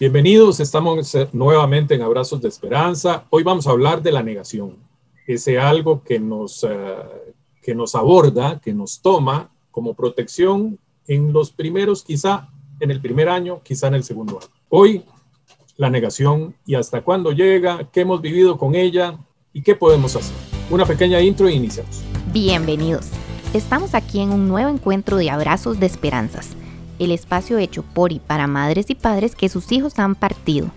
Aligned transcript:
Bienvenidos, 0.00 0.58
estamos 0.58 1.16
nuevamente 1.30 1.94
en 1.94 2.02
Abrazos 2.02 2.42
de 2.42 2.48
Esperanza. 2.48 3.26
Hoy 3.30 3.44
vamos 3.44 3.68
a 3.68 3.70
hablar 3.70 4.02
de 4.02 4.10
la 4.10 4.24
negación, 4.24 4.76
ese 5.24 5.60
algo 5.60 6.02
que 6.02 6.18
nos, 6.18 6.64
uh, 6.64 6.68
que 7.62 7.76
nos 7.76 7.94
aborda, 7.94 8.58
que 8.58 8.74
nos 8.74 9.00
toma 9.00 9.52
como 9.70 9.94
protección 9.94 10.80
en 11.06 11.32
los 11.32 11.52
primeros, 11.52 12.02
quizá 12.02 12.48
en 12.80 12.90
el 12.90 13.00
primer 13.00 13.28
año, 13.28 13.60
quizá 13.62 13.86
en 13.86 13.94
el 13.94 14.02
segundo 14.02 14.40
año. 14.40 14.50
Hoy, 14.68 15.04
la 15.76 15.90
negación 15.90 16.56
y 16.66 16.74
hasta 16.74 17.02
cuándo 17.02 17.30
llega, 17.30 17.88
qué 17.92 18.00
hemos 18.00 18.20
vivido 18.20 18.58
con 18.58 18.74
ella 18.74 19.16
y 19.52 19.62
qué 19.62 19.76
podemos 19.76 20.16
hacer. 20.16 20.34
Una 20.70 20.86
pequeña 20.86 21.20
intro 21.20 21.46
e 21.46 21.52
iniciamos. 21.52 22.02
Bienvenidos. 22.32 23.10
Estamos 23.52 23.94
aquí 23.94 24.18
en 24.18 24.30
un 24.30 24.48
nuevo 24.48 24.70
encuentro 24.70 25.18
de 25.18 25.30
Abrazos 25.30 25.78
de 25.78 25.86
Esperanzas 25.86 26.56
el 26.98 27.10
espacio 27.10 27.58
hecho 27.58 27.82
por 27.82 28.12
y 28.12 28.18
para 28.18 28.46
madres 28.46 28.90
y 28.90 28.94
padres 28.94 29.34
que 29.34 29.48
sus 29.48 29.72
hijos 29.72 29.98
han 29.98 30.14
partido. 30.14 30.70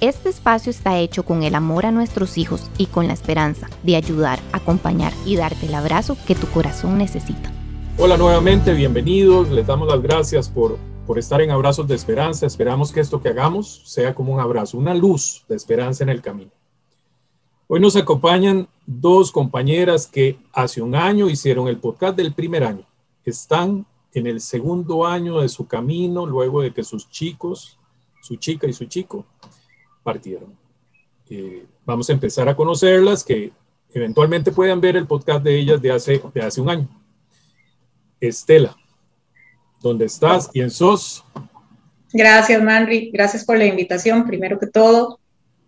Este 0.00 0.28
espacio 0.28 0.70
está 0.70 0.98
hecho 0.98 1.24
con 1.24 1.42
el 1.42 1.54
amor 1.54 1.84
a 1.84 1.90
nuestros 1.90 2.38
hijos 2.38 2.70
y 2.78 2.86
con 2.86 3.08
la 3.08 3.14
esperanza 3.14 3.68
de 3.82 3.96
ayudar, 3.96 4.38
acompañar 4.52 5.12
y 5.26 5.34
darte 5.34 5.66
el 5.66 5.74
abrazo 5.74 6.16
que 6.26 6.36
tu 6.36 6.46
corazón 6.48 6.98
necesita. 6.98 7.50
Hola 7.96 8.16
nuevamente, 8.16 8.74
bienvenidos. 8.74 9.50
Les 9.50 9.66
damos 9.66 9.88
las 9.88 10.00
gracias 10.00 10.48
por, 10.48 10.78
por 11.04 11.18
estar 11.18 11.40
en 11.40 11.50
Abrazos 11.50 11.88
de 11.88 11.96
Esperanza. 11.96 12.46
Esperamos 12.46 12.92
que 12.92 13.00
esto 13.00 13.20
que 13.20 13.30
hagamos 13.30 13.82
sea 13.86 14.14
como 14.14 14.32
un 14.32 14.38
abrazo, 14.38 14.78
una 14.78 14.94
luz 14.94 15.44
de 15.48 15.56
esperanza 15.56 16.04
en 16.04 16.10
el 16.10 16.22
camino. 16.22 16.52
Hoy 17.66 17.80
nos 17.80 17.96
acompañan 17.96 18.68
dos 18.86 19.32
compañeras 19.32 20.06
que 20.06 20.38
hace 20.52 20.80
un 20.80 20.94
año 20.94 21.28
hicieron 21.28 21.66
el 21.66 21.78
podcast 21.78 22.16
del 22.16 22.32
primer 22.32 22.62
año. 22.62 22.84
Están 23.24 23.84
en 24.14 24.26
el 24.26 24.40
segundo 24.40 25.06
año 25.06 25.40
de 25.40 25.48
su 25.48 25.66
camino, 25.66 26.26
luego 26.26 26.62
de 26.62 26.72
que 26.72 26.82
sus 26.82 27.08
chicos, 27.10 27.78
su 28.22 28.36
chica 28.36 28.66
y 28.66 28.72
su 28.72 28.86
chico, 28.86 29.24
partieron. 30.02 30.56
Eh, 31.30 31.66
vamos 31.84 32.08
a 32.08 32.12
empezar 32.12 32.48
a 32.48 32.56
conocerlas, 32.56 33.22
que 33.22 33.52
eventualmente 33.92 34.52
puedan 34.52 34.80
ver 34.80 34.96
el 34.96 35.06
podcast 35.06 35.42
de 35.44 35.58
ellas 35.58 35.80
de 35.80 35.92
hace, 35.92 36.22
de 36.32 36.42
hace 36.42 36.60
un 36.60 36.70
año. 36.70 36.88
Estela, 38.20 38.76
¿dónde 39.80 40.06
estás? 40.06 40.48
¿Quién 40.48 40.70
sos? 40.70 41.24
Gracias, 42.12 42.62
Manri. 42.62 43.10
Gracias 43.12 43.44
por 43.44 43.58
la 43.58 43.66
invitación. 43.66 44.26
Primero 44.26 44.58
que 44.58 44.66
todo, 44.66 45.20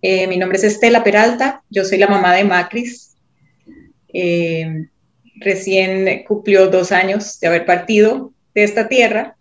eh, 0.03 0.27
mi 0.27 0.39
nombre 0.39 0.59
es 0.59 0.65
Estela 0.65 1.05
Peralta. 1.05 1.63
Yo 1.69 1.85
soy 1.85 1.99
la 1.99 2.09
mamá 2.09 2.33
de 2.35 2.45
Macris. 2.45 3.17
Eh, 4.09 4.89
recién 5.41 6.25
cumplió 6.25 6.69
dos 6.69 6.93
años 6.93 7.41
de 7.41 7.49
haber 7.49 7.67
partido 7.67 8.33
de 8.55 8.65
esta 8.65 8.89
tierra. 8.89 9.37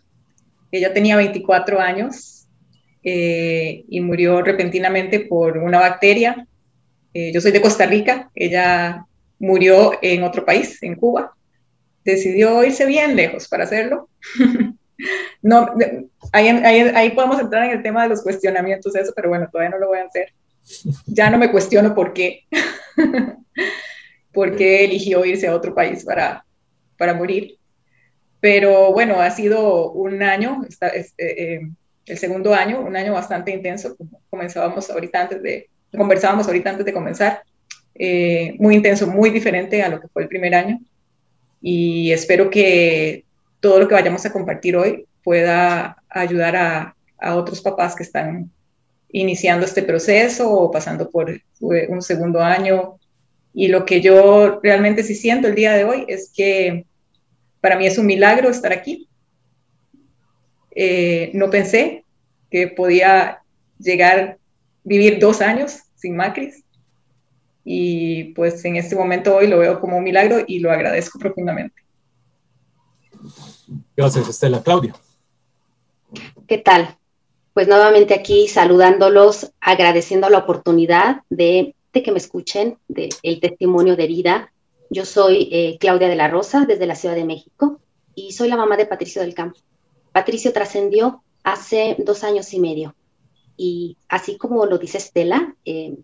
Ella 0.71 0.93
tenía 0.93 1.17
24 1.17 1.79
años 1.79 2.47
eh, 3.03 3.83
y 3.87 4.01
murió 4.01 4.41
repentinamente 4.41 5.19
por 5.19 5.57
una 5.57 5.79
bacteria. 5.79 6.47
Eh, 7.13 7.31
yo 7.33 7.41
soy 7.41 7.51
de 7.51 7.61
Costa 7.61 7.85
Rica, 7.85 8.31
ella 8.35 9.05
murió 9.39 9.93
en 10.01 10.23
otro 10.23 10.45
país, 10.45 10.81
en 10.83 10.95
Cuba. 10.95 11.33
Decidió 12.03 12.63
irse 12.63 12.85
bien 12.85 13.15
lejos 13.15 13.47
para 13.47 13.65
hacerlo. 13.65 14.09
no, 15.41 15.73
ahí, 16.31 16.47
ahí, 16.47 17.11
podemos 17.11 17.39
entrar 17.39 17.65
en 17.65 17.77
el 17.77 17.83
tema 17.83 18.03
de 18.03 18.09
los 18.09 18.21
cuestionamientos, 18.21 18.95
eso, 18.95 19.11
pero 19.15 19.29
bueno, 19.29 19.49
todavía 19.51 19.71
no 19.71 19.79
lo 19.79 19.87
voy 19.87 19.99
a 19.99 20.05
hacer. 20.05 20.33
Ya 21.07 21.29
no 21.29 21.37
me 21.37 21.51
cuestiono 21.51 21.95
por 21.95 22.13
qué. 22.13 22.43
por 24.33 24.55
qué 24.55 24.85
eligió 24.85 25.25
irse 25.25 25.47
a 25.47 25.55
otro 25.55 25.73
país 25.73 26.05
para, 26.05 26.45
para 26.97 27.13
morir. 27.13 27.57
Pero 28.39 28.91
bueno, 28.93 29.21
ha 29.21 29.31
sido 29.31 29.91
un 29.91 30.21
año, 30.23 30.61
este, 30.93 31.55
eh, 31.55 31.69
el 32.05 32.17
segundo 32.17 32.53
año, 32.53 32.79
un 32.79 32.95
año 32.95 33.13
bastante 33.13 33.51
intenso, 33.51 33.95
como 33.97 34.21
comenzábamos 34.29 34.89
ahorita 34.89 35.21
antes 35.21 35.43
de, 35.43 35.69
conversábamos 35.91 36.47
ahorita 36.47 36.69
antes 36.69 36.85
de 36.85 36.93
comenzar, 36.93 37.43
eh, 37.95 38.55
muy 38.59 38.75
intenso, 38.75 39.07
muy 39.07 39.29
diferente 39.29 39.83
a 39.83 39.89
lo 39.89 39.99
que 39.99 40.07
fue 40.07 40.23
el 40.23 40.29
primer 40.29 40.55
año. 40.55 40.79
Y 41.61 42.11
espero 42.11 42.49
que 42.49 43.25
todo 43.59 43.79
lo 43.79 43.87
que 43.87 43.95
vayamos 43.95 44.25
a 44.25 44.31
compartir 44.31 44.77
hoy 44.77 45.05
pueda 45.23 46.01
ayudar 46.09 46.55
a 46.55 47.35
otros 47.35 47.61
papás 47.61 47.95
que 47.95 48.03
están 48.03 48.49
iniciando 49.11 49.65
este 49.65 49.83
proceso 49.83 50.51
o 50.51 50.71
pasando 50.71 51.09
por 51.09 51.41
un 51.59 52.01
segundo 52.01 52.41
año 52.41 52.99
y 53.59 53.67
lo 53.67 53.83
que 53.83 53.99
yo 53.99 54.61
realmente 54.63 55.03
sí 55.03 55.13
siento 55.13 55.49
el 55.49 55.55
día 55.55 55.73
de 55.73 55.83
hoy 55.83 56.05
es 56.07 56.31
que 56.33 56.85
para 57.59 57.77
mí 57.77 57.85
es 57.85 57.97
un 57.97 58.05
milagro 58.05 58.49
estar 58.49 58.71
aquí. 58.71 59.09
Eh, 60.71 61.29
no 61.33 61.49
pensé 61.49 62.05
que 62.49 62.69
podía 62.69 63.43
llegar, 63.77 64.37
vivir 64.85 65.19
dos 65.19 65.41
años 65.41 65.79
sin 65.95 66.15
Macris. 66.15 66.63
Y 67.65 68.31
pues 68.33 68.63
en 68.63 68.77
este 68.77 68.95
momento 68.95 69.35
hoy 69.35 69.47
lo 69.47 69.59
veo 69.59 69.81
como 69.81 69.97
un 69.97 70.05
milagro 70.05 70.37
y 70.47 70.59
lo 70.59 70.71
agradezco 70.71 71.19
profundamente. 71.19 71.83
Gracias, 73.97 74.29
Estela. 74.29 74.63
Claudia. 74.63 74.95
¿Qué 76.47 76.59
tal? 76.59 76.97
Pues 77.53 77.67
nuevamente 77.67 78.13
aquí 78.13 78.47
saludándolos, 78.47 79.51
agradeciendo 79.59 80.29
la 80.29 80.37
oportunidad 80.37 81.23
de 81.29 81.75
de 81.93 82.03
que 82.03 82.11
me 82.11 82.17
escuchen 82.17 82.77
del 82.87 83.09
el 83.23 83.39
testimonio 83.39 83.95
de 83.95 84.07
vida. 84.07 84.53
Yo 84.89 85.05
soy 85.05 85.49
eh, 85.51 85.77
Claudia 85.79 86.07
de 86.07 86.15
la 86.15 86.27
Rosa, 86.27 86.65
desde 86.65 86.87
la 86.87 86.95
Ciudad 86.95 87.15
de 87.15 87.25
México, 87.25 87.79
y 88.15 88.31
soy 88.33 88.49
la 88.49 88.57
mamá 88.57 88.77
de 88.77 88.85
Patricio 88.85 89.21
del 89.21 89.33
Campo. 89.33 89.59
Patricio 90.11 90.51
trascendió 90.51 91.23
hace 91.43 91.95
dos 91.99 92.23
años 92.23 92.53
y 92.53 92.59
medio. 92.59 92.95
Y 93.55 93.97
así 94.07 94.37
como 94.37 94.65
lo 94.65 94.77
dice 94.77 94.97
Estela, 94.97 95.55
eh, 95.65 95.95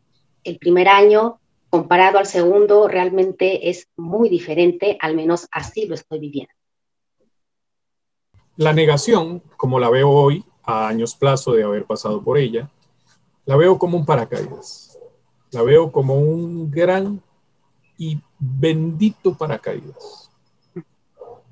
el 0.44 0.58
primer 0.58 0.88
año 0.88 1.40
comparado 1.70 2.20
al 2.20 2.26
segundo 2.26 2.88
realmente 2.88 3.70
es 3.70 3.90
muy 3.98 4.30
diferente, 4.30 4.98
al 5.02 5.16
menos 5.16 5.48
así 5.52 5.88
lo 5.88 5.96
estoy 5.96 6.20
viviendo. 6.20 6.54
La 8.58 8.72
negación, 8.72 9.42
como 9.58 9.80
la 9.80 9.90
veo 9.90 10.10
hoy, 10.10 10.46
a 10.64 10.88
años 10.88 11.16
plazo 11.16 11.54
de 11.54 11.64
haber 11.64 11.86
pasado 11.86 12.24
por 12.24 12.38
ella, 12.38 12.70
la 13.46 13.56
veo 13.56 13.78
como 13.78 13.98
un 13.98 14.06
paracaídas 14.06 14.95
la 15.56 15.64
veo 15.64 15.92
como 15.92 16.20
un 16.20 16.70
gran 16.70 17.22
y 17.98 18.20
bendito 18.38 19.34
paracaídas. 19.34 20.30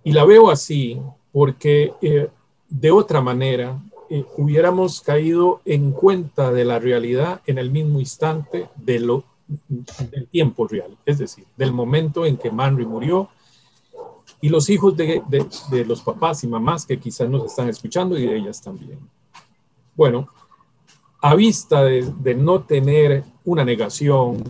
Y 0.03 0.11
la 0.11 0.25
veo 0.25 0.51
así 0.51 1.01
porque 1.31 1.93
eh, 2.01 2.29
de 2.69 2.91
otra 2.91 3.21
manera 3.21 3.81
eh, 4.09 4.25
hubiéramos 4.37 4.99
caído 4.99 5.61
en 5.63 5.91
cuenta 5.91 6.51
de 6.51 6.65
la 6.65 6.79
realidad 6.79 7.41
en 7.47 7.57
el 7.57 7.71
mismo 7.71 7.99
instante 7.99 8.69
de 8.75 8.99
lo, 8.99 9.23
del 10.11 10.27
tiempo 10.27 10.67
real, 10.67 10.97
es 11.05 11.19
decir, 11.19 11.45
del 11.55 11.71
momento 11.71 12.25
en 12.25 12.37
que 12.37 12.51
Manry 12.51 12.85
murió 12.85 13.29
y 14.41 14.49
los 14.49 14.69
hijos 14.69 14.97
de, 14.97 15.23
de 15.29 15.85
los 15.85 16.01
papás 16.01 16.43
y 16.43 16.47
mamás 16.47 16.85
que 16.85 16.99
quizás 16.99 17.29
nos 17.29 17.45
están 17.45 17.69
escuchando 17.69 18.17
y 18.17 18.27
de 18.27 18.35
ellas 18.35 18.61
también. 18.61 18.99
Bueno, 19.95 20.27
a 21.23 21.35
vista 21.35 21.85
de, 21.85 22.35
no 22.35 22.63
tener 22.63 23.23
una 23.45 23.63
negación, 23.63 24.43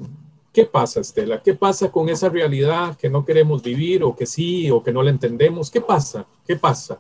¿qué 0.52 0.66
pasa, 0.66 1.02
Estela? 1.02 1.40
¿Qué 1.40 1.54
pasa 1.54 1.92
con 1.92 2.10
esa 2.10 2.30
realidad 2.30 2.98
que 2.98 3.12
no 3.12 3.24
queremos 3.24 3.62
vivir 3.62 4.04
o 4.04 4.16
que 4.16 4.26
sí 4.26 4.72
o 4.72 4.82
que 4.82 4.92
no 4.92 5.04
la 5.04 5.12
entendemos? 5.12 5.70
¿Qué 5.70 5.82
pasa? 5.82 6.26
¿Qué 6.48 6.56
pasa 6.56 7.00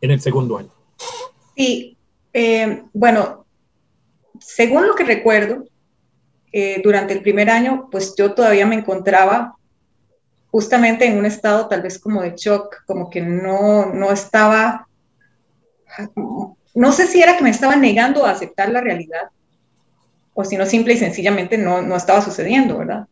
en 0.00 0.12
el 0.12 0.20
segundo 0.20 0.56
año? 0.56 0.70
Sí, 1.56 1.98
eh, 2.32 2.84
bueno, 2.92 3.44
según 4.38 4.86
lo 4.86 4.94
que 4.94 5.02
recuerdo, 5.02 5.64
eh, 6.52 6.80
durante 6.84 7.12
el 7.12 7.22
primer 7.22 7.50
año, 7.50 7.88
pues 7.90 8.14
yo 8.16 8.34
todavía 8.34 8.66
me 8.66 8.76
encontraba 8.76 9.56
justamente 10.52 11.06
en 11.06 11.18
un 11.18 11.26
estado 11.26 11.66
tal 11.66 11.82
vez 11.82 11.98
como 11.98 12.22
de 12.22 12.34
shock, 12.36 12.84
como 12.86 13.10
que 13.10 13.20
no, 13.20 13.86
no 13.92 14.12
estaba 14.12 14.86
no 16.74 16.92
sé 16.92 17.06
si 17.06 17.22
era 17.22 17.36
que 17.36 17.44
me 17.44 17.50
estaba 17.50 17.76
negando 17.76 18.24
a 18.24 18.30
aceptar 18.30 18.70
la 18.70 18.80
realidad 18.80 19.30
o 20.34 20.44
si 20.44 20.56
no 20.56 20.66
simple 20.66 20.94
y 20.94 20.98
sencillamente 20.98 21.58
no, 21.58 21.82
no 21.82 21.96
estaba 21.96 22.22
sucediendo, 22.22 22.78
¿verdad? 22.78 23.06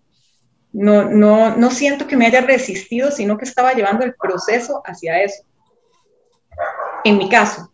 No, 0.72 1.04
no, 1.04 1.56
no 1.56 1.70
siento 1.70 2.06
que 2.06 2.16
me 2.16 2.26
haya 2.26 2.40
resistido, 2.40 3.10
sino 3.10 3.36
que 3.38 3.44
estaba 3.44 3.72
llevando 3.72 4.04
el 4.04 4.14
proceso 4.14 4.82
hacia 4.84 5.22
eso. 5.22 5.42
En 7.04 7.18
mi 7.18 7.28
caso. 7.28 7.72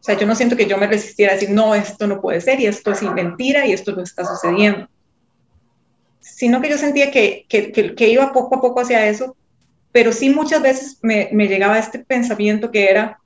O 0.00 0.02
sea, 0.02 0.16
yo 0.16 0.26
no 0.26 0.34
siento 0.34 0.56
que 0.56 0.66
yo 0.66 0.78
me 0.78 0.86
resistiera 0.86 1.32
a 1.32 1.34
decir, 1.34 1.50
no, 1.50 1.74
esto 1.74 2.06
no 2.06 2.20
puede 2.20 2.40
ser 2.40 2.58
y 2.60 2.66
esto 2.66 2.90
es 2.90 3.02
mentira 3.02 3.66
y 3.66 3.72
esto 3.72 3.92
no 3.92 4.02
está 4.02 4.24
sucediendo. 4.24 4.88
Sino 6.20 6.62
que 6.62 6.70
yo 6.70 6.78
sentía 6.78 7.10
que, 7.10 7.44
que, 7.48 7.72
que, 7.72 8.08
iba 8.08 8.32
poco 8.32 8.56
a 8.56 8.60
poco 8.60 8.80
hacia 8.80 9.06
eso, 9.06 9.36
pero 9.92 10.12
sí 10.12 10.30
muchas 10.30 10.62
veces 10.62 10.98
me, 11.02 11.28
me 11.32 11.48
llegaba 11.48 11.78
este 11.78 11.98
pensamiento 11.98 12.70
que 12.70 12.88
era, 12.88 13.19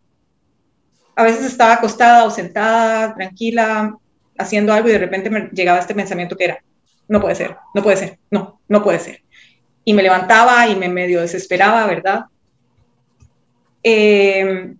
a 1.17 1.23
veces 1.23 1.45
estaba 1.45 1.75
acostada 1.75 2.25
o 2.25 2.31
sentada, 2.31 3.15
tranquila, 3.15 3.97
haciendo 4.39 4.73
algo 4.73 4.89
y 4.89 4.93
de 4.93 4.99
repente 4.99 5.31
me 5.31 5.49
llegaba 5.53 5.79
este 5.79 5.95
pensamiento 5.95 6.37
que 6.37 6.45
era, 6.45 6.65
no 7.09 7.21
puede 7.21 7.35
ser, 7.35 7.57
no 7.75 7.83
puede 7.83 7.97
ser, 7.97 8.19
no, 8.31 8.61
no 8.69 8.83
puede 8.83 8.99
ser. 8.99 9.23
Y 9.85 9.93
me 9.93 10.03
levantaba 10.03 10.67
y 10.69 10.77
me 10.77 10.89
medio 10.89 11.21
desesperaba, 11.21 11.87
¿verdad? 11.87 12.25
Em, 13.83 14.79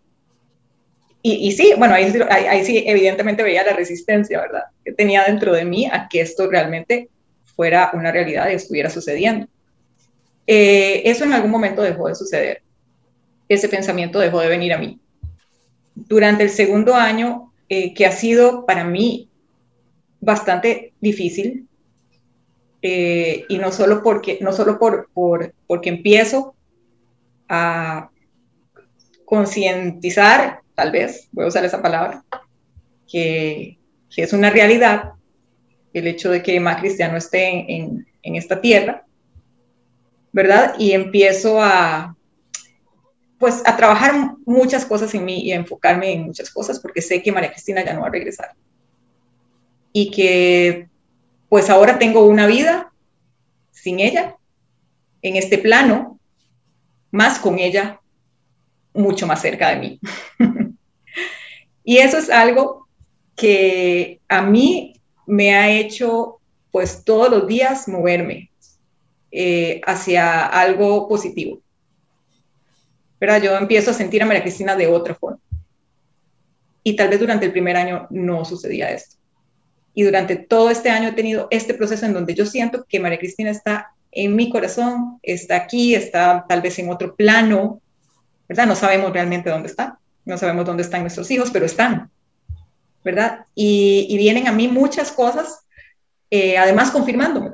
y, 1.27 1.53
sí, 1.53 1.73
bueno, 1.79 1.95
ahí, 1.95 2.13
ahí, 2.31 2.65
sí 2.67 2.85
evidentemente 2.87 3.43
veía 3.43 3.65
la 3.65 3.73
resistencia, 3.73 4.41
¿verdad? 4.43 4.65
Que 4.85 4.93
tenía 4.93 5.25
dentro 5.25 5.55
de 5.55 5.65
mí 5.65 5.87
a 5.87 6.07
que 6.07 6.21
esto 6.21 6.51
realmente 6.51 7.09
fuera 7.57 7.91
una 7.95 8.13
realidad 8.13 8.51
y 8.51 8.55
estuviera 8.55 8.91
sucediendo. 8.91 9.47
Eh, 10.47 11.03
eso 11.07 11.25
en 11.25 11.33
algún 11.33 11.51
momento 11.51 11.81
dejó 11.81 12.09
de 12.09 12.15
suceder. 12.15 12.63
Ese 13.49 13.69
pensamiento 13.69 14.19
dejó 14.19 14.41
de 14.41 14.49
venir 14.49 14.75
a 14.75 14.79
mí. 14.79 15.01
Durante 15.95 16.43
el 16.43 16.51
segundo 16.51 16.95
año, 16.95 17.53
eh, 17.69 17.95
que 17.95 18.07
ha 18.07 18.13
sido 18.13 18.67
para 18.67 18.85
mí 18.85 19.29
bastante 20.21 20.93
difícil, 21.01 21.69
eh, 22.83 23.47
y 23.49 23.59
no 23.59 23.73
solo, 23.73 24.03
porque, 24.03 24.39
no 24.41 24.53
solo 24.53 24.79
por, 24.79 25.09
por, 25.15 25.55
porque 25.67 25.89
empiezo 25.89 26.55
a 27.49 28.11
concientizar, 29.25 30.61
tal 30.75 30.93
vez, 30.93 31.29
voy 31.33 31.47
a 31.47 31.49
usar 31.49 31.65
esa 31.65 31.81
palabra, 31.81 32.25
que, 33.11 33.79
es 34.17 34.33
una 34.33 34.51
realidad 34.51 35.15
el 35.93 36.07
hecho 36.07 36.31
de 36.31 36.41
que 36.41 36.61
Macri 36.61 36.97
ya 36.97 37.07
esté 37.17 37.75
en, 37.75 38.07
en 38.23 38.37
esta 38.37 38.61
tierra, 38.61 39.05
¿verdad? 40.33 40.75
Y 40.79 40.93
empiezo 40.93 41.61
a, 41.61 42.17
pues, 43.39 43.63
a 43.67 43.77
trabajar 43.77 44.37
muchas 44.47 44.85
cosas 44.85 45.15
en 45.15 45.25
mí 45.25 45.41
y 45.43 45.53
a 45.53 45.57
enfocarme 45.57 46.13
en 46.13 46.23
muchas 46.23 46.51
cosas 46.51 46.81
porque 46.81 47.03
sé 47.03 47.23
que 47.23 47.33
María 47.33 47.53
Cristina 47.53 47.85
ya 47.85 47.95
no 47.95 48.03
va 48.03 48.09
a 48.09 48.13
regresar. 48.13 48.55
Y 49.93 50.11
que, 50.11 50.89
pues, 51.49 51.71
ahora 51.71 51.99
tengo 51.99 52.25
una 52.27 52.47
vida 52.47 52.93
sin 53.71 54.01
ella, 54.01 54.37
en 55.23 55.37
este 55.37 55.59
plano, 55.59 56.19
más 57.11 57.39
con 57.39 57.59
ella, 57.59 58.01
mucho 58.93 59.27
más 59.27 59.41
cerca 59.41 59.71
de 59.71 59.77
mí. 59.77 60.01
y 61.85 61.99
eso 61.99 62.19
es 62.19 62.31
algo 62.31 62.87
que 63.37 64.21
a 64.29 64.43
mí 64.43 65.01
me 65.27 65.55
ha 65.55 65.71
hecho, 65.71 66.41
pues, 66.71 67.05
todos 67.05 67.31
los 67.31 67.47
días 67.47 67.89
moverme, 67.89 68.51
eh, 69.31 69.81
hacia 69.85 70.47
algo 70.47 71.09
positivo. 71.09 71.64
Pero 73.25 73.39
yo 73.39 73.57
empiezo 73.57 73.91
a 73.91 73.95
sentir 73.95 74.23
a 74.23 74.27
María 74.27 74.43
Cristina 74.43 74.77
de 74.77 74.87
otra 74.87 75.15
forma. 75.15 75.39
Y 76.83 76.95
tal 76.95 77.09
vez 77.09 77.19
durante 77.19 77.47
el 77.47 77.53
primer 77.53 77.75
año 77.75 78.07
no 78.11 78.45
sucedía 78.45 78.91
esto. 78.91 79.17
Y 79.95 80.03
durante 80.03 80.37
todo 80.37 80.69
este 80.69 80.91
año 80.91 81.09
he 81.09 81.13
tenido 81.13 81.49
este 81.51 81.73
proceso 81.73 82.05
en 82.05 82.13
donde 82.13 82.35
yo 82.35 82.45
siento 82.45 82.85
que 82.87 83.01
María 83.01 83.19
Cristina 83.19 83.51
está 83.51 83.95
en 84.13 84.37
mi 84.37 84.51
corazón, 84.51 85.21
está 85.23 85.57
aquí, 85.57 85.95
está 85.95 86.45
tal 86.47 86.61
vez 86.61 86.79
en 86.79 86.91
otro 86.91 87.17
plano, 87.17 87.81
¿verdad? 88.47 88.67
No 88.67 88.77
sabemos 88.77 89.11
realmente 89.11 89.49
dónde 89.49 89.69
está, 89.69 89.99
no 90.27 90.37
sabemos 90.37 90.67
dónde 90.67 90.83
están 90.83 91.01
nuestros 91.01 91.31
hijos, 91.31 91.51
pero 91.51 91.65
están, 91.65 92.11
¿verdad? 93.03 93.47
Y, 93.55 94.15
vienen 94.19 94.49
a 94.49 94.53
mí 94.53 94.69
muchas 94.69 95.11
cosas, 95.11 95.61
eh, 96.29 96.59
además 96.59 96.91
confirmándome. 96.91 97.53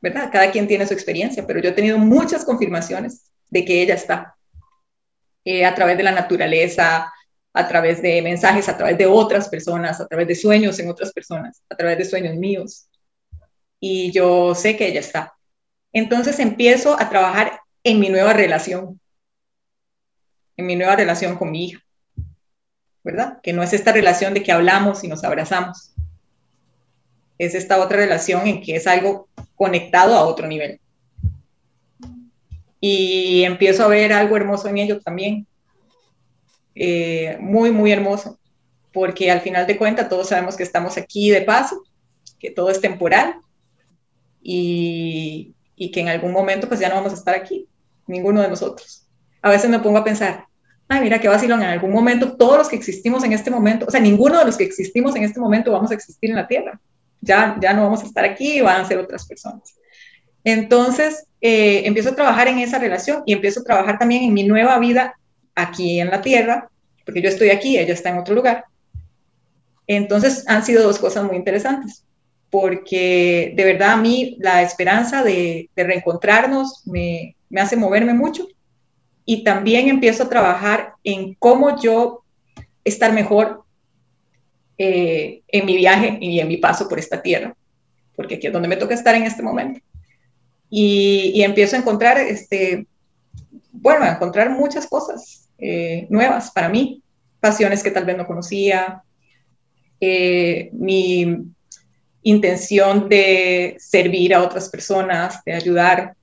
¿verdad? 0.00 0.30
Cada 0.30 0.52
quien 0.52 0.68
tiene 0.68 0.86
su 0.86 0.94
experiencia, 0.94 1.44
pero 1.44 1.60
yo 1.60 1.70
he 1.70 1.72
tenido 1.72 1.98
muchas 1.98 2.44
confirmaciones 2.44 3.32
de 3.50 3.64
que 3.64 3.82
ella 3.82 3.94
está 3.94 4.36
eh, 5.50 5.64
a 5.64 5.74
través 5.74 5.96
de 5.96 6.04
la 6.04 6.12
naturaleza, 6.12 7.12
a 7.52 7.68
través 7.68 8.00
de 8.00 8.22
mensajes, 8.22 8.68
a 8.68 8.76
través 8.76 8.96
de 8.96 9.06
otras 9.06 9.48
personas, 9.48 10.00
a 10.00 10.06
través 10.06 10.28
de 10.28 10.36
sueños 10.36 10.78
en 10.78 10.88
otras 10.88 11.12
personas, 11.12 11.64
a 11.68 11.76
través 11.76 11.98
de 11.98 12.04
sueños 12.04 12.36
míos. 12.36 12.88
Y 13.80 14.12
yo 14.12 14.54
sé 14.54 14.76
que 14.76 14.86
ella 14.86 15.00
está. 15.00 15.34
Entonces 15.92 16.38
empiezo 16.38 16.96
a 17.00 17.08
trabajar 17.10 17.60
en 17.82 17.98
mi 17.98 18.10
nueva 18.10 18.32
relación, 18.32 19.00
en 20.56 20.66
mi 20.66 20.76
nueva 20.76 20.94
relación 20.94 21.36
con 21.36 21.50
mi 21.50 21.64
hija, 21.64 21.80
¿verdad? 23.02 23.40
Que 23.42 23.52
no 23.52 23.64
es 23.64 23.72
esta 23.72 23.90
relación 23.90 24.34
de 24.34 24.44
que 24.44 24.52
hablamos 24.52 25.02
y 25.02 25.08
nos 25.08 25.24
abrazamos, 25.24 25.94
es 27.38 27.56
esta 27.56 27.80
otra 27.80 27.96
relación 27.96 28.46
en 28.46 28.62
que 28.62 28.76
es 28.76 28.86
algo 28.86 29.28
conectado 29.56 30.14
a 30.14 30.26
otro 30.26 30.46
nivel. 30.46 30.78
Y 32.80 33.42
empiezo 33.44 33.84
a 33.84 33.88
ver 33.88 34.12
algo 34.12 34.36
hermoso 34.36 34.68
en 34.68 34.78
ello 34.78 35.00
también. 35.00 35.46
Eh, 36.74 37.36
muy, 37.40 37.70
muy 37.70 37.92
hermoso. 37.92 38.38
Porque 38.92 39.30
al 39.30 39.40
final 39.40 39.66
de 39.66 39.76
cuentas 39.76 40.08
todos 40.08 40.28
sabemos 40.28 40.56
que 40.56 40.62
estamos 40.62 40.96
aquí 40.96 41.30
de 41.30 41.42
paso, 41.42 41.82
que 42.38 42.50
todo 42.50 42.70
es 42.70 42.80
temporal 42.80 43.36
y, 44.42 45.54
y 45.76 45.90
que 45.92 46.00
en 46.00 46.08
algún 46.08 46.32
momento 46.32 46.66
pues 46.66 46.80
ya 46.80 46.88
no 46.88 46.96
vamos 46.96 47.12
a 47.12 47.16
estar 47.16 47.34
aquí, 47.34 47.68
ninguno 48.06 48.42
de 48.42 48.48
nosotros. 48.48 49.06
A 49.42 49.50
veces 49.50 49.70
me 49.70 49.78
pongo 49.78 49.98
a 49.98 50.04
pensar, 50.04 50.46
ay, 50.88 51.02
mira 51.02 51.20
qué 51.20 51.28
vacilón, 51.28 51.62
en 51.62 51.68
algún 51.68 51.92
momento 51.92 52.36
todos 52.36 52.58
los 52.58 52.68
que 52.68 52.76
existimos 52.76 53.22
en 53.22 53.32
este 53.32 53.50
momento, 53.50 53.86
o 53.86 53.90
sea, 53.92 54.00
ninguno 54.00 54.40
de 54.40 54.46
los 54.46 54.56
que 54.56 54.64
existimos 54.64 55.14
en 55.14 55.22
este 55.22 55.38
momento 55.38 55.70
vamos 55.70 55.92
a 55.92 55.94
existir 55.94 56.30
en 56.30 56.36
la 56.36 56.48
Tierra 56.48 56.80
ya, 57.20 57.56
ya 57.60 57.72
no 57.72 57.82
vamos 57.82 58.02
a 58.02 58.06
estar 58.06 58.24
aquí, 58.24 58.60
van 58.60 58.82
a 58.82 58.88
ser 58.88 58.98
otras 58.98 59.26
personas. 59.26 59.74
Entonces, 60.44 61.26
eh, 61.40 61.82
empiezo 61.86 62.10
a 62.10 62.14
trabajar 62.14 62.48
en 62.48 62.58
esa 62.58 62.78
relación 62.78 63.22
y 63.26 63.32
empiezo 63.32 63.60
a 63.60 63.64
trabajar 63.64 63.98
también 63.98 64.24
en 64.24 64.34
mi 64.34 64.44
nueva 64.44 64.78
vida 64.78 65.14
aquí 65.54 66.00
en 66.00 66.08
la 66.08 66.22
tierra, 66.22 66.68
porque 67.04 67.22
yo 67.22 67.28
estoy 67.28 67.50
aquí, 67.50 67.78
ella 67.78 67.94
está 67.94 68.10
en 68.10 68.18
otro 68.18 68.34
lugar. 68.34 68.64
Entonces, 69.86 70.44
han 70.46 70.64
sido 70.64 70.82
dos 70.82 70.98
cosas 70.98 71.24
muy 71.24 71.36
interesantes, 71.36 72.04
porque 72.50 73.52
de 73.56 73.64
verdad 73.64 73.92
a 73.92 73.96
mí 73.96 74.36
la 74.40 74.62
esperanza 74.62 75.22
de, 75.22 75.68
reencontrarnos 75.76 76.86
me, 76.86 77.36
me 77.48 77.60
hace 77.60 77.76
moverme 77.76 78.14
mucho 78.14 78.46
y 79.24 79.44
también 79.44 79.88
empiezo 79.88 80.24
a 80.24 80.28
trabajar 80.28 80.94
en 81.04 81.34
cómo 81.34 81.80
yo 81.80 82.24
estar 82.84 83.12
mejor 83.12 83.64
eh, 84.78 85.42
en 85.48 85.66
mi 85.66 85.76
viaje 85.76 86.16
y 86.20 86.40
en 86.40 86.48
mi 86.48 86.56
paso 86.56 86.88
por 86.88 86.98
esta 86.98 87.20
tierra, 87.20 87.54
porque 88.16 88.36
aquí 88.36 88.46
es 88.46 88.52
donde 88.52 88.68
me 88.68 88.76
toca 88.76 88.94
estar 88.94 89.14
en 89.14 89.24
este 89.24 89.42
momento. 89.42 89.80
Y, 90.70 91.42
empiezo 91.42 91.74
a 91.74 91.80
encontrar, 91.80 92.18
este, 92.18 92.86
bueno, 93.72 94.04
a 94.04 94.12
encontrar 94.12 94.50
muchas 94.50 94.86
cosas 94.86 95.48
eh, 95.58 96.06
nuevas 96.10 96.52
para 96.52 96.68
mí, 96.68 97.02
pasiones 97.40 97.82
que 97.82 97.90
tal 97.90 98.04
vez 98.04 98.16
no 98.16 98.26
conocía, 98.26 99.02
eh, 100.00 100.70
mi 100.72 101.44
intención 102.22 103.08
de 103.08 103.76
servir 103.80 104.34
a 104.34 104.42
otras 104.42 104.68
personas, 104.68 105.42
de 105.44 105.54
ayudar, 105.54 106.14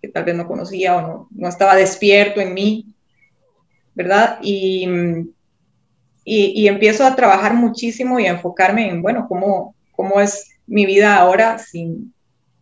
que 0.00 0.08
tal 0.08 0.24
vez 0.24 0.34
no 0.34 0.46
conocía 0.46 0.96
o 0.96 1.00
no, 1.00 1.28
no 1.30 1.48
estaba 1.48 1.74
despierto 1.74 2.40
en 2.40 2.54
mí, 2.54 2.94
¿verdad? 3.94 4.38
Y, 4.42 4.86
y, 6.24 6.68
empiezo 6.68 7.06
a 7.06 7.16
trabajar 7.16 7.54
muchísimo 7.54 8.20
y 8.20 8.26
a 8.26 8.32
enfocarme 8.32 8.88
en, 8.88 9.00
bueno, 9.00 9.26
cómo, 9.28 9.74
cómo 9.92 10.20
es 10.20 10.50
mi 10.66 10.84
vida 10.84 11.16
ahora 11.16 11.58
sin, 11.58 12.12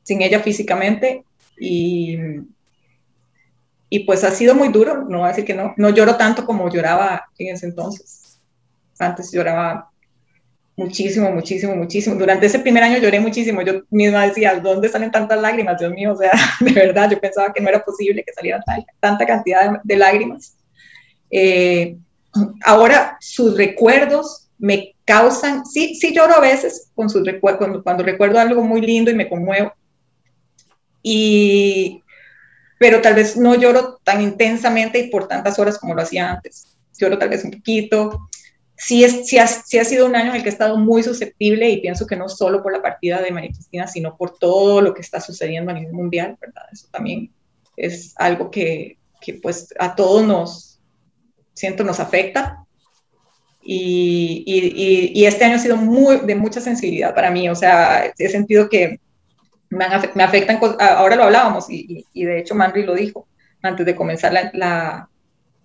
sin 0.06 0.22
ella 0.22 0.40
físicamente. 0.40 1.25
Y, 1.58 2.16
y 3.90 4.00
pues 4.00 4.22
ha 4.25 4.30
sido 4.30 4.54
muy 4.54 4.68
duro, 4.68 5.04
no 5.08 5.18
voy 5.18 5.26
a 5.26 5.30
decir 5.30 5.44
que 5.44 5.54
no, 5.54 5.75
no 5.76 5.90
lloro 5.90 6.16
tanto 6.16 6.46
como 6.46 6.70
lloraba 6.70 7.26
en 7.38 7.54
ese 7.54 7.66
entonces. 7.66 8.40
Antes 8.98 9.32
lloraba 9.32 9.90
muchísimo, 10.76 11.30
muchísimo, 11.32 11.75
muchísimo. 11.75 12.14
Durante 12.14 12.46
ese 12.46 12.60
primer 12.60 12.84
año 12.84 12.98
lloré 12.98 13.18
muchísimo. 13.18 13.62
Yo 13.62 13.82
misma 13.90 14.26
decía, 14.26 14.60
¿dónde 14.60 14.88
salen 14.88 15.10
tantas 15.10 15.40
lágrimas? 15.40 15.80
Dios 15.80 15.92
mío, 15.92 16.12
o 16.14 16.16
sea, 16.16 16.32
de 16.60 16.72
verdad, 16.72 17.10
yo 17.10 17.18
pensaba 17.18 17.52
que 17.52 17.60
no 17.60 17.68
era 17.68 17.84
posible 17.84 18.22
que 18.22 18.32
salieran 18.32 18.62
tanta 19.00 19.26
cantidad 19.26 19.80
de, 19.82 19.96
lágrimas. 19.96 20.56
Eh, 21.30 21.96
ahora 22.64 23.16
sus 23.20 23.56
recuerdos 23.56 24.48
me 24.58 24.94
causan, 25.04 25.66
sí, 25.66 25.96
sí 25.96 26.14
lloro 26.14 26.34
a 26.34 26.40
veces 26.40 26.90
con 26.94 27.10
sus 27.10 27.25
recuerdos, 27.26 27.58
cuando, 27.58 27.82
cuando, 27.82 28.04
recuerdo 28.04 28.38
algo 28.38 28.62
muy 28.62 28.80
lindo 28.80 29.10
y 29.10 29.14
me 29.14 29.28
conmuevo, 29.28 29.72
y, 31.08 32.02
pero 32.80 33.00
tal 33.00 33.14
vez 33.14 33.36
no 33.36 33.54
lloro 33.54 34.00
tan 34.02 34.20
intensamente 34.20 34.98
y 34.98 35.08
por 35.08 35.28
tantas 35.28 35.56
horas 35.56 35.78
como 35.78 35.94
lo 35.94 36.02
hacía 36.02 36.32
antes. 36.32 36.76
Lloro 36.98 37.16
tal 37.16 37.28
vez 37.28 37.44
un 37.44 37.52
poquito. 37.52 38.28
Sí, 38.76 39.04
es, 39.04 39.28
sí, 39.28 39.38
ha, 39.38 39.46
sí 39.46 39.78
ha 39.78 39.84
sido 39.84 40.04
un 40.06 40.16
año 40.16 40.30
en 40.30 40.36
el 40.36 40.42
que 40.42 40.48
he 40.48 40.52
estado 40.52 40.76
muy 40.78 41.04
susceptible 41.04 41.70
y 41.70 41.80
pienso 41.80 42.08
que 42.08 42.16
no 42.16 42.28
solo 42.28 42.60
por 42.60 42.72
la 42.72 42.82
partida 42.82 43.22
de 43.22 43.30
María 43.30 43.52
Cristina, 43.52 43.86
sino 43.86 44.16
por 44.16 44.36
todo 44.36 44.80
lo 44.80 44.94
que 44.94 45.00
está 45.00 45.20
sucediendo 45.20 45.70
a 45.70 45.75
nivel 45.75 45.92
mundial, 45.92 46.36
¿verdad? 46.40 46.64
Eso 46.72 46.88
también 46.90 47.30
es 47.76 48.12
algo 48.16 48.50
que, 48.50 48.98
que 49.20 49.34
pues 49.34 49.72
a 49.78 49.94
todos 49.94 50.26
nos, 50.26 50.80
siento 51.54 51.84
nos 51.84 52.00
afecta. 52.00 52.64
Y, 53.62 54.42
y, 55.14 55.25
este 55.25 55.44
año 55.44 55.54
ha 55.54 55.60
sido 55.60 55.76
muy, 55.76 56.18
de 56.18 56.34
mucha 56.34 56.60
sensibilidad 56.60 57.14
para 57.14 57.30
mí, 57.30 57.48
o 57.48 57.54
sea, 57.54 58.12
he 58.18 58.28
sentido 58.28 58.68
que 58.68 59.00
me, 59.70 59.87
me 60.14 60.23
afectan, 60.23 60.58
ahora 60.78 61.16
lo 61.16 61.25
hablábamos 61.25 61.66
y, 61.68 62.04
de 62.14 62.38
hecho 62.38 62.54
Manri 62.54 62.85
lo 62.85 62.94
dijo 62.94 63.26
antes 63.62 63.85
de 63.85 63.96
comenzar 63.96 64.37
a 64.37 65.08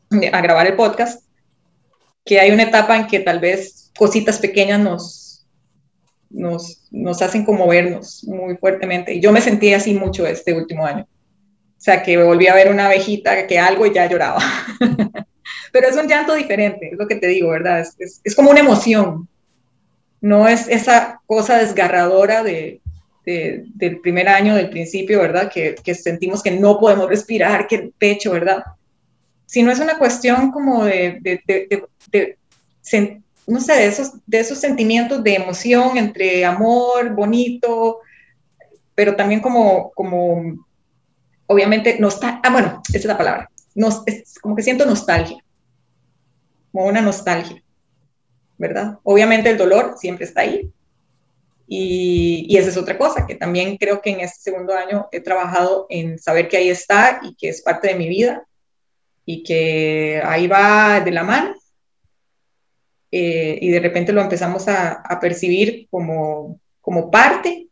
grabar 0.10 0.67
el 0.67 0.75
podcast, 0.75 1.24
que 2.25 2.39
hay 2.39 2.51
una 2.51 2.63
etapa 2.63 2.98
en 2.98 3.08
que 3.08 3.20
tal 3.20 3.39
vez 3.39 3.91
cositas 3.98 4.39
pequeñas 4.39 4.79
nos, 4.79 5.46
nos, 6.29 6.88
nos 6.91 7.22
hacen 7.22 7.46
conmovernos 7.46 8.24
muy 8.25 8.55
fuertemente. 8.58 9.13
Y 9.13 9.20
yo 9.20 9.31
me 9.31 9.41
sentí 9.41 9.74
así 9.74 9.93
mucho 9.93 10.25
este 10.25 10.53
último 10.53 10.86
año. 10.86 11.03
O 11.03 11.84
sea, 11.84 12.03
que 12.03 12.22
volví 12.22 12.48
a 12.48 12.55
ver 12.55 12.70
una 12.72 12.86
abejita, 12.86 13.48
que 13.48 13.60
algo 13.60 13.86
y 13.86 13.93
ya 13.93 14.08
lloraba. 14.08 14.41
pero 15.72 15.88
es 15.88 15.98
un 15.98 16.08
llanto 16.08 16.36
diferente, 16.36 16.89
es 16.91 16.98
lo 16.98 17.08
que 17.08 17.15
te 17.15 17.27
digo, 17.27 17.50
¿verdad? 17.50 17.79
Es, 17.79 18.22
es, 18.24 18.36
como 18.36 18.51
una 18.51 18.60
emoción, 18.60 19.27
no 20.20 20.48
es 20.48 20.67
esa 20.67 21.22
cosa 21.25 21.58
desgarradora 21.58 22.43
de, 22.43 22.80
del 23.25 24.00
primer 24.01 24.28
año, 24.28 24.56
del 24.56 24.70
principio, 24.70 25.20
¿verdad? 25.20 25.51
Que, 25.51 25.75
que, 25.75 25.94
sentimos 25.94 26.42
que 26.42 26.51
no 26.51 26.80
podemos 26.80 27.08
respirar, 27.08 27.68
que 27.68 27.75
el 27.75 27.94
pecho, 27.98 28.32
¿verdad? 28.32 28.63
Sino 29.46 29.72
es 29.72 29.80
una 29.80 29.98
cuestión 29.98 30.51
como 30.51 30.86
de, 30.86 31.20
de 31.22 32.38
no 33.48 33.60
sé, 33.60 33.74
de 33.74 33.88
esos, 33.88 34.13
de 34.25 34.40
esos 34.40 34.60
sentimientos 34.60 35.24
de 35.24 35.36
emoción 35.36 35.98
entre 35.98 36.46
amor, 36.46 37.13
bonito, 37.13 38.00
pero 38.96 39.16
también 39.16 39.42
como, 39.42 39.92
como 39.92 40.66
obviamente, 41.48 41.98
nostalgia, 42.00 42.42
ah, 42.44 42.51
bueno, 42.51 42.82
esa 42.90 42.98
es 42.98 43.06
la 43.06 43.18
palabra, 43.18 43.50
Nos, 43.75 44.04
es 44.06 44.40
como 44.40 44.56
que 44.56 44.63
siento 44.63 44.86
nostalgia, 44.86 45.44
como 46.72 46.86
una 46.86 47.01
nostalgia, 47.01 47.62
¿verdad? 48.58 49.00
Obviamente 49.04 49.50
el 49.50 49.58
dolor 49.58 49.96
siempre 49.98 50.25
está 50.25 50.42
ahí. 50.42 50.72
Y, 51.74 52.48
y 52.50 52.58
esa 52.58 52.68
es 52.68 52.75
otra 52.75 52.98
cosa, 52.98 53.25
que 53.25 53.36
también 53.36 53.78
creo 53.78 54.01
que 54.01 54.10
en 54.10 54.20
este 54.20 54.42
segundo 54.42 54.74
año 54.74 55.08
he 55.13 55.22
trabajado 55.22 55.86
en 55.90 56.20
saber 56.20 56.50
que 56.50 56.58
ahí 56.58 56.70
está 56.70 57.22
y 57.24 57.34
que 57.36 57.48
es 57.48 57.62
parte 57.62 57.88
de 57.88 57.96
mi 57.96 58.10
vida 58.10 58.46
y 59.25 59.42
que 59.42 60.22
ahí 60.22 60.48
va 60.48 61.00
de 61.00 61.12
la 61.12 61.24
mano. 61.24 61.56
Eh, 63.10 63.58
y 63.62 63.70
de 63.70 63.80
repente 63.80 64.12
lo 64.12 64.20
empezamos 64.20 64.68
a, 64.68 64.96
a, 64.96 65.18
percibir 65.22 65.88
como, 65.90 66.60
como 66.82 67.10
parte 67.10 67.70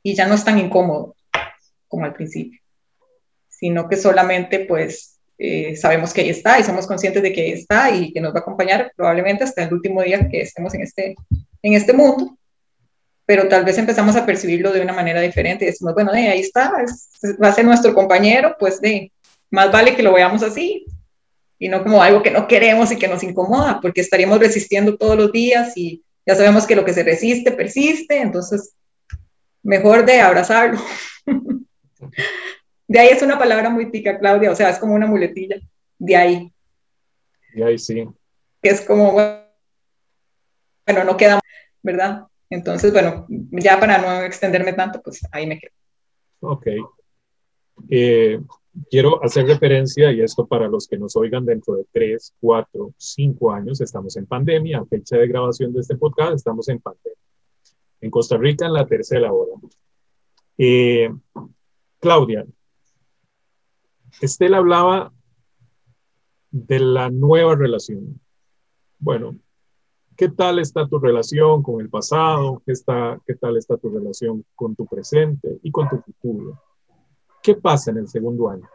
y 0.00 0.14
ya 0.14 0.28
no 0.28 0.36
es 0.36 0.44
tan 0.44 0.60
incómodo 0.60 1.16
como 1.88 2.04
al 2.04 2.14
principio, 2.14 2.60
sino 3.48 3.88
que 3.88 3.96
solamente 3.96 4.60
pues 4.60 5.18
eh, 5.38 5.74
sabemos 5.74 6.14
que 6.14 6.20
ahí 6.20 6.28
está 6.28 6.60
y 6.60 6.62
somos 6.62 6.86
conscientes 6.86 7.20
de 7.20 7.32
que 7.32 7.40
ahí 7.40 7.50
está 7.50 7.90
y 7.90 8.12
que 8.12 8.20
nos 8.20 8.32
va 8.32 8.38
a 8.38 8.42
acompañar 8.42 8.92
probablemente 8.96 9.42
hasta 9.42 9.64
el 9.64 9.74
último 9.74 10.02
día 10.02 10.28
que 10.28 10.40
estemos 10.40 10.72
en 10.74 10.82
este, 10.82 11.16
en 11.62 11.72
este 11.74 11.92
mundo, 11.92 12.38
pero 13.26 13.48
tal 13.48 13.64
vez 13.64 13.78
empezamos 13.78 14.16
a 14.16 14.26
percibirlo 14.26 14.72
de 14.72 14.80
una 14.80 14.92
manera 14.92 15.20
diferente 15.20 15.64
y 15.64 15.68
decimos, 15.68 15.94
bueno, 15.94 16.12
ahí 16.12 16.40
está, 16.40 16.72
va 17.42 17.48
a 17.48 17.52
ser 17.52 17.64
nuestro 17.64 17.94
compañero, 17.94 18.56
pues 18.58 18.80
de, 18.80 19.12
más 19.50 19.72
vale 19.72 19.96
que 19.96 20.02
lo 20.02 20.12
veamos 20.12 20.42
así, 20.42 20.84
y 21.58 21.68
no 21.68 21.82
como 21.82 22.02
algo 22.02 22.22
que 22.22 22.30
no 22.30 22.46
queremos 22.46 22.92
y 22.92 22.98
que 22.98 23.08
nos 23.08 23.22
incomoda, 23.22 23.80
porque 23.80 24.00
estaríamos 24.02 24.38
resistiendo 24.38 24.96
todos 24.96 25.16
los 25.16 25.32
días 25.32 25.76
y 25.76 26.02
ya 26.26 26.34
sabemos 26.34 26.66
que 26.66 26.76
lo 26.76 26.84
que 26.84 26.92
se 26.92 27.02
resiste 27.02 27.52
persiste, 27.52 28.20
entonces 28.20 28.74
mejor 29.62 30.04
de 30.04 30.20
abrazarlo. 30.20 30.80
de 32.88 32.98
ahí 32.98 33.08
es 33.08 33.22
una 33.22 33.38
palabra 33.38 33.70
muy 33.70 33.90
tica, 33.90 34.18
Claudia, 34.18 34.50
o 34.50 34.56
sea, 34.56 34.70
es 34.70 34.78
como 34.78 34.94
una 34.94 35.06
muletilla, 35.06 35.56
de 35.98 36.16
ahí. 36.16 36.52
De 37.54 37.64
ahí 37.64 37.78
sí. 37.78 38.06
Que 38.62 38.70
es 38.70 38.82
como, 38.82 39.12
bueno, 39.12 41.04
no 41.04 41.16
queda, 41.16 41.40
¿verdad? 41.82 42.26
Entonces, 42.54 42.92
bueno, 42.92 43.26
ya 43.28 43.80
para 43.80 43.98
no 43.98 44.24
extenderme 44.24 44.72
tanto, 44.74 45.02
pues 45.02 45.26
ahí 45.32 45.46
me 45.46 45.58
quedo. 45.58 45.72
Ok. 46.40 46.66
Eh, 47.90 48.40
quiero 48.88 49.22
hacer 49.24 49.46
referencia, 49.46 50.12
y 50.12 50.20
esto 50.20 50.46
para 50.46 50.68
los 50.68 50.86
que 50.86 50.96
nos 50.96 51.16
oigan 51.16 51.44
dentro 51.44 51.74
de 51.74 51.84
tres, 51.90 52.32
cuatro, 52.40 52.94
cinco 52.96 53.52
años, 53.52 53.80
estamos 53.80 54.16
en 54.16 54.26
pandemia, 54.26 54.78
a 54.78 54.86
fecha 54.86 55.16
de 55.16 55.26
grabación 55.26 55.72
de 55.72 55.80
este 55.80 55.96
podcast, 55.96 56.34
estamos 56.34 56.68
en 56.68 56.78
pandemia. 56.78 57.18
En 58.00 58.10
Costa 58.10 58.36
Rica, 58.36 58.66
en 58.66 58.74
la 58.74 58.86
tercera 58.86 59.32
hora. 59.32 59.60
Eh, 60.56 61.12
Claudia, 61.98 62.46
Estela 64.20 64.58
hablaba 64.58 65.12
de 66.52 66.78
la 66.78 67.10
nueva 67.10 67.56
relación. 67.56 68.20
Bueno, 69.00 69.34
¿qué 70.16 70.28
tal 70.28 70.58
está 70.58 70.86
tu 70.86 70.98
relación 70.98 71.62
con 71.62 71.80
el 71.80 71.88
pasado? 71.88 72.62
¿Qué, 72.66 72.74
tal 73.34 73.56
está 73.56 73.76
tu 73.76 73.90
relación 73.90 74.44
con 74.54 74.74
tu 74.74 74.86
presente 74.86 75.58
y 75.62 75.70
con 75.70 75.88
tu 75.88 75.98
futuro? 75.98 76.60
¿Qué 77.42 77.54
pasa 77.54 77.90
en 77.90 77.98
el 77.98 78.08
segundo 78.08 78.48
año? 78.48 78.68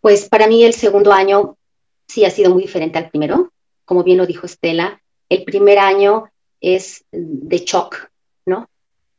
Pues 0.00 0.28
para 0.28 0.46
mí 0.46 0.64
el 0.64 0.74
segundo 0.74 1.12
año 1.12 1.56
sí 2.06 2.24
ha 2.24 2.30
sido 2.30 2.52
muy 2.52 2.62
diferente 2.62 2.98
al 2.98 3.10
primero. 3.10 3.52
Como 3.84 4.04
bien 4.04 4.18
lo 4.18 4.26
dijo 4.26 4.46
Estela, 4.46 5.00
el 5.28 5.44
primer 5.44 5.78
año 5.78 6.30
es 6.60 7.04
de 7.10 7.58
shock, 7.58 8.10
¿no? 8.46 8.68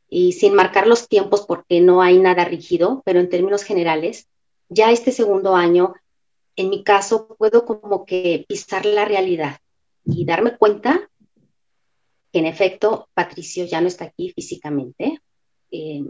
Y 0.08 0.32
sin 0.32 0.54
marcar 0.54 0.86
los 0.86 1.08
tiempos 1.08 1.44
porque 1.46 1.80
no 1.80 2.00
hay 2.00 2.18
nada 2.18 2.44
rígido, 2.44 3.02
pero 3.04 3.20
en 3.20 3.28
términos 3.28 3.64
generales, 3.64 4.28
ya 4.68 4.90
este 4.90 5.12
segundo 5.12 5.56
año, 5.56 5.94
en 6.56 6.70
mi 6.70 6.82
caso, 6.82 7.36
puedo 7.38 7.64
como 7.66 8.06
que 8.06 8.44
pisar 8.48 8.86
la 8.86 9.04
realidad 9.04 9.58
y 10.04 10.24
darme 10.24 10.56
cuenta 10.56 11.10
que 12.32 12.38
en 12.38 12.46
efecto 12.46 13.08
Patricio 13.14 13.64
ya 13.66 13.80
no 13.80 13.88
está 13.88 14.06
aquí 14.06 14.32
físicamente. 14.32 15.20
Eh, 15.70 16.02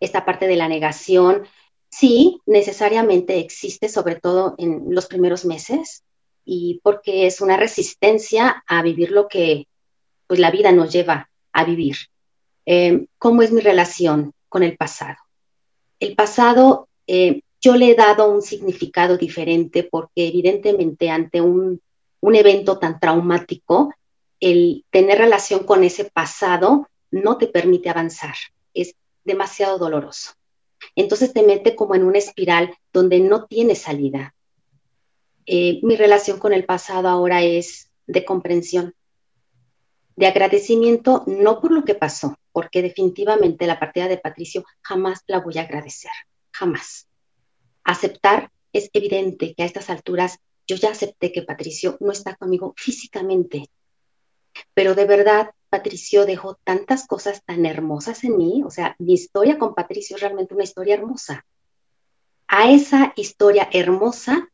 esta 0.00 0.24
parte 0.24 0.46
de 0.48 0.56
la 0.56 0.68
negación, 0.68 1.44
sí, 1.88 2.40
necesariamente 2.44 3.38
existe, 3.38 3.88
sobre 3.88 4.16
todo 4.16 4.54
en 4.58 4.86
los 4.88 5.06
primeros 5.06 5.44
meses, 5.44 6.02
y 6.44 6.80
porque 6.82 7.26
es 7.26 7.40
una 7.40 7.56
resistencia 7.56 8.64
a 8.66 8.82
vivir 8.82 9.12
lo 9.12 9.28
que 9.28 9.66
pues, 10.26 10.40
la 10.40 10.50
vida 10.50 10.72
nos 10.72 10.92
lleva 10.92 11.30
a 11.52 11.64
vivir. 11.64 11.96
Eh, 12.66 13.06
¿Cómo 13.18 13.42
es 13.42 13.52
mi 13.52 13.60
relación 13.60 14.32
con 14.48 14.62
el 14.62 14.76
pasado? 14.76 15.16
El 16.00 16.16
pasado, 16.16 16.88
eh, 17.06 17.42
yo 17.64 17.76
le 17.76 17.90
he 17.90 17.94
dado 17.94 18.30
un 18.30 18.42
significado 18.42 19.16
diferente 19.16 19.84
porque 19.84 20.28
evidentemente 20.28 21.08
ante 21.08 21.40
un, 21.40 21.80
un 22.20 22.34
evento 22.34 22.78
tan 22.78 23.00
traumático, 23.00 23.94
el 24.38 24.84
tener 24.90 25.16
relación 25.16 25.64
con 25.64 25.82
ese 25.82 26.04
pasado 26.04 26.86
no 27.10 27.38
te 27.38 27.46
permite 27.46 27.88
avanzar. 27.88 28.34
Es 28.74 28.96
demasiado 29.24 29.78
doloroso. 29.78 30.32
Entonces 30.94 31.32
te 31.32 31.42
mete 31.42 31.74
como 31.74 31.94
en 31.94 32.04
una 32.04 32.18
espiral 32.18 32.76
donde 32.92 33.20
no 33.20 33.46
tiene 33.46 33.74
salida. 33.74 34.34
Eh, 35.46 35.80
mi 35.82 35.96
relación 35.96 36.38
con 36.38 36.52
el 36.52 36.66
pasado 36.66 37.08
ahora 37.08 37.42
es 37.42 37.90
de 38.06 38.26
comprensión, 38.26 38.94
de 40.16 40.26
agradecimiento, 40.26 41.24
no 41.26 41.62
por 41.62 41.72
lo 41.72 41.82
que 41.82 41.94
pasó, 41.94 42.36
porque 42.52 42.82
definitivamente 42.82 43.66
la 43.66 43.80
partida 43.80 44.06
de 44.06 44.18
Patricio 44.18 44.66
jamás 44.82 45.22
la 45.26 45.40
voy 45.40 45.56
a 45.56 45.62
agradecer, 45.62 46.12
jamás. 46.52 47.08
Aceptar 47.84 48.50
es 48.72 48.90
evidente 48.92 49.54
que 49.54 49.62
a 49.62 49.66
estas 49.66 49.90
alturas 49.90 50.38
yo 50.66 50.76
ya 50.76 50.90
acepté 50.90 51.30
que 51.32 51.42
Patricio 51.42 51.96
no 52.00 52.12
está 52.12 52.34
conmigo 52.36 52.74
físicamente, 52.76 53.68
pero 54.72 54.94
de 54.94 55.04
verdad 55.04 55.50
Patricio 55.68 56.24
dejó 56.24 56.54
tantas 56.64 57.06
cosas 57.06 57.44
tan 57.44 57.66
hermosas 57.66 58.24
en 58.24 58.36
mí, 58.36 58.62
o 58.64 58.70
sea, 58.70 58.96
mi 58.98 59.14
historia 59.14 59.58
con 59.58 59.74
Patricio 59.74 60.16
es 60.16 60.22
realmente 60.22 60.54
una 60.54 60.64
historia 60.64 60.94
hermosa. 60.94 61.44
A 62.46 62.70
esa 62.70 63.12
historia 63.16 63.68
hermosa 63.72 64.48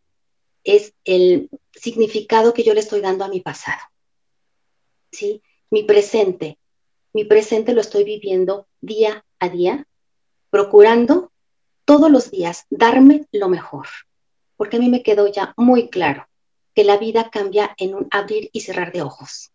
es 0.65 0.95
el 1.05 1.51
significado 1.73 2.55
que 2.55 2.63
yo 2.63 2.75
le 2.75 2.81
estoy 2.81 3.01
dando 3.01 3.25
a 3.25 3.29
mi 3.29 3.41
pasado. 3.41 3.81
¿Sí? 5.13 5.43
Mi 5.71 5.83
presente, 5.83 6.59
mi 7.13 7.25
presente 7.25 7.75
lo 7.75 7.81
estoy 7.81 8.05
viviendo 8.05 8.67
día 8.81 9.25
a 9.39 9.49
día, 9.49 9.87
procurando 10.51 11.30
todos 11.90 12.09
los 12.09 12.30
días 12.30 12.66
darme 12.70 13.26
lo 13.32 13.49
mejor, 13.49 13.88
porque 14.56 14.76
a 14.76 14.78
mí 14.78 14.88
me 14.88 15.02
quedó 15.02 15.26
ya 15.26 15.54
muy 15.56 15.88
claro 15.88 16.28
que 16.73 16.85
la 16.85 16.99
vida 16.99 17.30
cambia 17.30 17.75
en 17.78 17.97
un 17.97 18.06
abrir 18.12 18.49
y 18.52 18.61
cerrar 18.61 18.92
de 18.92 19.02
ojos 19.02 19.50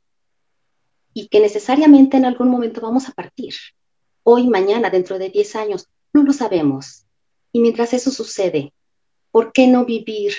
y 1.13 1.29
que 1.29 1.39
necesariamente 1.39 2.17
en 2.17 2.25
algún 2.25 2.49
momento 2.49 2.81
vamos 2.81 3.07
a 3.07 3.13
partir. 3.13 3.53
Hoy, 4.23 4.49
mañana, 4.49 4.89
dentro 4.89 5.17
de 5.17 5.29
10 5.29 5.55
años, 5.55 5.87
no 6.11 6.23
lo 6.23 6.33
sabemos. 6.33 7.05
Y 7.53 7.61
mientras 7.61 7.93
eso 7.93 8.11
sucede, 8.11 8.73
¿por 9.31 9.53
qué 9.53 9.67
no 9.67 9.85
vivir 9.85 10.33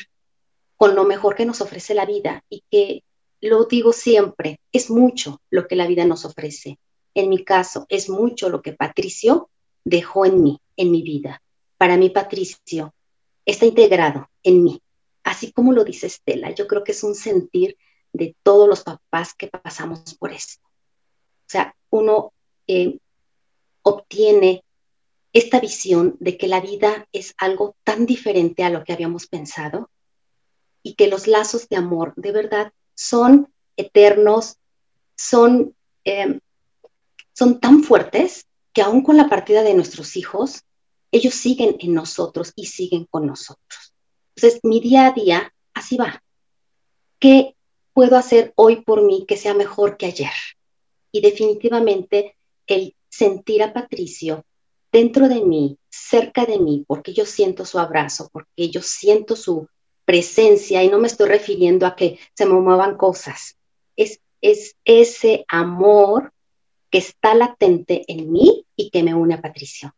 con 0.77 0.95
lo 0.95 1.05
mejor 1.05 1.35
que 1.35 1.47
nos 1.47 1.63
ofrece 1.63 1.95
la 1.95 2.05
vida? 2.05 2.45
Y 2.51 2.63
que, 2.71 3.05
lo 3.41 3.65
digo 3.65 3.95
siempre, 3.95 4.61
es 4.71 4.91
mucho 4.91 5.41
lo 5.49 5.67
que 5.67 5.77
la 5.77 5.87
vida 5.87 6.05
nos 6.05 6.27
ofrece. 6.27 6.79
En 7.15 7.31
mi 7.31 7.43
caso, 7.43 7.87
es 7.89 8.11
mucho 8.11 8.51
lo 8.51 8.61
que 8.61 8.75
Patricio 8.75 9.49
dejó 9.83 10.27
en 10.27 10.43
mí, 10.43 10.61
en 10.77 10.91
mi 10.91 11.01
vida. 11.01 11.41
Para 11.79 11.97
mí, 11.97 12.11
Patricio 12.11 12.95
está 13.45 13.67
integrado 13.67 14.29
en 14.43 14.65
mí, 14.65 14.83
así 15.25 15.53
como 15.53 15.73
lo 15.73 15.85
dice 15.85 16.07
Estela. 16.07 16.51
Yo 16.51 16.67
creo 16.67 16.85
que 16.85 16.93
es 16.93 17.03
un 17.03 17.15
sentir 17.15 17.77
de 18.13 18.35
todos 18.43 18.69
los 18.69 18.83
papás 18.83 19.35
que 19.35 19.49
pasamos 19.49 20.15
por 20.15 20.33
esto. 20.33 20.67
O 20.67 21.49
sea, 21.49 21.77
uno 21.91 22.33
eh, 22.67 22.99
obtiene 23.83 24.65
esta 25.33 25.61
visión 25.61 26.17
de 26.19 26.39
que 26.39 26.49
la 26.49 26.61
vida 26.61 27.07
es 27.13 27.35
algo 27.37 27.77
tan 27.85 28.07
diferente 28.07 28.65
a 28.65 28.71
lo 28.71 28.85
que 28.85 28.93
habíamos 28.93 29.27
pensado 29.27 29.91
y 30.83 30.95
que 30.95 31.09
los 31.09 31.27
lazos 31.27 31.69
de 31.69 31.77
amor 31.77 32.15
de 32.17 32.33
verdad 32.33 32.73
son 32.95 33.53
eternos, 33.77 34.57
son, 35.15 35.75
em, 36.05 36.41
son 37.35 37.61
tan 37.61 37.83
fuertes 37.83 38.47
que 38.73 38.83
aún 38.83 39.03
con 39.03 39.17
la 39.17 39.29
partida 39.29 39.63
de 39.63 39.75
nuestros 39.75 40.17
hijos, 40.17 40.63
ellos 41.17 41.35
siguen 41.35 41.77
en 41.79 41.95
nosotros 41.95 42.53
y 42.57 42.67
siguen 42.67 43.07
con 43.11 43.27
nosotros. 43.27 43.95
Entonces, 44.35 44.61
mi 44.63 44.81
día 44.81 45.07
a 45.07 45.13
día 45.13 45.53
así 45.75 45.97
va. 45.97 46.23
¿Qué 47.19 47.55
puedo 47.93 48.17
hacer 48.17 48.53
hoy 48.57 48.83
por 48.83 49.03
mí 49.03 49.25
que 49.27 49.37
sea 49.37 49.55
mejor 49.55 49.97
que 49.97 50.07
ayer? 50.07 50.33
Y 51.11 51.21
definitivamente 51.21 52.37
el 52.67 52.95
sentir 53.09 53.63
a 53.63 53.73
Patricio 53.73 54.45
dentro 54.93 55.29
de 55.29 55.43
mí, 55.43 55.79
cerca 55.91 56.45
de 56.45 56.59
mí, 56.59 56.85
porque 56.87 57.13
yo 57.13 57.25
siento 57.27 57.65
su 57.65 57.79
abrazo, 57.79 58.29
porque 58.33 58.71
yo 58.71 58.83
siento 58.83 59.37
su 59.37 59.69
presencia 60.05 60.83
y 60.83 60.89
no 60.89 60.99
me 60.99 61.09
estoy 61.09 61.29
refiriendo 61.29 61.87
a 61.87 61.97
que 61.97 62.19
se 62.35 62.47
me 62.47 62.55
muevan 62.55 62.97
cosas. 62.97 63.57
Es, 63.97 64.21
es 64.41 64.77
ese 64.85 65.45
amor 65.49 66.33
que 66.91 66.99
está 66.99 67.35
latente 67.35 68.05
en 68.07 68.31
mí 68.31 68.67
y 68.77 68.91
que 68.91 69.03
me 69.03 69.15
une 69.15 69.35
a 69.35 69.43
Patricio. 69.43 69.95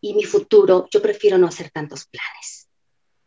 Y 0.00 0.14
mi 0.14 0.24
futuro, 0.24 0.86
yo 0.90 1.02
prefiero 1.02 1.38
no 1.38 1.46
hacer 1.46 1.70
tantos 1.70 2.06
planes. 2.06 2.68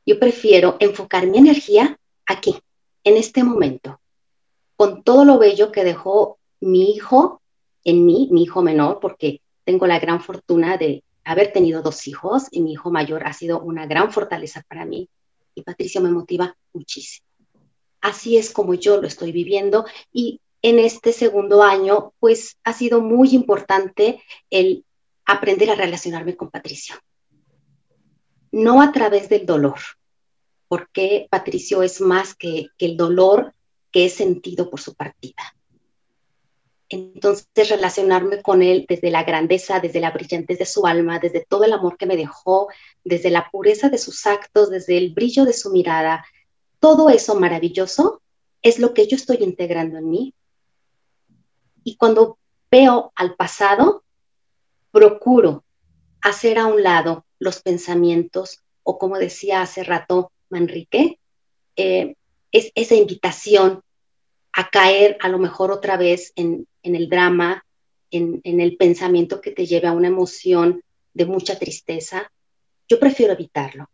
Yo 0.05 0.19
prefiero 0.19 0.77
enfocar 0.79 1.27
mi 1.27 1.37
energía 1.37 1.99
aquí, 2.25 2.55
en 3.03 3.17
este 3.17 3.43
momento, 3.43 3.99
con 4.75 5.03
todo 5.03 5.25
lo 5.25 5.37
bello 5.37 5.71
que 5.71 5.83
dejó 5.83 6.39
mi 6.59 6.91
hijo 6.91 7.41
en 7.83 8.05
mí, 8.05 8.29
mi 8.31 8.43
hijo 8.43 8.61
menor, 8.61 8.99
porque 8.99 9.41
tengo 9.63 9.87
la 9.87 9.99
gran 9.99 10.21
fortuna 10.21 10.77
de 10.77 11.03
haber 11.23 11.51
tenido 11.53 11.81
dos 11.81 12.07
hijos 12.07 12.47
y 12.51 12.61
mi 12.61 12.73
hijo 12.73 12.91
mayor 12.91 13.25
ha 13.25 13.33
sido 13.33 13.59
una 13.61 13.85
gran 13.85 14.11
fortaleza 14.11 14.63
para 14.67 14.85
mí 14.85 15.09
y 15.53 15.61
Patricio 15.61 16.01
me 16.01 16.11
motiva 16.11 16.55
muchísimo. 16.73 17.27
Así 18.01 18.37
es 18.37 18.51
como 18.51 18.73
yo 18.73 18.99
lo 18.99 19.07
estoy 19.07 19.31
viviendo 19.31 19.85
y 20.11 20.41
en 20.61 20.79
este 20.79 21.13
segundo 21.13 21.63
año, 21.63 22.13
pues 22.19 22.57
ha 22.63 22.73
sido 22.73 23.01
muy 23.01 23.29
importante 23.29 24.21
el 24.49 24.83
aprender 25.31 25.69
a 25.69 25.75
relacionarme 25.75 26.35
con 26.35 26.49
Patricio. 26.49 26.95
No 28.51 28.81
a 28.81 28.91
través 28.91 29.29
del 29.29 29.45
dolor, 29.45 29.79
porque 30.67 31.27
Patricio 31.29 31.83
es 31.83 32.01
más 32.01 32.33
que, 32.33 32.67
el 32.79 32.97
dolor 32.97 33.53
que 33.91 34.05
he 34.05 34.09
sentido 34.09 34.69
por 34.69 34.81
su 34.81 34.95
partida. 34.95 35.55
Entonces, 36.89 37.69
relacionarme 37.69 38.41
con 38.41 38.63
él 38.63 38.87
desde 38.89 39.11
la 39.11 39.23
grandeza, 39.23 39.79
desde 39.79 39.99
la 39.99 40.09
brillantez 40.09 40.57
de 40.57 40.65
su 40.65 40.87
alma, 40.87 41.19
desde 41.19 41.45
todo 41.47 41.63
el 41.63 41.73
amor 41.73 41.97
que 41.97 42.07
me 42.07 42.17
dejó, 42.17 42.67
desde 43.03 43.29
la 43.29 43.49
pureza 43.51 43.89
de 43.89 43.99
sus 43.99 44.25
actos, 44.25 44.71
desde 44.71 44.97
el 44.97 45.13
brillo 45.13 45.45
de 45.45 45.53
su 45.53 45.69
mirada, 45.69 46.25
todo 46.79 47.09
eso 47.09 47.39
maravilloso 47.39 48.23
es 48.63 48.79
lo 48.79 48.95
que 48.95 49.05
yo 49.07 49.15
estoy 49.15 49.37
integrando 49.41 49.99
en 49.99 50.09
mí. 50.09 50.33
Y 51.83 51.97
cuando 51.97 52.39
veo 52.71 53.11
al 53.15 53.35
pasado, 53.35 54.03
procuro 54.91 55.63
hacer 56.21 56.57
a 56.57 56.67
un 56.67 56.83
lado 56.83 57.25
los 57.39 57.61
pensamientos 57.61 58.61
o 58.83 58.97
como 58.97 59.17
decía 59.17 59.61
hace 59.61 59.83
rato 59.83 60.31
Manrique, 60.49 61.19
eh, 61.75 62.15
es 62.51 62.71
esa 62.75 62.95
invitación 62.95 63.81
a 64.51 64.69
caer 64.69 65.17
a 65.21 65.29
lo 65.29 65.37
mejor 65.37 65.71
otra 65.71 65.95
vez 65.95 66.33
en, 66.35 66.67
el 66.81 67.07
drama, 67.07 67.65
en, 68.09 68.41
en, 68.43 68.59
el 68.59 68.77
pensamiento 68.77 69.41
que 69.41 69.51
te 69.51 69.65
lleve 69.65 69.87
a 69.87 69.93
una 69.93 70.07
emoción 70.07 70.83
de 71.13 71.25
mucha 71.25 71.59
tristeza, 71.59 72.31
yo 72.87 72.99
prefiero 72.99 73.33
evitarlo. 73.33 73.89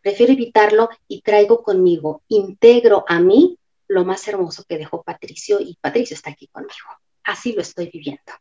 Prefiero 0.00 0.32
evitarlo 0.32 0.88
y 1.06 1.20
traigo 1.20 1.62
conmigo, 1.62 2.22
integro 2.28 3.04
a 3.06 3.20
mí 3.20 3.58
lo 3.86 4.04
más 4.04 4.26
hermoso 4.26 4.64
que 4.64 4.78
dejó 4.78 5.02
Patricio 5.02 5.60
y 5.60 5.76
Patricio 5.80 6.14
está 6.14 6.30
aquí 6.30 6.48
conmigo. 6.48 6.88
Así 7.22 7.52
lo 7.52 7.60
estoy 7.60 7.90
viviendo. 7.92 8.32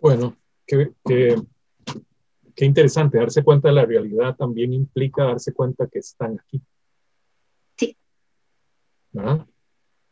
Bueno, 0.00 0.36
qué, 0.66 0.92
qué 1.04 2.64
interesante. 2.64 3.18
Darse 3.18 3.42
cuenta 3.42 3.68
de 3.68 3.74
la 3.74 3.86
realidad 3.86 4.36
también 4.36 4.72
implica 4.72 5.24
darse 5.24 5.52
cuenta 5.52 5.86
que 5.86 6.00
están 6.00 6.38
aquí. 6.38 6.62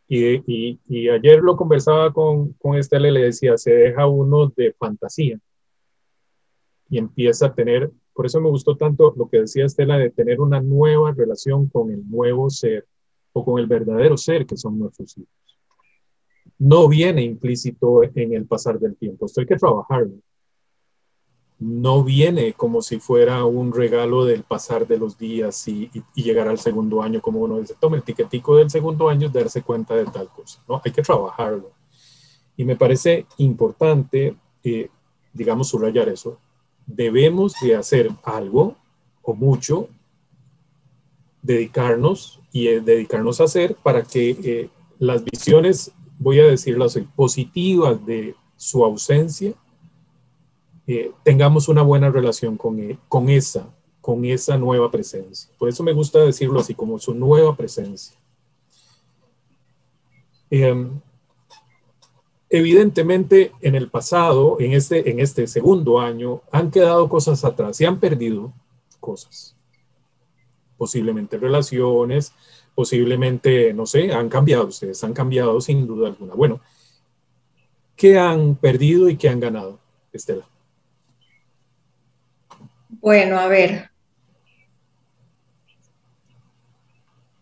Y, 0.08 0.78
y, 0.86 1.08
ayer 1.08 1.40
lo 1.40 1.56
conversaba 1.56 2.12
con, 2.12 2.52
con 2.54 2.76
Estela 2.76 3.08
y 3.08 3.12
le 3.12 3.24
decía, 3.24 3.56
se 3.56 3.72
deja 3.72 4.06
uno 4.06 4.52
de 4.56 4.72
fantasía 4.72 5.38
y 6.88 6.98
empieza 6.98 7.46
a 7.46 7.54
tener, 7.54 7.90
por 8.12 8.26
eso 8.26 8.40
me 8.40 8.48
gustó 8.48 8.76
tanto 8.76 9.12
lo 9.16 9.28
que 9.28 9.40
decía 9.40 9.64
Estela, 9.64 9.98
de 9.98 10.10
tener 10.10 10.40
una 10.40 10.60
nueva 10.60 11.12
relación 11.12 11.68
con 11.68 11.90
el 11.90 12.08
nuevo 12.08 12.48
ser 12.50 12.86
o 13.32 13.44
con 13.44 13.58
el 13.58 13.66
verdadero 13.66 14.16
ser 14.16 14.46
que 14.46 14.56
son 14.56 14.78
nuestros 14.78 15.18
hijos. 15.18 15.45
No 16.58 16.88
viene 16.88 17.22
implícito 17.22 18.02
en 18.02 18.32
el 18.32 18.46
pasar 18.46 18.78
del 18.78 18.96
tiempo, 18.96 19.26
esto 19.26 19.40
hay 19.40 19.46
que 19.46 19.56
trabajarlo 19.56 20.14
no 21.58 22.04
viene 22.04 22.52
como 22.52 22.82
si 22.82 22.98
fuera 22.98 23.44
un 23.44 23.72
regalo 23.72 24.24
del 24.24 24.42
pasar 24.42 24.86
de 24.86 24.98
los 24.98 25.16
días 25.16 25.66
y, 25.68 25.90
llegar 26.14 26.48
al 26.48 26.58
segundo 26.58 27.02
año, 27.02 27.22
como 27.22 27.40
uno 27.40 27.58
dice, 27.58 27.74
toma 27.80 27.96
el 27.96 28.02
tiquetico 28.02 28.56
del 28.56 28.70
segundo 28.70 29.08
año, 29.08 29.28
darse 29.28 29.62
cuenta 29.62 29.94
de 29.94 30.04
tal 30.04 30.28
cosa, 30.28 30.62
¿no? 30.68 30.82
Hay 30.84 30.92
que 30.92 31.02
trabajarlo. 31.02 31.72
Y 32.56 32.64
me 32.64 32.76
parece 32.76 33.26
importante, 33.38 34.36
eh, 34.64 34.90
digamos, 35.32 35.68
subrayar 35.68 36.08
eso. 36.08 36.38
Debemos 36.86 37.54
de 37.60 37.74
hacer 37.74 38.10
algo 38.22 38.76
o 39.22 39.34
mucho, 39.34 39.88
dedicarnos 41.42 42.40
y 42.52 42.68
eh, 42.68 42.80
dedicarnos 42.80 43.40
a 43.40 43.44
hacer 43.44 43.76
para 43.82 44.02
que 44.02 44.30
eh, 44.30 44.70
las 44.98 45.24
visiones, 45.24 45.92
voy 46.18 46.40
a 46.40 46.46
decirlo 46.46 46.84
así, 46.84 47.00
positivas 47.14 48.04
de 48.06 48.34
su 48.56 48.84
ausencia, 48.84 49.54
eh, 50.86 51.10
tengamos 51.24 51.68
una 51.68 51.82
buena 51.82 52.10
relación 52.10 52.56
con, 52.56 52.78
e, 52.78 52.98
con, 53.08 53.28
esa, 53.28 53.68
con 54.00 54.24
esa 54.24 54.56
nueva 54.56 54.90
presencia. 54.90 55.50
Por 55.58 55.68
eso 55.68 55.82
me 55.82 55.92
gusta 55.92 56.20
decirlo 56.20 56.60
así, 56.60 56.74
como 56.74 56.98
su 56.98 57.14
nueva 57.14 57.56
presencia. 57.56 58.16
Em, 60.48 61.00
evidentemente, 62.48 63.52
en 63.60 63.74
el 63.74 63.90
pasado, 63.90 64.58
en 64.60 64.72
este, 64.72 65.10
en 65.10 65.18
este 65.18 65.46
segundo 65.48 65.98
año, 65.98 66.42
han 66.52 66.70
quedado 66.70 67.08
cosas 67.08 67.44
atrás, 67.44 67.76
se 67.76 67.86
han 67.86 67.98
perdido 67.98 68.52
cosas. 69.00 69.56
Posiblemente 70.76 71.36
relaciones, 71.36 72.32
posiblemente, 72.76 73.72
no 73.72 73.86
sé, 73.86 74.12
han 74.12 74.28
cambiado, 74.28 74.66
ustedes 74.66 75.02
han 75.02 75.14
cambiado 75.14 75.60
sin 75.62 75.86
duda 75.86 76.08
alguna. 76.08 76.34
Bueno, 76.34 76.60
¿qué 77.96 78.18
han 78.18 78.54
perdido 78.54 79.08
y 79.08 79.16
qué 79.16 79.30
han 79.30 79.40
ganado, 79.40 79.80
Estela? 80.12 80.46
Bueno, 82.88 83.40
a 83.40 83.48
ver. 83.48 83.90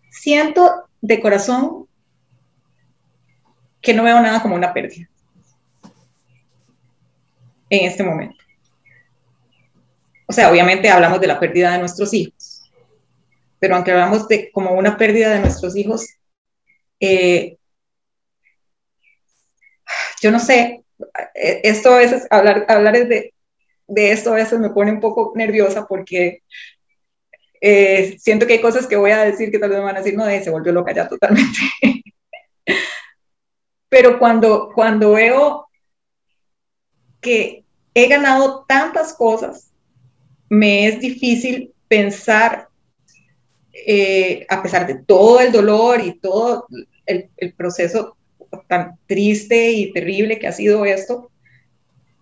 Siento 0.09 0.85
de 1.01 1.20
corazón 1.20 1.88
que 3.81 3.92
no 3.92 4.05
veo 4.05 4.20
nada 4.20 4.40
como 4.40 4.55
una 4.55 4.73
pérdida 4.73 5.09
en 7.68 7.87
este 7.87 8.05
momento. 8.05 8.44
O 10.27 10.33
sea, 10.33 10.49
obviamente 10.51 10.88
hablamos 10.88 11.20
de 11.20 11.27
la 11.27 11.40
pérdida 11.40 11.73
de 11.73 11.79
nuestros 11.79 12.14
hijos, 12.14 12.54
pero 13.64 13.77
aunque 13.77 13.92
hablamos 13.92 14.29
de 14.29 14.50
como 14.53 14.72
una 14.72 14.98
pérdida 14.98 15.31
de 15.31 15.40
nuestros 15.40 15.74
hijos, 15.74 16.07
eh, 17.00 17.57
yo 20.20 20.31
no 20.31 20.38
sé, 20.38 20.85
eh, 21.35 21.61
esto 21.64 21.94
a 21.94 21.96
veces 21.96 22.27
hablar, 22.29 22.66
hablar 22.68 23.09
de, 23.09 23.33
de 23.87 24.12
esto 24.12 24.33
a 24.33 24.37
veces 24.37 24.61
me 24.61 24.68
pone 24.68 24.92
un 24.92 25.00
poco 25.00 25.33
nerviosa 25.35 25.87
porque 25.87 26.42
eh, 27.62 28.18
siento 28.18 28.46
que 28.46 28.53
hay 28.53 28.61
cosas 28.61 28.87
que 28.87 28.96
voy 28.96 29.12
a 29.12 29.24
decir 29.24 29.50
que 29.50 29.59
tal 29.59 29.70
vez 29.70 29.79
me 29.79 29.87
van 29.87 29.96
a 29.96 30.00
decir, 30.00 30.14
no, 30.14 30.27
se 30.27 30.50
volvió 30.50 30.70
loca 30.70 30.92
ya 30.92 31.09
totalmente. 31.09 31.59
Pero 33.88 34.18
cuando, 34.18 34.72
cuando 34.74 35.12
veo 35.12 35.68
que 37.22 37.64
he 37.94 38.09
ganado 38.09 38.66
tantas 38.68 39.14
cosas, 39.14 39.72
me 40.50 40.87
es 40.87 41.00
difícil 41.00 41.72
pensar, 41.88 42.68
eh, 43.75 44.47
a 44.49 44.63
pesar 44.63 44.87
de 44.87 44.95
todo 44.95 45.41
el 45.41 45.51
dolor 45.51 46.01
y 46.01 46.19
todo 46.19 46.67
el, 47.07 47.29
el, 47.37 47.53
proceso 47.55 48.17
tan 48.69 48.99
triste 49.07 49.73
y 49.73 49.93
terrible 49.93 50.39
que 50.39 50.47
ha 50.47 50.53
sido 50.53 50.85
esto, 50.85 51.31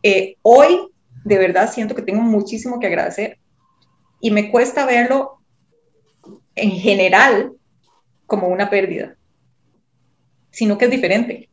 eh, 0.02 0.36
hoy 0.42 0.88
de 1.24 1.38
verdad 1.38 1.70
siento 1.70 1.94
que 1.94 2.02
tengo 2.02 2.22
muchísimo 2.22 2.80
que 2.80 2.86
agradecer 2.86 3.38
y 4.20 4.30
me 4.30 4.50
cuesta 4.50 4.86
verlo 4.86 5.42
en 6.54 6.70
general 6.70 7.52
como 8.26 8.48
una 8.48 8.70
pérdida, 8.70 9.16
sino 10.50 10.78
que 10.78 10.86
es 10.86 10.90
diferente. 10.90 11.50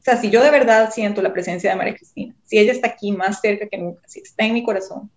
O 0.00 0.02
sea, 0.02 0.16
si 0.16 0.30
yo 0.30 0.42
de 0.42 0.50
verdad 0.50 0.90
siento 0.92 1.22
la 1.22 1.32
presencia 1.32 1.70
de 1.70 1.76
María 1.76 1.94
Cristina, 1.94 2.34
si 2.44 2.58
ella 2.58 2.72
está 2.72 2.88
aquí 2.88 3.12
más 3.12 3.40
cerca 3.40 3.66
que 3.66 3.78
nunca, 3.78 4.02
si 4.06 4.20
está 4.20 4.44
en 4.44 4.54
mi 4.54 4.62
corazón, 4.62 5.10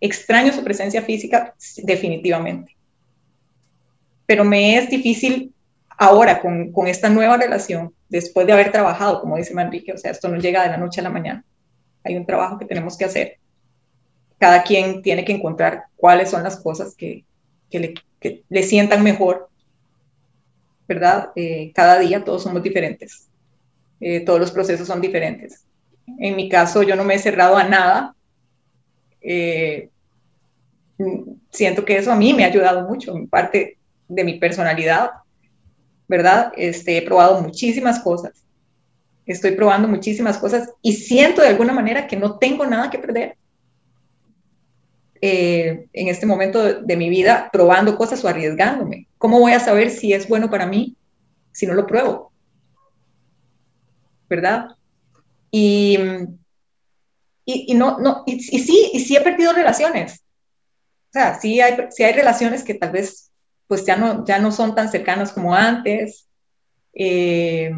extraño 0.00 0.52
su 0.52 0.62
presencia 0.62 1.02
física 1.02 1.54
definitivamente. 1.78 2.76
Pero 4.30 4.44
me 4.44 4.76
es 4.76 4.88
difícil 4.88 5.52
ahora 5.98 6.40
con, 6.40 6.70
con 6.70 6.86
esta 6.86 7.08
nueva 7.08 7.36
relación, 7.36 7.92
después 8.08 8.46
de 8.46 8.52
haber 8.52 8.70
trabajado, 8.70 9.20
como 9.20 9.36
dice 9.36 9.54
Manrique, 9.54 9.92
o 9.92 9.98
sea, 9.98 10.12
esto 10.12 10.28
no 10.28 10.38
llega 10.38 10.62
de 10.62 10.68
la 10.68 10.76
noche 10.76 11.00
a 11.00 11.04
la 11.04 11.10
mañana 11.10 11.44
hay 12.04 12.16
un 12.16 12.26
trabajo 12.26 12.58
que 12.58 12.64
tenemos 12.64 12.96
que 12.96 13.04
hacer. 13.04 13.38
cada 14.38 14.62
quien 14.62 15.02
tiene 15.02 15.22
que 15.22 15.32
encontrar 15.32 15.84
cuáles 15.96 16.30
son 16.30 16.42
las 16.42 16.58
cosas 16.58 16.94
que, 16.96 17.24
le, 17.70 17.92
le, 18.48 18.62
sientan 18.62 19.02
mejor, 19.02 19.50
¿verdad? 20.88 21.30
Eh, 21.36 21.72
cada 21.74 21.98
día 21.98 22.24
todos 22.24 22.44
somos 22.44 22.62
diferentes, 22.62 23.28
eh, 24.00 24.20
todos 24.20 24.40
los 24.40 24.50
procesos 24.50 24.86
son 24.86 25.02
diferentes. 25.02 25.66
En 26.18 26.36
mi 26.36 26.48
caso, 26.48 26.82
yo 26.82 26.96
no 26.96 27.04
me 27.04 27.16
he 27.16 27.18
cerrado 27.18 27.58
a 27.58 27.64
nada. 27.64 28.14
Eh, 29.20 29.90
siento 31.50 31.84
que 31.84 31.98
eso 31.98 32.10
a 32.10 32.16
mí 32.16 32.32
me 32.32 32.44
ha 32.44 32.48
ayudado 32.48 32.88
mucho, 32.88 33.14
en 33.14 33.28
parte 33.28 33.76
de 34.10 34.24
mi 34.24 34.38
personalidad, 34.38 35.10
¿verdad? 36.08 36.52
Este, 36.56 36.98
he 36.98 37.02
probado 37.02 37.40
muchísimas 37.40 38.00
cosas, 38.00 38.44
estoy 39.24 39.52
probando 39.52 39.86
muchísimas 39.86 40.36
cosas 40.38 40.68
y 40.82 40.92
siento 40.92 41.40
de 41.40 41.48
alguna 41.48 41.72
manera 41.72 42.06
que 42.06 42.16
no 42.16 42.38
tengo 42.38 42.66
nada 42.66 42.90
que 42.90 42.98
perder. 42.98 43.36
Eh, 45.22 45.86
en 45.92 46.08
este 46.08 46.24
momento 46.24 46.80
de, 46.82 46.96
mi 46.96 47.10
vida 47.10 47.50
probando 47.52 47.96
cosas 47.96 48.24
o 48.24 48.28
arriesgándome. 48.28 49.06
¿Cómo 49.18 49.38
voy 49.38 49.52
a 49.52 49.60
saber 49.60 49.90
si 49.90 50.14
es 50.14 50.26
bueno 50.26 50.50
para 50.50 50.66
mí 50.66 50.96
si 51.52 51.66
no 51.66 51.74
lo 51.74 51.86
pruebo? 51.86 52.32
¿Verdad? 54.28 54.68
Y, 55.50 55.98
y, 57.44 57.74
no, 57.74 57.98
no, 57.98 58.22
y, 58.26 58.40
sí, 58.40 58.90
y 58.94 59.00
sí 59.00 59.14
he 59.14 59.20
perdido 59.20 59.52
relaciones. 59.52 60.22
O 61.10 61.12
sea, 61.12 61.38
sí 61.38 61.60
hay, 61.60 61.76
sí 61.90 62.02
hay 62.02 62.14
relaciones 62.14 62.64
que 62.64 62.74
tal 62.74 62.92
vez 62.92 63.29
pues 63.70 63.86
ya 63.86 63.96
no, 63.96 64.24
ya 64.24 64.40
no 64.40 64.50
son 64.50 64.74
tan 64.74 64.90
cercanas 64.90 65.30
como 65.30 65.54
antes. 65.54 66.26
Eh, 66.92 67.70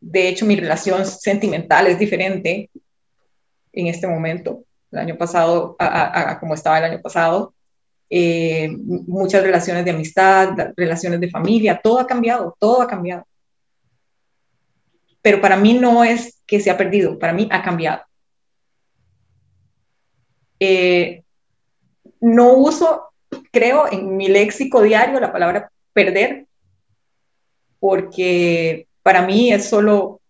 de 0.00 0.28
hecho, 0.28 0.46
mi 0.46 0.54
relación 0.54 1.04
sentimental 1.04 1.88
es 1.88 1.98
diferente 1.98 2.70
en 3.72 3.88
este 3.88 4.06
momento, 4.06 4.62
el 4.92 5.00
año 5.00 5.18
pasado, 5.18 5.76
como 6.38 6.54
estaba 6.54 6.78
el 6.78 6.84
año 6.84 7.02
pasado. 7.02 7.52
Eh, 8.08 8.70
muchas 9.08 9.42
relaciones 9.42 9.84
de 9.84 9.90
amistad, 9.90 10.50
relaciones 10.76 11.18
de 11.18 11.30
familia, 11.30 11.80
todo 11.82 11.98
ha 11.98 12.06
cambiado, 12.06 12.56
todo 12.60 12.82
ha 12.82 12.86
cambiado. 12.86 13.26
Pero 15.20 15.40
para 15.40 15.56
mí 15.56 15.74
no 15.74 16.04
es 16.04 16.44
que 16.46 16.60
se 16.60 16.70
ha 16.70 16.78
perdido, 16.78 17.18
para 17.18 17.32
mí 17.32 17.48
ha 17.50 17.60
cambiado. 17.60 18.02
Eh, 20.60 21.24
no 22.20 22.52
uso 22.52 23.09
creo 23.50 23.90
en 23.90 24.16
mi 24.16 24.28
léxico 24.28 24.82
diario 24.82 25.20
la 25.20 25.32
palabra 25.32 25.70
perder, 25.92 26.46
porque 27.78 28.86
para 29.02 29.22
mí 29.22 29.52
es 29.52 29.68
solo 29.68 30.20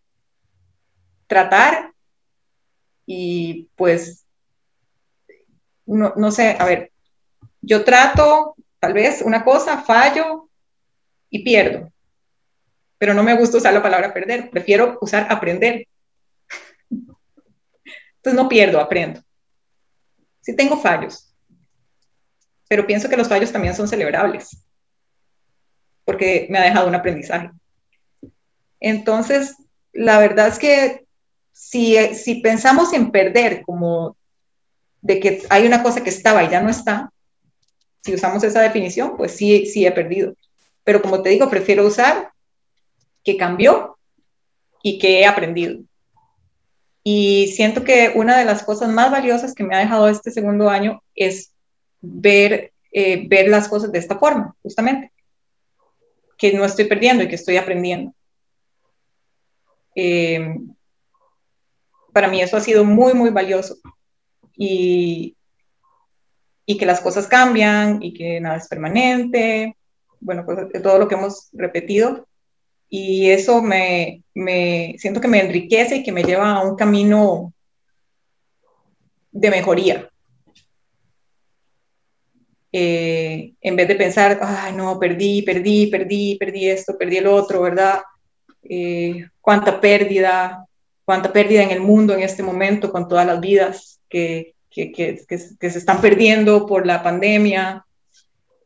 tratar 1.27 1.93
y 3.07 3.69
pues, 3.77 4.25
no, 5.87 6.15
no 6.17 6.31
sé, 6.31 6.57
a 6.59 6.65
ver, 6.65 6.93
yo 7.61 7.85
trato 7.85 8.55
tal 8.79 8.93
vez 8.93 9.23
una 9.23 9.45
cosa, 9.45 9.83
fallo 9.83 10.49
y 11.29 11.45
pierdo, 11.45 11.93
pero 12.99 13.15
no 13.15 13.23
me 13.23 13.37
gusta 13.37 13.59
usar 13.59 13.75
la 13.75 13.83
palabra 13.83 14.13
perder, 14.13 14.51
prefiero 14.51 14.99
usar 15.01 15.27
aprender. 15.31 15.87
Entonces 16.91 18.35
no 18.35 18.49
pierdo, 18.49 18.81
aprendo. 18.81 19.23
Si 20.41 20.55
tengo 20.55 20.77
fallos, 20.77 21.30
pero 22.71 22.87
pienso 22.87 23.09
que 23.09 23.17
los 23.17 23.27
fallos 23.27 23.51
también 23.51 23.75
son 23.75 23.89
celebrables, 23.89 24.57
porque 26.05 26.47
me 26.51 26.59
ha 26.59 26.63
dejado 26.63 26.87
un 26.87 26.95
aprendizaje. 26.95 27.51
Entonces, 28.79 29.57
la 29.93 30.21
verdad 30.21 30.47
es 30.47 30.61
que 30.61 31.05
si, 31.51 31.97
si 32.15 32.37
pensamos 32.37 32.93
en 32.93 33.11
perder 33.11 33.63
como 33.63 34.17
de 35.01 35.19
que 35.19 35.43
hay 35.51 35.67
una 35.67 35.83
cosa 35.83 36.05
que 36.05 36.11
estaba 36.11 36.45
y 36.45 36.49
ya 36.49 36.61
no 36.61 36.71
está, 36.71 37.13
si 38.05 38.15
usamos 38.15 38.45
esa 38.45 38.61
definición, 38.61 39.17
pues 39.17 39.33
sí, 39.33 39.67
sí 39.67 39.85
he 39.85 39.91
perdido. 39.91 40.37
Pero 40.85 41.03
como 41.03 41.23
te 41.23 41.31
digo, 41.31 41.51
prefiero 41.51 41.85
usar 41.85 42.31
que 43.25 43.37
cambió 43.37 43.99
y 44.81 45.01
que 45.01 45.23
he 45.23 45.27
aprendido. 45.27 45.81
Y 47.03 47.49
siento 47.49 47.83
que 47.83 48.13
una 48.15 48.39
de 48.39 48.45
las 48.45 48.63
cosas 48.63 48.91
más 48.91 49.11
valiosas 49.11 49.57
que 49.57 49.65
me 49.65 49.75
ha 49.75 49.81
dejado 49.81 50.09
este 50.09 50.31
segundo 50.31 50.71
año 50.71 51.03
es 51.17 51.53
ver, 52.01 52.73
eh, 52.93 53.27
ver 53.29 53.49
las 53.49 53.69
cosas 53.69 53.93
de 53.93 53.99
esta 53.99 54.19
forma, 54.19 54.55
justamente, 54.63 55.13
que 56.37 56.53
no 56.53 56.65
estoy 56.65 56.87
perdiendo 56.87 57.23
y 57.23 57.29
que 57.29 57.35
estoy 57.35 57.57
aprendiendo. 57.57 58.15
Eh, 59.95 60.57
para 62.13 62.29
mí 62.29 62.41
eso 62.41 62.57
ha 62.57 62.61
sido 62.61 62.85
muy, 62.85 63.15
muy 63.15 63.31
valioso. 63.31 63.77
Y, 64.57 65.37
y 66.67 66.79
que 66.79 66.87
las 66.87 67.01
cosas 67.01 67.27
cambian 67.27 68.03
y 68.03 68.13
que 68.13 68.41
nada 68.41 68.57
es 68.57 68.69
permanente, 68.69 69.77
bueno, 70.21 70.45
pues 70.45 70.59
todo 70.83 70.99
lo 70.99 71.09
que 71.09 71.15
hemos 71.15 71.49
repetido. 71.53 72.29
Y 72.89 73.31
eso 73.31 73.63
me, 73.63 74.23
me 74.35 74.97
siento 74.99 75.21
que 75.21 75.29
me 75.29 75.41
enriquece 75.41 75.97
y 75.97 76.03
que 76.03 76.13
me 76.13 76.25
lleva 76.25 76.53
a 76.53 76.63
un 76.63 76.77
camino 76.77 77.53
de 79.33 79.51
mejoría. 79.51 80.10
Eh, 82.73 83.55
en 83.61 83.77
vez 83.77 83.89
de 83.89 83.97
pensar, 83.97 84.39
ay, 84.43 84.73
no, 84.75 84.99
perdí, 84.99 85.43
perdí, 85.43 85.89
perdí, 85.89 86.37
perdí 86.37 86.69
esto, 86.69 86.97
perdí 86.97 87.17
el 87.17 87.27
otro, 87.27 87.63
¿verdad? 87.63 88.01
Eh, 88.63 89.27
cuánta 89.41 89.81
pérdida, 89.81 90.67
cuánta 91.05 91.33
pérdida 91.33 91.63
en 91.63 91.71
el 91.71 91.81
mundo 91.81 92.15
en 92.15 92.21
este 92.21 92.43
momento 92.43 92.93
con 92.93 93.09
todas 93.09 93.27
las 93.27 93.41
vidas 93.41 94.01
que, 94.09 94.55
que, 94.71 94.93
que, 94.93 95.21
que, 95.27 95.71
se 95.71 95.79
están 95.79 96.01
perdiendo 96.01 96.67
por 96.67 96.87
la 96.87 97.03
pandemia 97.03 97.85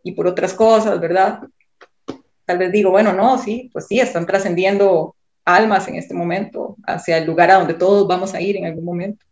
y 0.03 0.13
por 0.13 0.27
otras 0.27 0.53
cosas, 0.53 1.01
¿verdad? 1.01 1.41
Tal 2.45 2.59
vez 2.59 2.71
digo, 2.73 2.91
bueno, 2.91 3.15
no, 3.15 3.39
sí, 3.39 3.71
pues 3.73 3.87
sí, 3.87 4.01
están 4.01 4.27
trascendiendo 4.27 5.17
almas 5.47 5.89
en 5.89 5.97
este 5.97 6.13
momento 6.13 6.77
hacia 6.87 7.19
el 7.19 7.27
lugar 7.27 7.51
a 7.51 7.55
donde 7.55 7.75
todos 7.75 8.07
vamos 8.07 8.35
a 8.35 8.41
ir 8.41 8.57
en 8.57 8.67
algún 8.67 8.85
momento. 8.85 9.25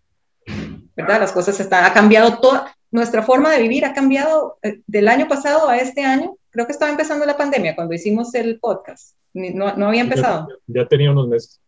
¿Verdad? 0.97 1.21
Las 1.21 1.33
cosas 1.33 1.59
están, 1.61 1.85
ha 1.85 1.93
cambiado 1.93 2.39
todo, 2.39 2.65
nuestra 2.93 3.23
forma 3.23 3.51
de 3.51 3.63
vivir 3.63 3.85
ha 3.85 3.95
cambiado 3.95 4.59
eh, 4.63 4.81
del 4.87 5.09
año 5.09 5.27
pasado 5.27 5.69
a 5.69 5.79
este 5.79 6.05
año. 6.05 6.37
Creo 6.51 6.67
que 6.67 6.73
estaba 6.73 6.91
empezando 6.91 7.25
la 7.25 7.39
pandemia 7.39 7.75
cuando 7.75 7.95
hicimos 7.95 8.35
el 8.35 8.61
podcast. 8.61 9.17
No, 9.33 9.75
no 9.75 9.89
había 9.89 10.03
empezado. 10.03 10.47
Ya, 10.67 10.87
tenía 10.87 11.11
unos 11.11 11.27
meses. 11.27 11.61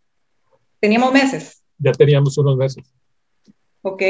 Teníamos 0.78 1.12
meses. 1.12 1.62
Ya 1.78 1.92
teníamos 1.92 2.37
unos 2.37 2.58
meses. 2.58 2.84
Ok. 3.80 4.02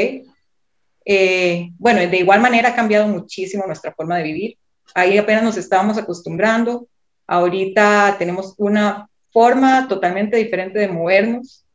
Eh, 1.05 1.69
bueno, 1.77 2.01
de 2.01 2.17
igual 2.17 2.41
manera 2.41 2.69
ha 2.69 2.75
cambiado 2.75 3.07
muchísimo 3.07 3.65
nuestra 3.65 3.93
forma 3.93 4.17
de 4.17 4.23
vivir. 4.23 4.57
Ahí 4.93 5.17
apenas 5.17 5.43
nos 5.43 5.55
estábamos 5.55 5.97
acostumbrando. 5.97 6.89
Ahorita 7.27 8.17
tenemos 8.19 8.55
una 8.57 9.09
forma 9.31 9.87
totalmente 9.87 10.35
diferente 10.35 10.79
de 10.79 10.89
movernos, 10.89 11.65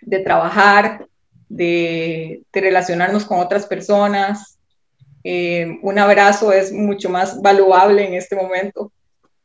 de 0.00 0.18
trabajar, 0.18 1.06
de, 1.48 2.42
de 2.52 2.60
relacionarnos 2.60 3.24
con 3.24 3.38
otras 3.38 3.66
personas, 3.66 4.53
eh, 5.24 5.78
un 5.82 5.98
abrazo 5.98 6.52
es 6.52 6.70
mucho 6.70 7.08
más 7.08 7.40
valuable 7.40 8.06
en 8.06 8.12
este 8.14 8.36
momento 8.36 8.92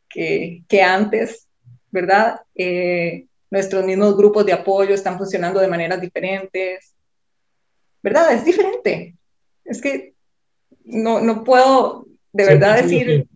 que, 0.10 0.64
que 0.68 0.84
antes, 0.84 1.48
¿verdad? 1.90 2.42
Eh, 2.54 3.28
nuestros 3.50 3.86
mismos 3.86 4.18
grupos 4.18 4.46
de 4.46 4.54
apoyo 4.54 4.94
están 4.94 5.18
funcionando 5.18 5.62
de 5.62 5.70
maneras 5.70 6.02
diferentes, 6.02 6.94
¿verdad? 8.04 8.34
Es 8.34 8.44
diferente. 8.44 9.16
Es 9.64 9.82
que 9.82 10.14
no, 10.84 11.22
no 11.22 11.46
puedo 11.46 12.06
de 12.34 12.46
verdad 12.46 12.82
decir 12.82 13.28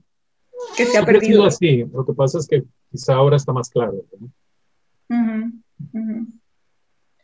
que 0.76 0.86
se 0.86 0.98
ha 0.98 1.06
perdido. 1.06 1.46
así, 1.46 1.86
lo 1.94 2.06
que 2.06 2.14
pasa 2.14 2.40
es 2.40 2.48
que 2.48 2.64
quizá 2.92 3.14
ahora 3.14 3.38
está 3.38 3.54
más 3.54 3.70
claro. 3.70 4.04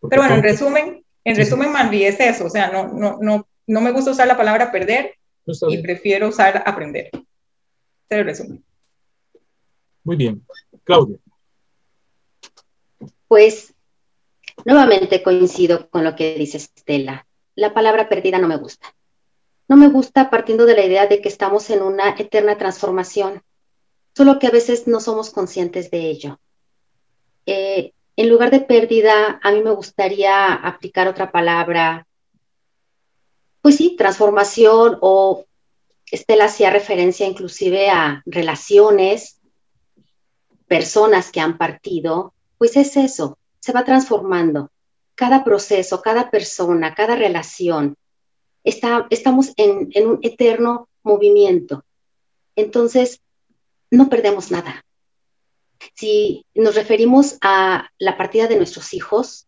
Pero 0.10 0.22
bueno, 0.22 0.36
en 0.36 0.44
resumen, 0.44 1.04
en 1.26 1.36
resumen, 1.36 1.74
Mandy, 1.74 2.06
es 2.06 2.20
eso, 2.20 2.46
o 2.46 2.50
sea, 2.50 2.72
no, 2.72 2.88
no, 2.88 3.18
no, 3.22 3.49
no 3.70 3.82
me 3.82 3.92
gusta 3.92 4.12
usar 4.12 4.28
la 4.28 4.36
palabra 4.36 4.72
perder 4.72 5.16
y 5.46 5.78
prefiero 5.78 6.28
usar 6.28 6.64
aprender. 6.66 7.12
Te 8.08 8.24
resumen. 8.24 8.64
Muy 10.04 10.16
bien. 10.16 10.44
Claudia. 10.84 11.18
Pues 13.28 13.76
nuevamente 14.66 15.22
coincido 15.22 15.88
con 15.90 16.04
lo 16.04 16.16
que 16.16 16.36
dice 16.36 16.58
Estela. 16.58 17.28
La 17.54 17.72
palabra 17.74 18.10
perdida 18.10 18.40
no 18.40 18.48
me 18.48 18.58
gusta. 18.58 18.96
No 19.68 19.78
me 19.78 19.90
gusta 19.90 20.32
partiendo 20.32 20.66
de 20.66 20.76
la 20.76 20.86
idea 20.86 21.06
de 21.06 21.22
que 21.22 21.30
estamos 21.30 21.70
en 21.70 21.84
una 21.84 22.16
eterna 22.18 22.58
transformación, 22.58 23.44
solo 24.16 24.40
que 24.40 24.48
a 24.48 24.52
veces 24.52 24.88
no 24.88 25.00
somos 25.00 25.30
conscientes 25.30 25.92
de 25.92 26.10
ello. 26.10 26.40
Eh, 27.46 27.94
en 28.16 28.30
lugar 28.30 28.50
de 28.50 28.62
pérdida, 28.62 29.40
a 29.44 29.52
mí 29.52 29.62
me 29.62 29.72
gustaría 29.72 30.56
aplicar 30.56 31.08
otra 31.08 31.32
palabra 31.32 32.08
pues 33.62 33.76
sí, 33.78 33.96
transformación 33.98 34.98
o 35.02 35.46
Estela 36.12 36.46
hacía 36.46 36.70
referencia 36.70 37.28
inclusive 37.28 37.90
a 37.90 38.24
relaciones, 38.26 39.40
personas 40.68 41.32
que 41.32 41.40
han 41.40 41.58
partido, 41.58 42.34
pues 42.58 42.78
es 42.78 42.98
eso, 42.98 43.38
se 43.60 43.74
va 43.74 43.84
transformando. 43.86 44.72
Cada 45.16 45.44
proceso, 45.44 46.02
cada 46.02 46.30
persona, 46.32 46.96
cada 46.96 47.16
relación 47.16 47.96
Está, 48.64 49.08
estamos 49.10 49.54
en, 49.56 49.90
en 49.94 50.08
un 50.08 50.20
eterno 50.22 50.90
movimiento. 51.04 51.86
Entonces, 52.56 53.22
no 53.90 54.10
perdemos 54.10 54.52
nada. 54.52 54.86
Si 55.96 56.46
nos 56.54 56.76
referimos 56.76 57.38
a 57.42 57.90
la 57.98 58.18
partida 58.18 58.48
de 58.48 58.58
nuestros 58.58 58.94
hijos, 58.94 59.48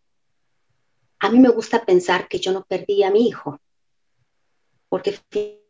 a 1.18 1.30
mí 1.30 1.38
me 1.38 1.50
gusta 1.50 1.84
pensar 1.84 2.26
que 2.26 2.38
yo 2.38 2.52
no 2.52 2.64
perdí 2.64 3.02
a 3.02 3.10
mi 3.10 3.28
hijo, 3.28 3.60
porque 4.92 5.18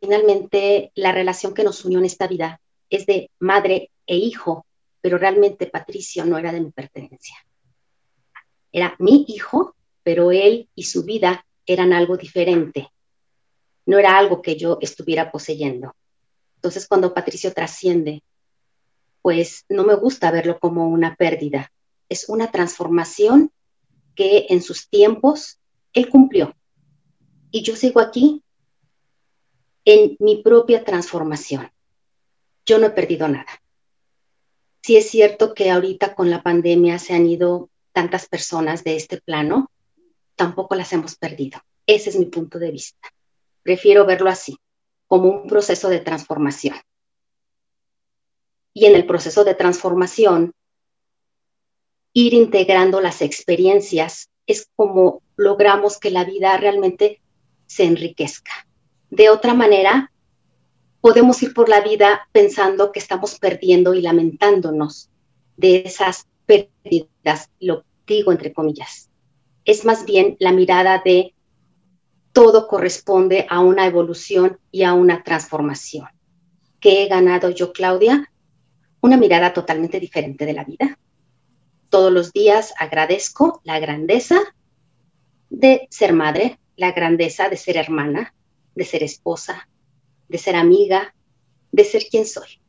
finalmente 0.01 0.91
la 0.95 1.13
relación 1.13 1.53
que 1.53 1.63
nos 1.63 1.85
unió 1.85 1.97
en 1.97 2.03
esta 2.03 2.27
vida 2.27 2.59
es 2.89 3.05
de 3.05 3.31
madre 3.39 3.89
e 4.05 4.17
hijo, 4.17 4.65
pero 4.99 5.17
realmente 5.17 5.65
Patricio 5.65 6.25
no 6.25 6.37
era 6.37 6.51
de 6.51 6.59
mi 6.59 6.71
pertenencia. 6.71 7.37
Era 8.69 8.97
mi 8.99 9.23
hijo, 9.29 9.77
pero 10.03 10.33
él 10.33 10.67
y 10.75 10.83
su 10.83 11.05
vida 11.05 11.45
eran 11.65 11.93
algo 11.93 12.17
diferente. 12.17 12.89
No 13.85 13.97
era 13.97 14.17
algo 14.17 14.41
que 14.41 14.57
yo 14.57 14.77
estuviera 14.81 15.31
poseyendo. 15.31 15.95
Entonces, 16.55 16.85
cuando 16.85 17.13
Patricio 17.13 17.53
trasciende, 17.53 18.23
pues 19.21 19.63
no 19.69 19.85
me 19.85 19.95
gusta 19.95 20.31
verlo 20.31 20.59
como 20.59 20.89
una 20.89 21.15
pérdida. 21.15 21.71
Es 22.09 22.27
una 22.27 22.51
transformación 22.51 23.53
que 24.15 24.47
en 24.49 24.61
sus 24.61 24.89
tiempos 24.89 25.59
él 25.93 26.09
cumplió. 26.09 26.53
Y 27.51 27.63
yo 27.63 27.77
sigo 27.77 28.01
aquí 28.01 28.42
en 29.85 30.15
mi 30.19 30.41
propia 30.41 30.83
transformación. 30.83 31.71
Yo 32.65 32.77
no 32.77 32.87
he 32.87 32.91
perdido 32.91 33.27
nada. 33.27 33.61
Sí 34.81 34.97
es 34.97 35.09
cierto 35.09 35.53
que 35.53 35.71
ahorita 35.71 36.15
con 36.15 36.29
la 36.29 36.43
pandemia 36.43 36.99
se 36.99 37.13
han 37.13 37.25
ido 37.25 37.69
tantas 37.93 38.27
personas 38.27 38.83
de 38.83 38.95
este 38.95 39.21
plano, 39.21 39.71
tampoco 40.35 40.75
las 40.75 40.91
hemos 40.93 41.15
perdido. 41.15 41.61
Ese 41.85 42.09
es 42.09 42.17
mi 42.17 42.25
punto 42.25 42.59
de 42.59 42.71
vista. 42.71 43.09
Prefiero 43.61 44.05
verlo 44.05 44.29
así, 44.29 44.57
como 45.07 45.29
un 45.29 45.47
proceso 45.47 45.89
de 45.89 45.99
transformación. 45.99 46.75
Y 48.73 48.85
en 48.85 48.95
el 48.95 49.05
proceso 49.05 49.43
de 49.43 49.55
transformación, 49.55 50.53
ir 52.13 52.33
integrando 52.33 53.01
las 53.01 53.21
experiencias 53.21 54.29
es 54.47 54.67
como 54.75 55.21
logramos 55.35 55.99
que 55.99 56.11
la 56.11 56.25
vida 56.25 56.57
realmente 56.57 57.21
se 57.67 57.85
enriquezca. 57.85 58.67
De 59.13 59.29
otra 59.29 59.53
manera, 59.53 60.11
podemos 60.99 61.43
ir 61.43 61.53
por 61.53 61.69
la 61.69 61.81
vida 61.81 62.27
pensando 62.31 62.91
que 62.91 62.97
estamos 62.97 63.37
perdiendo 63.37 63.93
y 63.93 64.01
lamentándonos 64.01 65.11
de 65.55 65.83
esas 65.85 66.25
pérdidas, 66.47 67.51
lo 67.59 67.83
digo 68.07 68.31
entre 68.31 68.53
comillas. 68.53 69.11
Es 69.65 69.85
más 69.85 70.05
bien 70.05 70.35
la 70.39 70.51
mirada 70.51 70.99
de 71.05 71.35
todo 72.31 72.67
corresponde 72.67 73.45
a 73.51 73.59
una 73.59 73.85
evolución 73.85 74.57
y 74.71 74.81
a 74.81 74.93
una 74.93 75.21
transformación. 75.21 76.07
¿Qué 76.79 77.03
he 77.03 77.07
ganado 77.07 77.51
yo, 77.51 77.71
Claudia? 77.71 78.31
Una 78.99 79.17
mirada 79.17 79.53
totalmente 79.53 79.99
diferente 79.99 80.47
de 80.47 80.53
la 80.53 80.63
vida. 80.63 80.97
Todos 81.89 82.11
los 82.11 82.33
días 82.33 82.73
agradezco 82.79 83.61
la 83.63 83.77
grandeza 83.77 84.39
de 85.51 85.87
ser 85.91 86.13
madre, 86.13 86.57
la 86.77 86.93
grandeza 86.93 87.47
de 87.49 87.57
ser 87.57 87.77
hermana, 87.77 88.33
de 88.75 88.85
ser 88.85 89.03
esposa, 89.03 89.67
de 90.27 90.37
ser 90.37 90.55
amiga, 90.55 91.13
de 91.71 91.83
ser 91.83 92.05
quien 92.09 92.25
soy. 92.25 92.59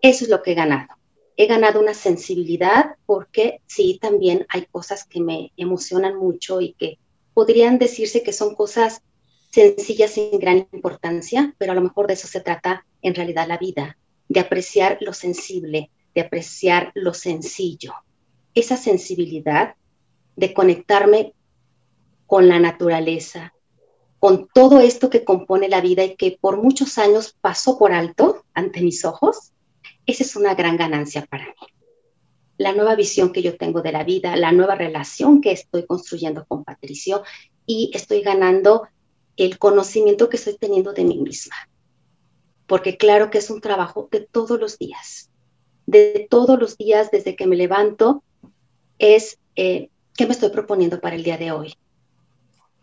Eso 0.00 0.24
es 0.24 0.30
lo 0.30 0.42
que 0.42 0.52
he 0.52 0.54
ganado. 0.54 0.88
He 1.36 1.46
ganado 1.46 1.80
una 1.80 1.94
sensibilidad 1.94 2.96
porque 3.06 3.60
sí, 3.66 3.98
también 4.00 4.46
hay 4.48 4.66
cosas 4.66 5.04
que 5.04 5.20
me 5.20 5.52
emocionan 5.56 6.16
mucho 6.16 6.60
y 6.60 6.74
que 6.74 6.98
podrían 7.34 7.78
decirse 7.78 8.22
que 8.22 8.32
son 8.32 8.54
cosas 8.54 9.02
sencillas 9.50 10.12
sin 10.12 10.38
gran 10.38 10.68
importancia, 10.72 11.54
pero 11.58 11.72
a 11.72 11.74
lo 11.74 11.80
mejor 11.80 12.06
de 12.06 12.14
eso 12.14 12.26
se 12.26 12.40
trata 12.40 12.84
en 13.02 13.14
realidad 13.14 13.46
la 13.46 13.58
vida, 13.58 13.98
de 14.28 14.40
apreciar 14.40 14.98
lo 15.00 15.12
sensible, 15.12 15.90
de 16.14 16.20
apreciar 16.22 16.90
lo 16.94 17.14
sencillo. 17.14 17.94
Esa 18.54 18.76
sensibilidad 18.76 19.74
de 20.36 20.54
conectarme 20.54 21.34
con 22.26 22.48
la 22.48 22.58
naturaleza, 22.58 23.52
con 24.22 24.46
todo 24.46 24.78
esto 24.78 25.10
que 25.10 25.24
compone 25.24 25.68
la 25.68 25.80
vida 25.80 26.04
y 26.04 26.14
que 26.14 26.38
por 26.40 26.62
muchos 26.62 26.96
años 26.96 27.36
pasó 27.40 27.76
por 27.76 27.90
alto 27.90 28.44
ante 28.54 28.80
mis 28.80 29.04
ojos, 29.04 29.50
esa 30.06 30.22
es 30.22 30.36
una 30.36 30.54
gran 30.54 30.76
ganancia 30.76 31.26
para 31.26 31.46
mí. 31.46 31.66
La 32.56 32.72
nueva 32.72 32.94
visión 32.94 33.32
que 33.32 33.42
yo 33.42 33.56
tengo 33.56 33.82
de 33.82 33.90
la 33.90 34.04
vida, 34.04 34.36
la 34.36 34.52
nueva 34.52 34.76
relación 34.76 35.40
que 35.40 35.50
estoy 35.50 35.86
construyendo 35.86 36.44
con 36.46 36.62
Patricio 36.62 37.24
y 37.66 37.90
estoy 37.94 38.22
ganando 38.22 38.86
el 39.36 39.58
conocimiento 39.58 40.28
que 40.28 40.36
estoy 40.36 40.56
teniendo 40.56 40.92
de 40.92 41.02
mí 41.02 41.18
misma. 41.18 41.56
Porque 42.68 42.96
claro 42.96 43.28
que 43.28 43.38
es 43.38 43.50
un 43.50 43.60
trabajo 43.60 44.08
de 44.12 44.20
todos 44.20 44.60
los 44.60 44.78
días, 44.78 45.32
de 45.86 46.28
todos 46.30 46.60
los 46.60 46.78
días 46.78 47.10
desde 47.10 47.34
que 47.34 47.48
me 47.48 47.56
levanto, 47.56 48.22
es 49.00 49.40
eh, 49.56 49.90
qué 50.16 50.26
me 50.26 50.32
estoy 50.32 50.50
proponiendo 50.50 51.00
para 51.00 51.16
el 51.16 51.24
día 51.24 51.38
de 51.38 51.50
hoy, 51.50 51.74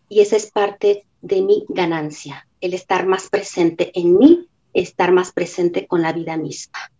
y 0.10 0.22
esa 0.22 0.36
es 0.36 0.52
parte 0.52 1.06
de 1.22 1.42
mi 1.42 1.66
ganancia, 1.70 2.48
el 2.60 2.74
estar 2.74 3.06
más 3.06 3.30
presente 3.30 3.92
en 3.98 4.18
mí, 4.18 4.50
estar 4.74 5.12
más 5.12 5.32
presente 5.32 5.88
con 5.88 6.02
la 6.02 6.12
vida 6.12 6.36
misma. 6.36 6.92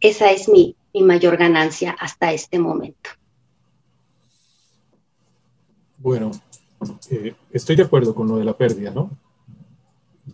Esa 0.00 0.30
es 0.30 0.48
mi, 0.48 0.76
mayor 0.94 1.36
ganancia 1.36 1.92
hasta 1.92 2.32
este 2.32 2.58
momento. 2.58 3.10
Bueno, 5.98 6.32
eh, 7.10 7.34
estoy 7.52 7.76
de 7.76 7.84
acuerdo 7.84 8.14
con 8.14 8.26
lo 8.26 8.36
de 8.36 8.44
la 8.44 8.56
pérdida, 8.56 8.90
¿no? 8.90 9.10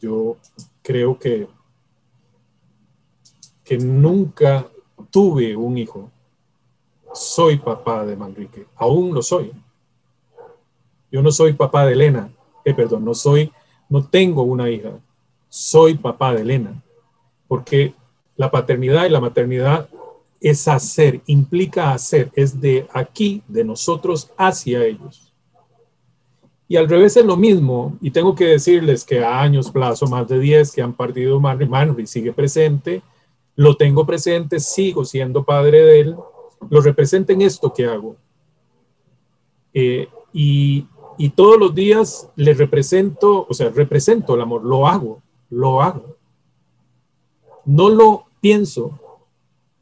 Yo 0.00 0.38
creo 0.82 1.18
que, 1.18 1.48
que 3.64 3.76
nunca 3.76 4.66
tuve 5.10 5.54
un 5.56 5.76
hijo. 5.76 6.10
Soy 7.12 7.58
papá 7.58 8.06
de 8.06 8.16
Manrique, 8.16 8.66
aún 8.76 9.12
lo 9.12 9.22
soy. 9.22 9.52
Yo 11.16 11.22
no 11.22 11.32
soy 11.32 11.54
papá 11.54 11.86
de 11.86 11.94
Elena, 11.94 12.28
eh, 12.62 12.74
perdón, 12.74 13.02
no 13.02 13.14
soy, 13.14 13.50
no 13.88 14.06
tengo 14.06 14.42
una 14.42 14.68
hija, 14.68 14.90
soy 15.48 15.94
papá 15.94 16.34
de 16.34 16.42
Elena, 16.42 16.82
porque 17.48 17.94
la 18.36 18.50
paternidad 18.50 19.06
y 19.06 19.08
la 19.08 19.18
maternidad 19.22 19.88
es 20.42 20.68
hacer, 20.68 21.22
implica 21.24 21.94
hacer, 21.94 22.30
es 22.34 22.60
de 22.60 22.86
aquí, 22.92 23.42
de 23.48 23.64
nosotros 23.64 24.30
hacia 24.36 24.84
ellos. 24.84 25.32
Y 26.68 26.76
al 26.76 26.86
revés 26.86 27.16
es 27.16 27.24
lo 27.24 27.38
mismo, 27.38 27.96
y 28.02 28.10
tengo 28.10 28.34
que 28.34 28.48
decirles 28.48 29.02
que 29.02 29.24
a 29.24 29.40
años 29.40 29.70
plazo, 29.70 30.06
más 30.08 30.28
de 30.28 30.38
10 30.38 30.70
que 30.70 30.82
han 30.82 30.92
partido 30.92 31.40
Manry 31.40 32.06
sigue 32.06 32.34
presente, 32.34 33.00
lo 33.54 33.74
tengo 33.74 34.04
presente, 34.04 34.60
sigo 34.60 35.02
siendo 35.02 35.42
padre 35.46 35.82
de 35.82 36.00
él, 36.00 36.16
lo 36.68 36.80
representa 36.82 37.32
en 37.32 37.40
esto 37.40 37.72
que 37.72 37.86
hago. 37.86 38.16
Eh, 39.72 40.10
y, 40.34 40.84
y 41.18 41.30
todos 41.30 41.58
los 41.58 41.74
días 41.74 42.28
le 42.36 42.54
represento, 42.54 43.46
o 43.48 43.54
sea, 43.54 43.70
represento 43.70 44.34
el 44.34 44.40
amor, 44.42 44.64
lo 44.64 44.86
hago, 44.86 45.22
lo 45.50 45.82
hago. 45.82 46.16
No 47.64 47.88
lo 47.88 48.24
pienso. 48.40 48.98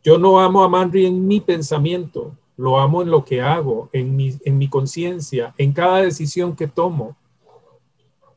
Yo 0.02 0.18
no 0.18 0.40
amo 0.40 0.62
a 0.62 0.68
Manri 0.68 1.06
en 1.06 1.26
mi 1.26 1.40
pensamiento, 1.40 2.32
lo 2.56 2.78
amo 2.78 3.02
en 3.02 3.10
lo 3.10 3.24
que 3.24 3.40
hago, 3.40 3.88
en 3.92 4.14
mi, 4.14 4.34
en 4.44 4.58
mi 4.58 4.68
conciencia, 4.68 5.54
en 5.58 5.72
cada 5.72 5.98
decisión 5.98 6.54
que 6.54 6.66
tomo. 6.66 7.16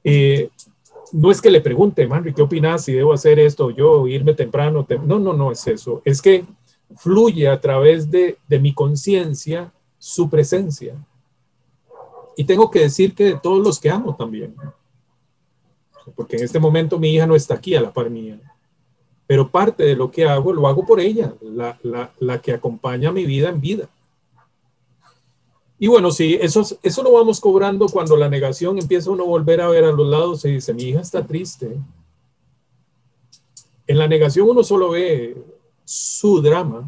Eh, 0.04 0.50
no 1.12 1.32
es 1.32 1.42
que 1.42 1.52
le 1.52 1.62
pregunte, 1.62 2.08
Manri, 2.08 2.34
¿qué 2.34 2.42
opinas 2.42 2.84
si 2.84 2.94
debo 2.94 3.14
hacer 3.14 3.40
esto 3.40 3.70
yo, 3.70 4.08
irme 4.08 4.34
temprano? 4.34 4.86
no, 5.06 5.20
no, 5.20 5.34
no 5.34 5.52
es 5.52 5.68
eso. 5.68 6.02
Es 6.04 6.22
que 6.22 6.46
fluye 6.96 7.48
a 7.48 7.60
través 7.60 8.10
de, 8.10 8.38
de 8.48 8.60
mi 8.60 8.74
conciencia 8.74 9.72
su 9.98 10.30
presencia. 10.30 10.96
Y 12.38 12.46
tengo 12.46 12.70
que 12.70 12.82
decir 12.82 13.16
que 13.16 13.24
de 13.26 13.40
todos 13.40 13.66
los 13.66 13.80
que 13.80 13.90
amo 13.90 14.16
también. 14.16 14.56
Porque 16.16 16.38
en 16.38 16.44
este 16.44 16.60
momento 16.60 17.00
mi 17.00 17.10
hija 17.10 17.26
no 17.26 17.36
está 17.36 17.56
aquí 17.56 17.76
a 17.76 17.82
la 17.82 17.92
par 17.92 18.12
mía. 18.12 18.40
Pero 19.26 19.50
parte 19.50 19.84
de 19.84 19.96
lo 19.96 20.12
que 20.12 20.26
hago 20.26 20.54
lo 20.54 20.68
hago 20.68 20.86
por 20.86 21.00
ella, 21.00 21.34
la, 21.42 21.78
la, 21.82 22.14
la 22.20 22.40
que 22.40 22.54
acompaña 22.54 23.12
mi 23.12 23.26
vida 23.26 23.50
en 23.50 23.60
vida. 23.60 23.90
Y 25.80 25.88
bueno, 25.88 26.12
sí, 26.12 26.38
eso, 26.40 26.64
eso 26.82 27.04
lo 27.04 27.12
vamos 27.12 27.40
cobrando 27.40 27.88
cuando 27.88 28.16
la 28.16 28.30
negación 28.30 28.78
empieza 28.78 29.10
uno 29.10 29.24
a 29.24 29.28
volver 29.28 29.60
a 29.60 29.68
ver 29.68 29.84
a 29.84 29.92
los 29.92 30.08
lados 30.08 30.46
y 30.46 30.52
dice, 30.52 30.76
mi 30.76 30.84
hija 30.84 31.02
está 31.02 31.26
triste. 31.26 31.76
En 33.88 33.98
la 33.98 34.08
negación 34.08 34.48
uno 34.48 34.64
solo 34.64 34.92
ve 34.92 35.36
su 35.86 36.40
drama, 36.42 36.88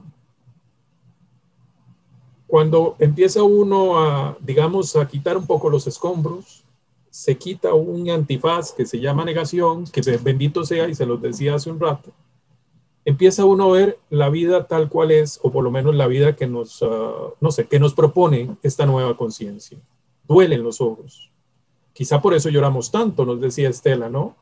cuando 2.50 2.96
empieza 2.98 3.44
uno 3.44 4.00
a, 4.00 4.36
digamos, 4.42 4.96
a 4.96 5.08
quitar 5.08 5.38
un 5.38 5.46
poco 5.46 5.70
los 5.70 5.86
escombros, 5.86 6.64
se 7.12 7.38
quita 7.38 7.76
un 7.76 8.10
antifaz 8.10 8.72
que 8.72 8.88
se 8.88 9.00
llama 9.00 9.24
negación, 9.24 9.86
que 9.86 10.02
bendito 10.18 10.66
sea, 10.66 10.90
y 10.90 10.96
se 10.96 11.06
los 11.06 11.22
decía 11.22 11.54
hace 11.54 11.70
un 11.70 11.80
rato, 11.80 12.12
empieza 13.06 13.46
uno 13.46 13.66
a 13.66 13.78
ver 13.78 14.00
la 14.10 14.30
vida 14.30 14.66
tal 14.66 14.90
cual 14.90 15.12
es, 15.12 15.40
o 15.44 15.52
por 15.52 15.64
lo 15.64 15.70
menos 15.70 15.94
la 15.94 16.08
vida 16.08 16.36
que 16.36 16.48
nos, 16.48 16.82
ah, 16.82 17.34
no 17.40 17.52
sé, 17.52 17.68
que 17.68 17.80
nos 17.80 17.94
propone 17.94 18.58
esta 18.64 18.88
nueva 18.88 19.16
conciencia. 19.16 19.78
Duelen 20.28 20.64
los 20.64 20.82
ojos. 20.82 21.30
quizá 21.94 22.20
por 22.20 22.34
eso 22.34 22.50
lloramos 22.50 22.90
tanto, 22.90 23.26
nos 23.26 23.40
decía 23.40 23.70
Estela, 23.70 24.10
¿no? 24.10 24.36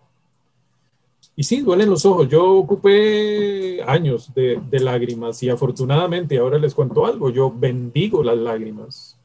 Y 1.40 1.44
sí, 1.44 1.62
duelen 1.62 1.92
los 1.92 2.04
ojos. 2.04 2.28
Yo 2.28 2.52
ocupé 2.54 3.84
años 3.84 4.34
de, 4.34 4.60
lágrimas 4.72 5.44
y 5.44 5.52
afortunadamente, 5.52 6.40
ahora 6.40 6.58
les 6.58 6.74
cuento 6.74 7.06
algo, 7.06 7.30
yo 7.30 7.54
bendigo 7.56 8.24
las 8.24 8.38
lágrimas. 8.38 9.16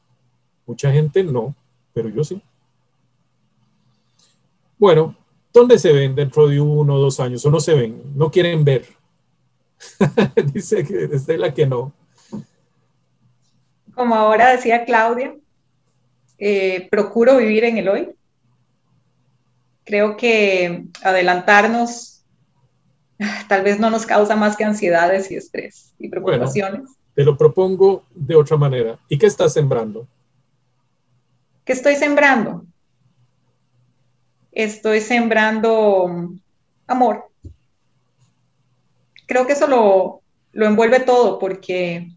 Mucha 0.67 0.91
gente 0.91 1.23
no, 1.23 1.55
pero 1.91 2.09
yo 2.09 2.23
sí. 2.23 2.39
Bueno, 4.77 5.15
¿dónde 5.51 5.79
se 5.79 5.91
ven 5.91 6.13
dentro 6.13 6.47
de 6.47 6.61
uno 6.61 6.93
o 6.93 6.99
dos 6.99 7.19
años? 7.19 7.43
¿O 7.47 7.49
no 7.49 7.59
se 7.59 7.73
ven? 7.73 8.03
¿No 8.13 8.29
quieren 8.29 8.63
ver? 8.63 8.85
Dice 10.53 10.85
que 10.85 11.05
Estela 11.05 11.51
que 11.51 11.65
no. 11.65 11.93
Como 13.95 14.13
ahora 14.13 14.51
decía 14.51 14.85
Claudia, 14.85 15.35
eh, 16.37 16.87
procuro 16.91 17.37
vivir 17.37 17.63
en 17.63 17.79
el 17.79 17.89
hoy. 17.89 18.09
Creo 19.85 20.17
que 20.17 20.85
adelantarnos 21.03 22.23
tal 23.47 23.63
vez 23.63 23.79
no 23.79 23.89
nos 23.89 24.05
causa 24.05 24.35
más 24.35 24.55
que 24.55 24.63
ansiedades 24.63 25.29
y 25.31 25.35
estrés 25.35 25.93
y 25.99 26.09
preocupaciones. 26.09 26.89
te 27.15 27.23
lo 27.23 27.37
propongo 27.37 28.03
de 28.13 28.35
otra 28.35 28.57
manera. 28.57 28.99
¿Y 29.07 29.17
qué 29.17 29.27
estás 29.27 29.53
sembrando? 29.53 30.07
¿Qué 31.65 31.73
estoy 31.73 31.95
sembrando? 31.95 32.65
Estoy 34.51 35.01
sembrando 35.01 36.33
amor. 36.87 37.29
Creo 39.25 39.47
que 39.47 39.53
eso 39.53 39.67
lo, 39.67 40.21
lo 40.51 40.65
envuelve 40.65 40.99
todo 40.99 41.39
porque 41.39 42.09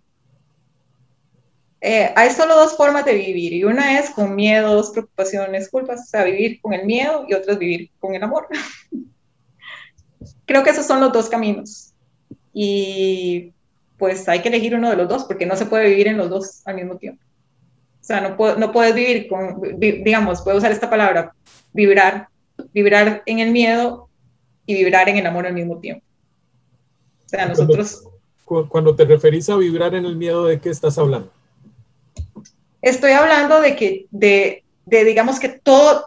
eh, 1.81 2.13
hay 2.17 2.31
solo 2.31 2.55
dos 2.57 2.77
formas 2.77 3.05
de 3.05 3.15
vivir 3.15 3.53
y 3.53 3.65
una 3.65 3.99
es 3.99 4.11
con 4.11 4.35
miedos, 4.35 4.91
preocupaciones, 4.91 5.69
culpas, 5.69 6.01
o 6.01 6.07
sea, 6.07 6.25
vivir 6.25 6.61
con 6.61 6.73
el 6.73 6.87
miedo 6.87 7.27
y 7.29 7.35
otra 7.35 7.53
es 7.53 7.59
vivir 7.59 7.91
con 8.01 8.15
el 8.15 8.23
amor. 8.23 8.49
Creo 10.47 10.63
que 10.63 10.71
esos 10.71 10.87
son 10.87 11.01
los 11.01 11.13
dos 11.13 11.29
caminos 11.29 11.93
y 12.53 13.53
pues 13.99 14.29
hay 14.29 14.41
que 14.41 14.49
elegir 14.49 14.75
uno 14.75 14.91
de 14.91 14.97
los 14.97 15.09
dos 15.09 15.25
porque 15.25 15.47
no 15.47 15.57
se 15.57 15.67
puede 15.67 15.89
vivir 15.91 16.09
en 16.09 16.17
los 16.17 16.31
dos 16.31 16.63
al 16.67 16.77
mismo 16.77 16.97
tiempo. 16.97 17.23
O 18.01 18.05
sea, 18.05 18.21
no, 18.21 18.57
no 18.57 18.73
puedes 18.73 18.95
vivir 18.95 19.29
con, 19.29 19.61
digamos, 19.79 20.43
puedo 20.43 20.57
usar 20.57 20.71
esta 20.71 20.89
palabra, 20.89 21.35
vibrar, 21.73 22.29
vibrar 22.73 23.23
en 23.27 23.41
el 23.41 23.51
miedo 23.51 24.09
y 24.65 24.75
vibrar 24.75 25.09
en 25.09 25.17
el 25.17 25.27
amor 25.27 25.47
al 25.47 25.55
mismo 25.55 25.79
tiempo. 25.79 26.05
O 27.27 27.29
sea, 27.29 27.47
nosotros... 27.47 28.05
Cuando, 28.45 28.69
cuando 28.69 28.95
te 28.95 29.05
referís 29.05 29.49
a 29.51 29.57
vibrar 29.57 29.95
en 29.97 30.05
el 30.05 30.15
miedo, 30.15 30.47
¿de 30.47 30.61
qué 30.61 30.71
estás 30.71 30.97
hablando? 30.99 31.36
Estoy 32.87 33.11
hablando 33.11 33.61
de 33.61 33.75
que, 33.75 34.07
de, 34.13 34.63
de, 34.85 35.05
digamos 35.05 35.41
que 35.41 35.49
todo, 35.49 36.07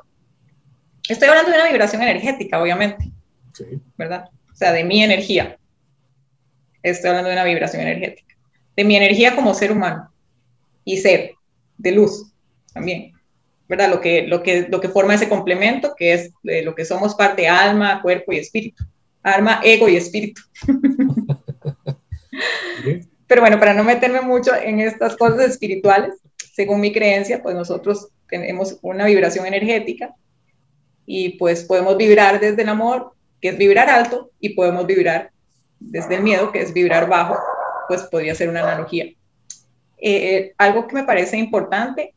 estoy 1.10 1.28
hablando 1.28 1.52
de 1.52 1.58
una 1.58 1.68
vibración 1.68 2.02
energética, 2.02 2.62
obviamente, 2.62 3.12
sí. 3.54 3.66
¿verdad? 3.98 4.30
O 4.50 4.56
sea, 4.56 4.72
de 4.72 4.86
mi 4.86 5.04
energía. 5.04 5.58
Estoy 6.82 7.10
hablando 7.10 7.28
de 7.28 7.36
una 7.36 7.44
vibración 7.44 7.82
energética. 7.82 8.34
De 8.78 8.86
mi 8.86 8.96
energía 8.96 9.36
como 9.36 9.54
ser 9.54 9.74
humano 9.74 10.10
y 10.86 10.96
ser, 11.00 11.34
de 11.78 11.92
luz 11.92 12.32
también, 12.74 13.12
¿verdad? 13.68 13.90
Lo 13.90 14.00
que, 14.00 14.22
lo 14.22 14.42
que, 14.42 14.70
lo 14.70 14.80
que 14.80 14.88
forma 14.88 15.16
ese 15.16 15.28
complemento, 15.28 15.94
que 15.98 16.14
es 16.14 16.32
de 16.44 16.62
lo 16.62 16.76
que 16.76 16.86
somos 16.86 17.14
parte 17.14 17.50
alma, 17.50 18.02
cuerpo 18.02 18.32
y 18.32 18.38
espíritu. 18.38 18.86
Alma, 19.22 19.60
ego 19.66 19.90
y 19.90 19.98
espíritu. 19.98 20.42
Pero 23.28 23.42
bueno, 23.42 23.60
para 23.60 23.74
no 23.74 23.84
meterme 23.84 24.22
mucho 24.22 24.56
en 24.56 24.80
estas 24.80 25.18
cosas 25.18 25.42
espirituales, 25.42 26.14
según 26.54 26.82
mi 26.82 26.92
creencia, 26.92 27.42
pues 27.42 27.56
nosotros 27.56 28.10
tenemos 28.28 28.78
una 28.82 29.06
vibración 29.06 29.46
energética 29.46 30.14
y 31.06 31.38
pues 31.38 31.64
podemos 31.64 31.98
vibrar 31.98 32.40
desde 32.40 32.62
el 32.62 32.70
amor, 32.70 33.14
que 33.42 33.50
es 33.50 33.58
vibrar 33.58 33.90
alto, 33.90 34.32
y 34.40 34.50
podemos 34.50 34.86
vibrar 34.86 35.32
desde 35.80 36.16
el 36.16 36.24
miedo, 36.24 36.52
que 36.52 36.62
es 36.62 36.74
vibrar 36.74 37.08
bajo, 37.08 37.38
pues 37.88 38.04
podría 38.04 38.36
ser 38.36 38.50
una 38.50 38.62
analogía. 38.62 39.06
Eh, 39.98 40.54
algo 40.58 40.88
que 40.88 40.96
me 40.96 41.04
parece 41.04 41.38
importante 41.38 42.14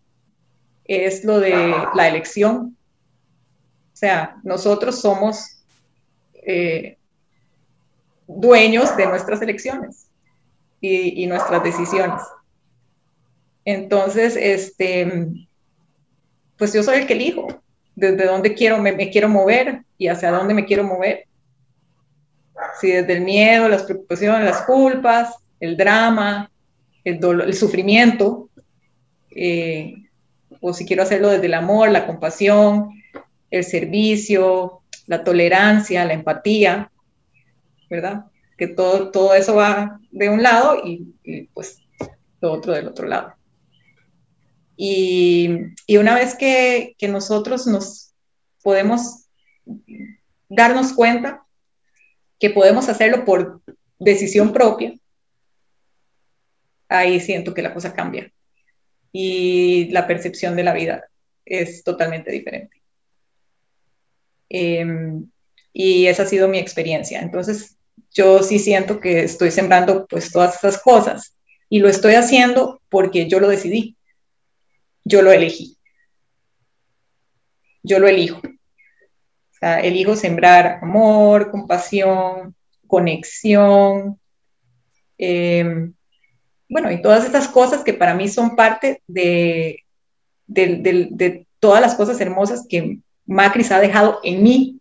es 0.84 1.24
lo 1.24 1.40
de 1.40 1.74
la 1.94 2.08
elección. 2.08 2.76
O 3.92 3.96
sea, 3.96 4.36
nosotros 4.42 5.00
somos 5.00 5.62
eh, 6.34 6.98
dueños 8.26 8.96
de 8.96 9.06
nuestras 9.06 9.40
elecciones 9.40 10.06
y 10.80 11.26
nuestras 11.26 11.62
decisiones. 11.62 12.20
Entonces, 13.64 14.36
este, 14.36 15.28
pues 16.56 16.72
yo 16.72 16.82
soy 16.82 16.98
el 16.98 17.06
que 17.06 17.14
elijo 17.14 17.62
desde 17.94 18.26
dónde 18.26 18.54
quiero, 18.54 18.78
me, 18.78 19.10
quiero 19.10 19.28
mover 19.28 19.82
y 19.98 20.08
hacia 20.08 20.30
dónde 20.30 20.54
me 20.54 20.64
quiero 20.64 20.84
mover. 20.84 21.26
Si 22.80 22.90
desde 22.90 23.12
el 23.14 23.22
miedo, 23.22 23.68
las 23.68 23.84
preocupaciones, 23.84 24.44
las 24.44 24.62
culpas, 24.62 25.34
el 25.60 25.76
drama, 25.76 26.50
el, 27.04 27.20
dolor, 27.20 27.46
el 27.46 27.54
sufrimiento, 27.54 28.48
eh, 29.34 29.94
o 30.60 30.72
si 30.72 30.86
quiero 30.86 31.02
hacerlo 31.02 31.28
desde 31.28 31.46
el 31.46 31.54
amor, 31.54 31.90
la 31.90 32.06
compasión, 32.06 32.90
el 33.50 33.64
servicio, 33.64 34.82
la 35.06 35.24
tolerancia, 35.24 36.04
la 36.04 36.14
empatía, 36.14 36.90
¿verdad? 37.90 38.26
Que 38.56 38.68
todo, 38.68 39.10
todo 39.10 39.34
eso 39.34 39.56
va 39.56 40.00
de 40.10 40.28
un 40.28 40.42
lado 40.42 40.80
y, 40.84 41.14
y 41.24 41.42
pues 41.48 41.78
lo 42.40 42.52
otro 42.52 42.72
del 42.72 42.88
otro 42.88 43.06
lado. 43.06 43.34
Y, 44.84 45.96
una 45.96 46.16
vez 46.16 46.34
que, 46.34 46.96
nosotros 47.02 47.68
nos 47.68 48.12
podemos 48.64 49.28
darnos 50.48 50.92
cuenta 50.92 51.46
que 52.40 52.50
podemos 52.50 52.88
hacerlo 52.88 53.24
por 53.24 53.62
decisión 54.00 54.52
propia, 54.52 54.92
ahí 56.88 57.20
siento 57.20 57.54
que 57.54 57.62
la 57.62 57.72
cosa 57.72 57.94
cambia 57.94 58.32
y 59.12 59.88
la 59.92 60.08
percepción 60.08 60.56
de 60.56 60.64
la 60.64 60.74
vida 60.74 61.08
es 61.44 61.84
totalmente 61.84 62.32
diferente. 62.32 62.82
Eh, 64.50 64.84
y 65.72 66.06
esa 66.08 66.24
ha 66.24 66.26
sido 66.26 66.48
mi 66.48 66.58
experiencia. 66.58 67.20
Entonces, 67.20 67.76
yo 68.10 68.42
sí 68.42 68.58
siento 68.58 68.98
que 68.98 69.22
estoy 69.22 69.52
sembrando 69.52 70.08
pues 70.08 70.32
todas 70.32 70.56
estas 70.56 70.82
cosas 70.82 71.36
y 71.68 71.78
lo 71.78 71.88
estoy 71.88 72.14
haciendo 72.14 72.82
porque 72.88 73.28
yo 73.28 73.38
lo 73.38 73.46
decidí 73.46 73.96
yo 75.04 75.22
lo 75.22 75.32
elegí. 75.32 75.76
Yo 77.82 77.98
lo 77.98 78.08
elijo. 78.08 78.40
O 79.62 79.66
elijo 79.66 80.16
sembrar 80.16 80.80
amor, 80.82 81.50
compasión, 81.50 82.54
conexión, 82.86 84.20
eh, 85.18 85.92
bueno, 86.68 86.90
y 86.90 87.02
todas 87.02 87.24
estas 87.24 87.48
cosas 87.48 87.84
que 87.84 87.94
para 87.94 88.14
mí 88.14 88.28
son 88.28 88.56
parte 88.56 89.02
de, 89.06 89.84
de 90.46 91.46
todas 91.60 91.80
las 91.80 91.94
cosas 91.94 92.20
hermosas 92.20 92.66
que 92.68 92.98
Macris 93.26 93.70
ha 93.70 93.78
dejado 93.78 94.20
en 94.24 94.42
mí. 94.42 94.80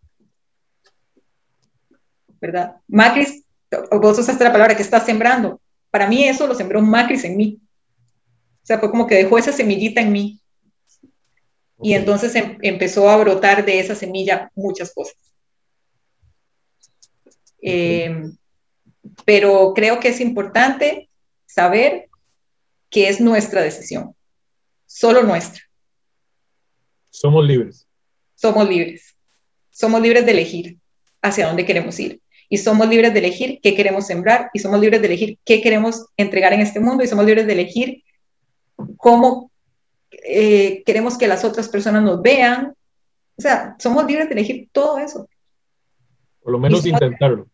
¿Verdad? 2.40 2.78
Macris, 2.88 3.44
vos 3.92 4.18
usaste 4.18 4.44
la 4.44 4.52
palabra 4.52 4.76
que 4.76 4.82
está 4.82 5.00
sembrando. 5.00 5.62
Para 5.92 6.08
mí 6.08 6.24
eso 6.24 6.48
lo 6.48 6.56
sembró 6.56 6.82
Macris 6.82 7.24
en 7.26 7.38
mí. 7.38 7.62
O 8.64 8.66
sea, 8.66 8.80
fue 8.80 8.92
como 8.92 9.08
que 9.08 9.16
dejó 9.16 9.38
esa 9.38 9.52
semillita 9.52 10.02
en 10.02 10.12
mí. 10.12 10.40
Y 11.82 11.94
entonces 11.94 12.36
em 12.36 12.58
empezó 12.62 13.10
a 13.10 13.18
brotar 13.18 13.66
de 13.66 13.80
esa 13.80 13.96
semilla 13.96 14.52
muchas 14.56 14.94
cosas. 14.94 15.16
Eh, 17.62 18.32
pero 19.26 19.74
creo 19.74 20.00
que 20.00 20.10
es 20.10 20.22
importante 20.22 21.10
saber 21.46 22.10
que 22.90 23.08
es 23.08 23.20
nuestra 23.20 23.62
decisión, 23.62 24.16
solo 24.86 25.24
nuestra. 25.24 25.62
Somos 27.10 27.46
libres. 27.46 27.88
Somos 28.36 28.68
libres. 28.68 29.16
Somos 29.70 30.02
libres 30.02 30.26
de 30.26 30.32
elegir 30.32 30.78
hacia 31.22 31.48
dónde 31.48 31.66
queremos 31.66 32.00
ir. 32.00 32.22
Y 32.50 32.58
somos 32.58 32.90
libres 32.90 33.14
de 33.14 33.20
elegir 33.20 33.60
qué 33.62 33.76
queremos 33.76 34.08
sembrar. 34.08 34.50
Y 34.54 34.60
somos 34.60 34.80
libres 34.80 35.02
de 35.02 35.08
elegir 35.08 35.40
qué 35.46 35.62
queremos 35.62 36.06
entregar 36.18 36.54
en 36.54 36.62
este 36.62 36.80
mundo. 36.80 37.04
Y 37.04 37.08
somos 37.08 37.26
libres 37.26 37.48
de 37.48 37.54
elegir 37.54 38.04
cómo 38.98 39.52
eh, 40.12 40.84
queremos 40.86 41.18
que 41.18 41.28
las 41.28 41.44
otras 41.44 41.70
personas 41.70 42.04
nos 42.04 42.22
vean. 42.22 42.74
O 43.38 43.42
sea, 43.42 43.76
somos 43.80 44.06
libres 44.06 44.28
de 44.28 44.34
elegir 44.34 44.70
todo 44.72 45.00
eso. 45.00 45.28
Por 46.42 46.52
lo 46.52 46.60
menos 46.60 46.86
intentarlo. 46.86 47.48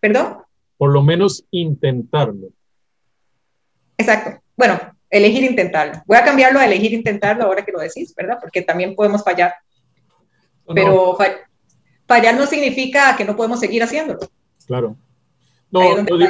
¿Perdón? 0.00 0.38
Por 0.76 0.92
lo 0.92 1.02
menos 1.02 1.44
intentarlo. 1.50 2.48
Exacto. 3.96 4.42
Bueno, 4.56 4.78
elegir 5.10 5.44
intentarlo. 5.44 6.02
Voy 6.06 6.16
a 6.16 6.24
cambiarlo 6.24 6.58
a 6.58 6.66
elegir 6.66 6.92
intentarlo 6.92 7.44
ahora 7.44 7.64
que 7.64 7.72
lo 7.72 7.78
decís, 7.78 8.14
¿verdad? 8.14 8.38
Porque 8.40 8.62
también 8.62 8.94
podemos 8.94 9.22
fallar. 9.22 9.54
No, 10.66 10.74
Pero 10.74 11.16
no. 11.18 11.18
fallar 12.06 12.34
no 12.36 12.46
significa 12.46 13.16
que 13.16 13.24
no 13.24 13.36
podemos 13.36 13.60
seguir 13.60 13.82
haciéndolo. 13.82 14.20
Claro. 14.66 14.96
No, 15.70 15.96
lo, 15.96 16.18
di 16.18 16.26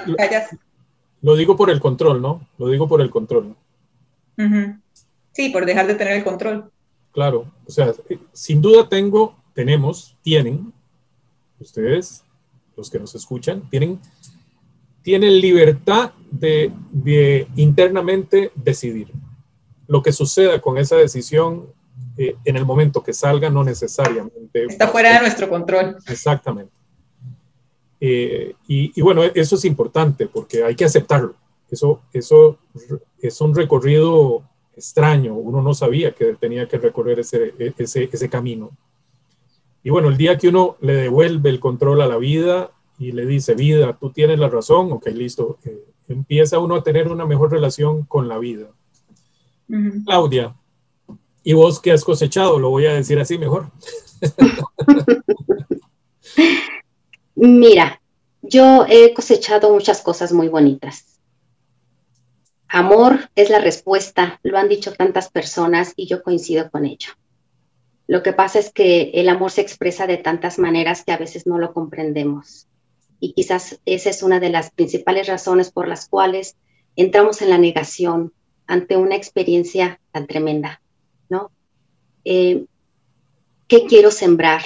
lo, 1.20 1.36
digo 1.36 1.56
por 1.56 1.70
el 1.70 1.80
control, 1.80 2.22
¿no? 2.22 2.46
Lo 2.58 2.68
digo 2.68 2.88
por 2.88 3.00
el 3.00 3.10
control. 3.10 3.56
Uh 4.36 4.42
-huh. 4.42 4.80
Sí, 5.32 5.50
por 5.50 5.66
dejar 5.66 5.86
de 5.86 5.94
tener 5.94 6.14
el 6.14 6.24
control. 6.24 6.70
claro. 7.12 7.52
O 7.66 7.70
sea, 7.70 7.92
sin 8.32 8.60
duda 8.60 8.88
tengo, 8.88 9.36
tenemos, 9.54 10.16
tienen, 10.22 10.72
ustedes, 11.58 12.24
los 12.76 12.90
que 12.90 12.98
nos 12.98 13.14
escuchan, 13.14 13.68
tienen, 13.70 14.00
tienen 15.02 15.40
libertad 15.40 16.12
de, 16.30 16.72
de 16.90 17.46
internamente 17.56 18.50
decidir. 18.54 19.12
Lo 19.86 20.02
que 20.02 20.12
suceda 20.12 20.60
con 20.60 20.76
esa 20.76 20.96
decisión 20.96 21.68
eh, 22.16 22.36
en 22.44 22.56
el 22.56 22.64
momento 22.64 23.02
que 23.02 23.12
salga 23.12 23.50
no 23.50 23.64
necesariamente. 23.64 24.66
Está 24.68 24.88
fuera 24.88 25.14
de 25.14 25.20
nuestro 25.20 25.48
control. 25.48 25.96
Exactamente. 26.06 26.72
Eh, 28.00 28.54
y, 28.68 29.00
bueno, 29.00 29.22
eso 29.24 29.56
es 29.56 29.64
importante 29.64 30.26
porque 30.26 30.62
hay 30.62 30.76
que 30.76 30.84
aceptarlo. 30.84 31.34
Eso, 31.70 32.02
eso 32.12 32.58
es 33.28 33.40
un 33.40 33.54
recorrido 33.54 34.42
extraño. 34.76 35.34
Uno 35.34 35.62
no 35.62 35.74
sabía 35.74 36.12
que 36.12 36.34
tenía 36.34 36.68
que 36.68 36.78
recorrer 36.78 37.20
ese, 37.20 37.54
ese, 37.58 38.08
ese 38.12 38.28
camino. 38.28 38.70
Y 39.82 39.90
bueno, 39.90 40.08
el 40.08 40.16
día 40.16 40.38
que 40.38 40.48
uno 40.48 40.76
le 40.80 40.94
devuelve 40.94 41.50
el 41.50 41.60
control 41.60 42.00
a 42.00 42.06
la 42.06 42.16
vida 42.16 42.70
y 42.98 43.12
le 43.12 43.26
dice, 43.26 43.54
vida, 43.54 43.96
tú 44.00 44.10
tienes 44.10 44.38
la 44.38 44.48
razón, 44.48 44.92
ok, 44.92 45.06
listo, 45.08 45.58
eh, 45.64 45.84
empieza 46.08 46.58
uno 46.58 46.76
a 46.76 46.82
tener 46.82 47.08
una 47.08 47.26
mejor 47.26 47.52
relación 47.52 48.04
con 48.04 48.28
la 48.28 48.38
vida. 48.38 48.68
Claudia, 50.04 50.54
¿y 51.42 51.52
vos 51.54 51.80
qué 51.80 51.92
has 51.92 52.04
cosechado? 52.04 52.58
Lo 52.58 52.70
voy 52.70 52.86
a 52.86 52.94
decir 52.94 53.18
así 53.18 53.38
mejor. 53.38 53.70
Mira, 57.34 58.00
yo 58.42 58.84
he 58.88 59.12
cosechado 59.14 59.72
muchas 59.72 60.02
cosas 60.02 60.32
muy 60.32 60.48
bonitas. 60.48 61.13
Amor 62.74 63.30
es 63.36 63.50
la 63.50 63.60
respuesta, 63.60 64.40
lo 64.42 64.58
han 64.58 64.68
dicho 64.68 64.92
tantas 64.92 65.30
personas 65.30 65.92
y 65.94 66.08
yo 66.08 66.24
coincido 66.24 66.72
con 66.72 66.86
ello. 66.86 67.10
Lo 68.08 68.24
que 68.24 68.32
pasa 68.32 68.58
es 68.58 68.72
que 68.72 69.12
el 69.14 69.28
amor 69.28 69.52
se 69.52 69.60
expresa 69.60 70.08
de 70.08 70.16
tantas 70.16 70.58
maneras 70.58 71.04
que 71.04 71.12
a 71.12 71.16
veces 71.16 71.46
no 71.46 71.58
lo 71.58 71.72
comprendemos. 71.72 72.66
Y 73.20 73.32
quizás 73.32 73.78
esa 73.86 74.10
es 74.10 74.24
una 74.24 74.40
de 74.40 74.50
las 74.50 74.72
principales 74.72 75.28
razones 75.28 75.70
por 75.70 75.86
las 75.86 76.08
cuales 76.08 76.56
entramos 76.96 77.42
en 77.42 77.50
la 77.50 77.58
negación 77.58 78.32
ante 78.66 78.96
una 78.96 79.14
experiencia 79.14 80.00
tan 80.10 80.26
tremenda, 80.26 80.82
¿no? 81.28 81.52
Eh, 82.24 82.64
¿Qué 83.68 83.84
quiero 83.86 84.10
sembrar? 84.10 84.62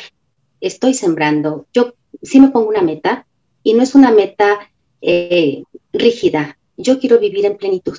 Estoy 0.62 0.94
sembrando. 0.94 1.66
Yo 1.74 1.92
sí 2.22 2.40
me 2.40 2.48
pongo 2.48 2.70
una 2.70 2.80
meta 2.80 3.26
y 3.62 3.74
no 3.74 3.82
es 3.82 3.94
una 3.94 4.12
meta 4.12 4.70
eh, 5.02 5.62
rígida. 5.92 6.57
Yo 6.80 7.00
quiero 7.00 7.18
vivir 7.18 7.44
en 7.44 7.56
plenitud. 7.56 7.98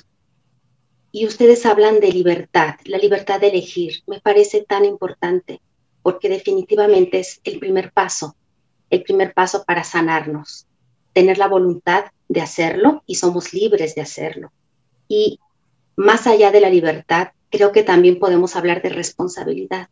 Y 1.12 1.26
ustedes 1.26 1.66
hablan 1.66 2.00
de 2.00 2.12
libertad, 2.12 2.76
la 2.86 2.96
libertad 2.96 3.38
de 3.38 3.48
elegir. 3.48 4.02
Me 4.06 4.20
parece 4.20 4.62
tan 4.62 4.86
importante 4.86 5.60
porque 6.02 6.30
definitivamente 6.30 7.18
es 7.18 7.42
el 7.44 7.58
primer 7.58 7.92
paso, 7.92 8.36
el 8.88 9.02
primer 9.02 9.34
paso 9.34 9.64
para 9.66 9.84
sanarnos, 9.84 10.66
tener 11.12 11.36
la 11.36 11.46
voluntad 11.46 12.06
de 12.28 12.40
hacerlo 12.40 13.02
y 13.04 13.16
somos 13.16 13.52
libres 13.52 13.94
de 13.94 14.00
hacerlo. 14.00 14.50
Y 15.08 15.40
más 15.94 16.26
allá 16.26 16.50
de 16.50 16.60
la 16.60 16.70
libertad, 16.70 17.32
creo 17.50 17.72
que 17.72 17.82
también 17.82 18.18
podemos 18.18 18.56
hablar 18.56 18.80
de 18.80 18.88
responsabilidad. 18.88 19.90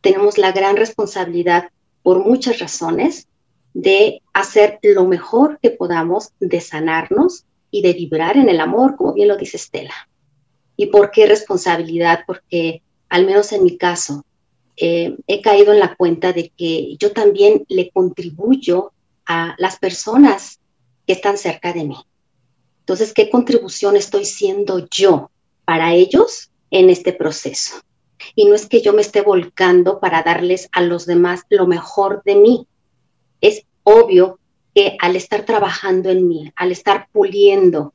Tenemos 0.00 0.38
la 0.38 0.52
gran 0.52 0.76
responsabilidad 0.76 1.68
por 2.02 2.24
muchas 2.24 2.60
razones 2.60 3.28
de 3.74 4.22
hacer 4.32 4.78
lo 4.82 5.04
mejor 5.04 5.58
que 5.60 5.68
podamos, 5.70 6.32
de 6.40 6.62
sanarnos 6.62 7.45
y 7.70 7.82
de 7.82 7.92
vibrar 7.92 8.36
en 8.36 8.48
el 8.48 8.60
amor, 8.60 8.96
como 8.96 9.14
bien 9.14 9.28
lo 9.28 9.36
dice 9.36 9.56
Estela. 9.56 10.08
¿Y 10.76 10.86
por 10.86 11.10
qué 11.10 11.26
responsabilidad? 11.26 12.20
Porque 12.26 12.82
al 13.08 13.26
menos 13.26 13.52
en 13.52 13.64
mi 13.64 13.76
caso, 13.76 14.24
eh, 14.76 15.16
he 15.26 15.40
caído 15.40 15.72
en 15.72 15.80
la 15.80 15.94
cuenta 15.94 16.32
de 16.32 16.50
que 16.50 16.96
yo 16.98 17.12
también 17.12 17.64
le 17.68 17.90
contribuyo 17.90 18.92
a 19.26 19.54
las 19.58 19.78
personas 19.78 20.60
que 21.06 21.14
están 21.14 21.38
cerca 21.38 21.72
de 21.72 21.84
mí. 21.84 21.96
Entonces, 22.80 23.12
¿qué 23.14 23.30
contribución 23.30 23.96
estoy 23.96 24.24
siendo 24.24 24.86
yo 24.88 25.30
para 25.64 25.94
ellos 25.94 26.50
en 26.70 26.90
este 26.90 27.12
proceso? 27.12 27.76
Y 28.34 28.44
no 28.44 28.54
es 28.54 28.66
que 28.66 28.82
yo 28.82 28.92
me 28.92 29.02
esté 29.02 29.22
volcando 29.22 29.98
para 29.98 30.22
darles 30.22 30.68
a 30.72 30.82
los 30.82 31.06
demás 31.06 31.42
lo 31.48 31.66
mejor 31.66 32.22
de 32.24 32.36
mí. 32.36 32.66
Es 33.40 33.64
obvio 33.82 34.38
que 34.76 34.94
al 35.00 35.16
estar 35.16 35.46
trabajando 35.46 36.10
en 36.10 36.28
mí, 36.28 36.52
al 36.54 36.70
estar 36.70 37.08
puliendo 37.10 37.94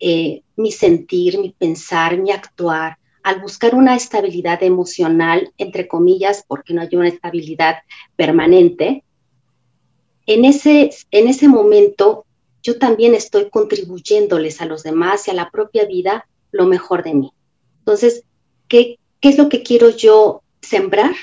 eh, 0.00 0.42
mi 0.56 0.72
sentir, 0.72 1.38
mi 1.38 1.52
pensar, 1.52 2.18
mi 2.18 2.32
actuar, 2.32 2.98
al 3.22 3.40
buscar 3.40 3.76
una 3.76 3.94
estabilidad 3.94 4.60
emocional, 4.64 5.52
entre 5.56 5.86
comillas, 5.86 6.44
porque 6.48 6.74
no 6.74 6.80
hay 6.80 6.88
una 6.94 7.06
estabilidad 7.06 7.76
permanente, 8.16 9.04
en 10.26 10.44
ese, 10.44 10.90
en 11.12 11.28
ese 11.28 11.46
momento 11.46 12.24
yo 12.60 12.76
también 12.80 13.14
estoy 13.14 13.48
contribuyéndoles 13.48 14.60
a 14.60 14.66
los 14.66 14.82
demás 14.82 15.28
y 15.28 15.30
a 15.30 15.34
la 15.34 15.48
propia 15.52 15.84
vida 15.84 16.26
lo 16.50 16.66
mejor 16.66 17.04
de 17.04 17.14
mí. 17.14 17.32
Entonces, 17.78 18.24
¿qué, 18.66 18.98
qué 19.20 19.28
es 19.28 19.38
lo 19.38 19.48
que 19.48 19.62
quiero 19.62 19.90
yo 19.90 20.42
sembrar? 20.60 21.14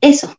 Eso, 0.00 0.38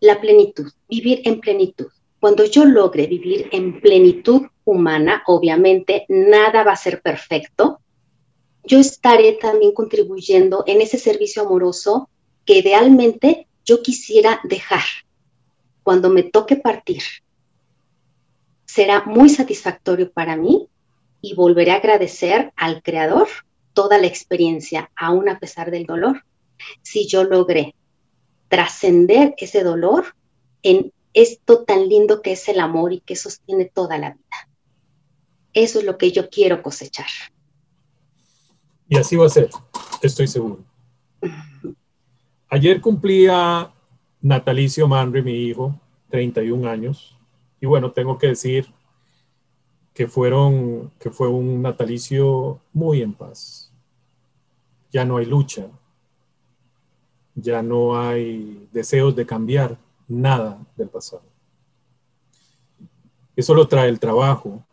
la 0.00 0.22
plenitud, 0.22 0.72
vivir 0.88 1.20
en 1.24 1.38
plenitud. 1.38 1.88
Cuando 2.22 2.44
yo 2.44 2.64
logre 2.64 3.08
vivir 3.08 3.48
en 3.50 3.80
plenitud 3.80 4.42
humana, 4.64 5.24
obviamente 5.26 6.06
nada 6.08 6.62
va 6.62 6.70
a 6.70 6.76
ser 6.76 7.02
perfecto, 7.02 7.80
yo 8.62 8.78
estaré 8.78 9.32
también 9.32 9.72
contribuyendo 9.72 10.62
en 10.68 10.80
ese 10.82 10.98
servicio 10.98 11.42
amoroso 11.42 12.08
que 12.46 12.58
idealmente 12.58 13.48
yo 13.64 13.82
quisiera 13.82 14.40
dejar. 14.44 14.84
Cuando 15.82 16.10
me 16.10 16.22
toque 16.22 16.54
partir 16.54 17.02
será 18.66 19.02
muy 19.04 19.28
satisfactorio 19.28 20.12
para 20.12 20.36
mí 20.36 20.68
y 21.22 21.34
volveré 21.34 21.72
a 21.72 21.78
agradecer 21.78 22.52
al 22.54 22.84
Creador 22.84 23.26
toda 23.72 23.98
la 23.98 24.06
experiencia, 24.06 24.92
aún 24.94 25.28
a 25.28 25.40
pesar 25.40 25.72
del 25.72 25.86
dolor, 25.86 26.22
si 26.82 27.08
yo 27.08 27.24
logré 27.24 27.74
trascender 28.46 29.34
ese 29.38 29.64
dolor 29.64 30.14
en 30.62 30.92
esto 31.14 31.64
tan 31.64 31.88
lindo 31.88 32.22
que 32.22 32.32
es 32.32 32.48
el 32.48 32.60
amor 32.60 32.92
y 32.92 33.00
que 33.00 33.16
sostiene 33.16 33.66
toda 33.66 33.98
la 33.98 34.10
vida. 34.10 34.48
Eso 35.52 35.80
es 35.80 35.84
lo 35.84 35.98
que 35.98 36.12
yo 36.12 36.30
quiero 36.30 36.62
cosechar. 36.62 37.06
Y 38.88 38.96
así 38.96 39.16
va 39.16 39.26
a 39.26 39.30
ser, 39.30 39.50
estoy 40.02 40.26
seguro. 40.26 40.64
Ayer 42.48 42.80
cumplía 42.80 43.72
Natalicio 44.20 44.86
Manri, 44.86 45.22
mi 45.22 45.32
hijo, 45.32 45.78
31 46.10 46.68
años. 46.68 47.16
Y 47.60 47.66
bueno, 47.66 47.92
tengo 47.92 48.18
que 48.18 48.28
decir 48.28 48.72
que, 49.94 50.06
fueron, 50.06 50.90
que 50.98 51.10
fue 51.10 51.28
un 51.28 51.62
natalicio 51.62 52.60
muy 52.72 53.02
en 53.02 53.14
paz. 53.14 53.72
Ya 54.90 55.04
no 55.04 55.16
hay 55.16 55.26
lucha, 55.26 55.68
ya 57.34 57.62
no 57.62 57.98
hay 57.98 58.68
deseos 58.72 59.16
de 59.16 59.24
cambiar 59.24 59.78
nada 60.08 60.58
del 60.76 60.88
pasado. 60.88 61.22
Eso 63.34 63.54
lo 63.54 63.66
trae 63.66 63.88
el 63.88 63.98
trabajo. 63.98 64.64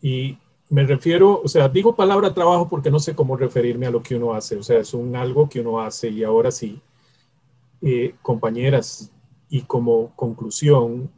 Y 0.00 0.38
me 0.70 0.84
refiero, 0.86 1.40
o 1.42 1.48
sea, 1.48 1.68
digo 1.68 1.94
palabra 1.94 2.34
trabajo 2.34 2.68
porque 2.68 2.90
no 2.90 2.98
sé 2.98 3.14
cómo 3.14 3.36
referirme 3.36 3.86
a 3.86 3.90
lo 3.90 4.02
que 4.02 4.16
uno 4.16 4.34
hace. 4.34 4.56
O 4.56 4.62
sea, 4.62 4.78
es 4.78 4.94
un 4.94 5.16
algo 5.16 5.48
que 5.48 5.60
uno 5.60 5.80
hace 5.80 6.08
y 6.08 6.24
ahora 6.24 6.50
sí, 6.50 6.80
eh, 7.82 8.14
compañeras, 8.22 9.10
y 9.48 9.62
como 9.62 10.14
conclusión, 10.16 11.10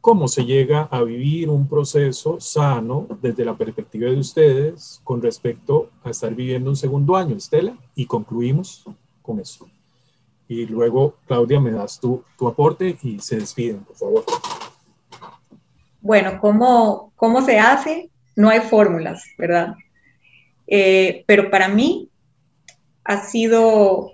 cómo 0.00 0.28
se 0.28 0.44
llega 0.44 0.82
a 0.84 1.02
vivir 1.02 1.50
un 1.50 1.68
proceso 1.68 2.38
sano 2.40 3.08
desde 3.20 3.44
la 3.44 3.56
perspectiva 3.56 4.08
de 4.08 4.18
ustedes 4.18 5.00
con 5.02 5.20
respecto 5.20 5.90
a 6.04 6.10
estar 6.10 6.34
viviendo 6.34 6.70
un 6.70 6.76
segundo 6.76 7.16
año, 7.16 7.36
Estela, 7.36 7.76
y 7.94 8.06
concluimos 8.06 8.84
con 9.20 9.40
eso. 9.40 9.66
Y 10.48 10.66
luego, 10.66 11.16
Claudia, 11.26 11.60
me 11.60 11.72
das 11.72 11.98
tu, 11.98 12.22
tu 12.38 12.46
aporte 12.46 12.96
y 13.02 13.18
se 13.18 13.36
despiden, 13.36 13.80
por 13.80 13.96
favor. 13.96 14.24
Bueno, 16.00 16.38
¿cómo, 16.40 17.12
cómo 17.16 17.42
se 17.42 17.58
hace? 17.58 18.10
No 18.36 18.48
hay 18.48 18.60
fórmulas, 18.60 19.24
¿verdad? 19.36 19.74
Eh, 20.66 21.24
pero 21.26 21.50
para 21.50 21.68
mí 21.68 22.10
ha 23.04 23.24
sido 23.24 24.12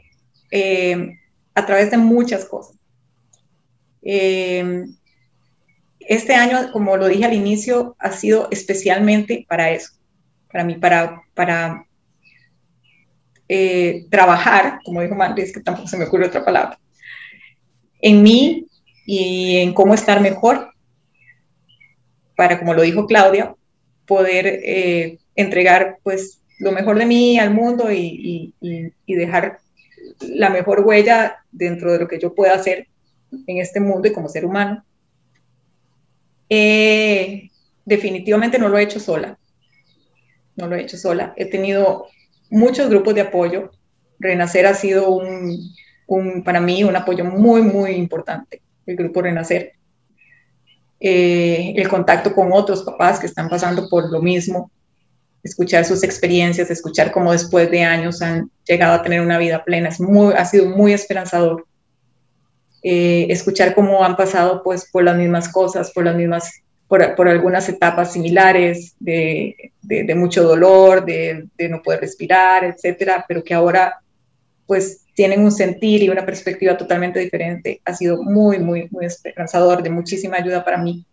eh, 0.50 1.18
a 1.54 1.66
través 1.66 1.90
de 1.90 1.98
muchas 1.98 2.44
cosas. 2.46 2.76
Eh, 4.02 4.86
este 6.00 6.34
año, 6.34 6.72
como 6.72 6.96
lo 6.96 7.08
dije 7.08 7.24
al 7.24 7.34
inicio, 7.34 7.94
ha 7.98 8.12
sido 8.12 8.48
especialmente 8.50 9.46
para 9.48 9.70
eso, 9.70 9.92
para 10.50 10.64
mí, 10.64 10.76
para, 10.76 11.22
para 11.34 11.86
eh, 13.54 14.06
trabajar, 14.08 14.78
como 14.82 15.02
dijo 15.02 15.14
es 15.36 15.52
que 15.52 15.60
tampoco 15.60 15.86
se 15.86 15.98
me 15.98 16.06
ocurre 16.06 16.24
otra 16.24 16.42
palabra, 16.42 16.78
en 18.00 18.22
mí 18.22 18.66
y 19.04 19.58
en 19.58 19.74
cómo 19.74 19.92
estar 19.92 20.22
mejor, 20.22 20.72
para, 22.34 22.58
como 22.58 22.72
lo 22.72 22.80
dijo 22.80 23.06
Claudia, 23.06 23.54
poder 24.06 24.46
eh, 24.46 25.18
entregar 25.36 25.98
pues 26.02 26.40
lo 26.60 26.72
mejor 26.72 26.96
de 26.96 27.04
mí 27.04 27.38
al 27.38 27.52
mundo 27.52 27.92
y, 27.92 28.54
dejar 29.06 29.58
la 30.20 30.48
mejor 30.48 30.80
huella 30.80 31.44
dentro 31.50 31.92
de 31.92 31.98
lo 31.98 32.08
que 32.08 32.18
yo 32.18 32.34
pueda 32.34 32.54
hacer 32.54 32.88
en 33.46 33.58
este 33.58 33.80
mundo 33.80 34.08
y 34.08 34.14
como 34.14 34.30
ser 34.30 34.46
humano. 34.46 34.82
Eh, 36.48 37.50
definitivamente 37.84 38.58
no 38.58 38.70
lo 38.70 38.78
he 38.78 38.82
hecho 38.82 38.98
sola. 38.98 39.38
No 40.56 40.68
lo 40.68 40.76
he 40.76 40.82
hecho 40.82 40.96
sola. 40.96 41.34
He 41.36 41.44
tenido 41.44 42.06
muchos 42.52 42.88
grupos 42.88 43.14
de 43.14 43.22
apoyo. 43.22 43.70
Renacer 44.20 44.66
ha 44.66 44.74
sido 44.74 45.10
un, 45.10 46.44
para 46.44 46.60
mí 46.60 46.84
un 46.84 46.94
apoyo 46.94 47.24
muy, 47.24 47.62
muy 47.62 47.92
importante, 47.92 48.62
el 48.86 48.96
grupo 48.96 49.22
Renacer. 49.22 49.72
Eh, 51.00 51.74
el 51.76 51.88
contacto 51.88 52.32
con 52.32 52.52
otros 52.52 52.84
papás 52.84 53.18
que 53.18 53.26
están 53.26 53.48
pasando 53.48 53.88
por 53.88 54.12
lo 54.12 54.22
mismo, 54.22 54.70
escuchar 55.42 55.84
sus 55.84 56.04
experiencias, 56.04 56.70
escuchar 56.70 57.10
cómo 57.10 57.32
después 57.32 57.68
de 57.72 57.82
años 57.82 58.22
han 58.22 58.48
llegado 58.64 58.94
a 58.94 59.02
tener 59.02 59.20
una 59.20 59.38
vida 59.38 59.64
plena, 59.64 59.88
es 59.88 59.98
muy, 59.98 60.32
ha 60.34 60.44
sido 60.44 60.66
muy 60.66 60.92
esperanzador. 60.92 61.66
Eh, 62.84 63.26
escuchar 63.30 63.74
cómo 63.74 64.04
han 64.04 64.16
pasado 64.16 64.62
pues 64.62 64.88
por 64.90 65.02
las 65.02 65.16
mismas 65.16 65.48
cosas, 65.48 65.90
por 65.92 66.04
las 66.04 66.14
mismas, 66.14 66.52
por, 66.92 67.14
por 67.14 67.26
algunas 67.26 67.66
etapas 67.70 68.12
similares 68.12 68.94
de, 69.00 69.72
de, 69.80 70.14
mucho 70.14 70.42
dolor, 70.42 71.06
de, 71.06 71.46
de, 71.56 71.68
no 71.70 71.80
poder 71.80 72.00
respirar, 72.00 72.64
etcétera, 72.64 73.24
pero 73.26 73.42
que 73.42 73.54
ahora 73.54 74.02
pues 74.66 75.06
tienen 75.14 75.40
un 75.40 75.52
sentir 75.52 76.02
y 76.02 76.10
una 76.10 76.26
perspectiva 76.26 76.76
totalmente 76.76 77.18
diferente. 77.18 77.80
Ha 77.86 77.94
sido 77.94 78.22
muy, 78.22 78.58
muy, 78.58 78.88
muy 78.90 79.06
esperanzador, 79.06 79.82
de 79.82 79.88
muchísima 79.88 80.36
ayuda 80.36 80.62
para 80.66 80.76
mí. 80.76 81.06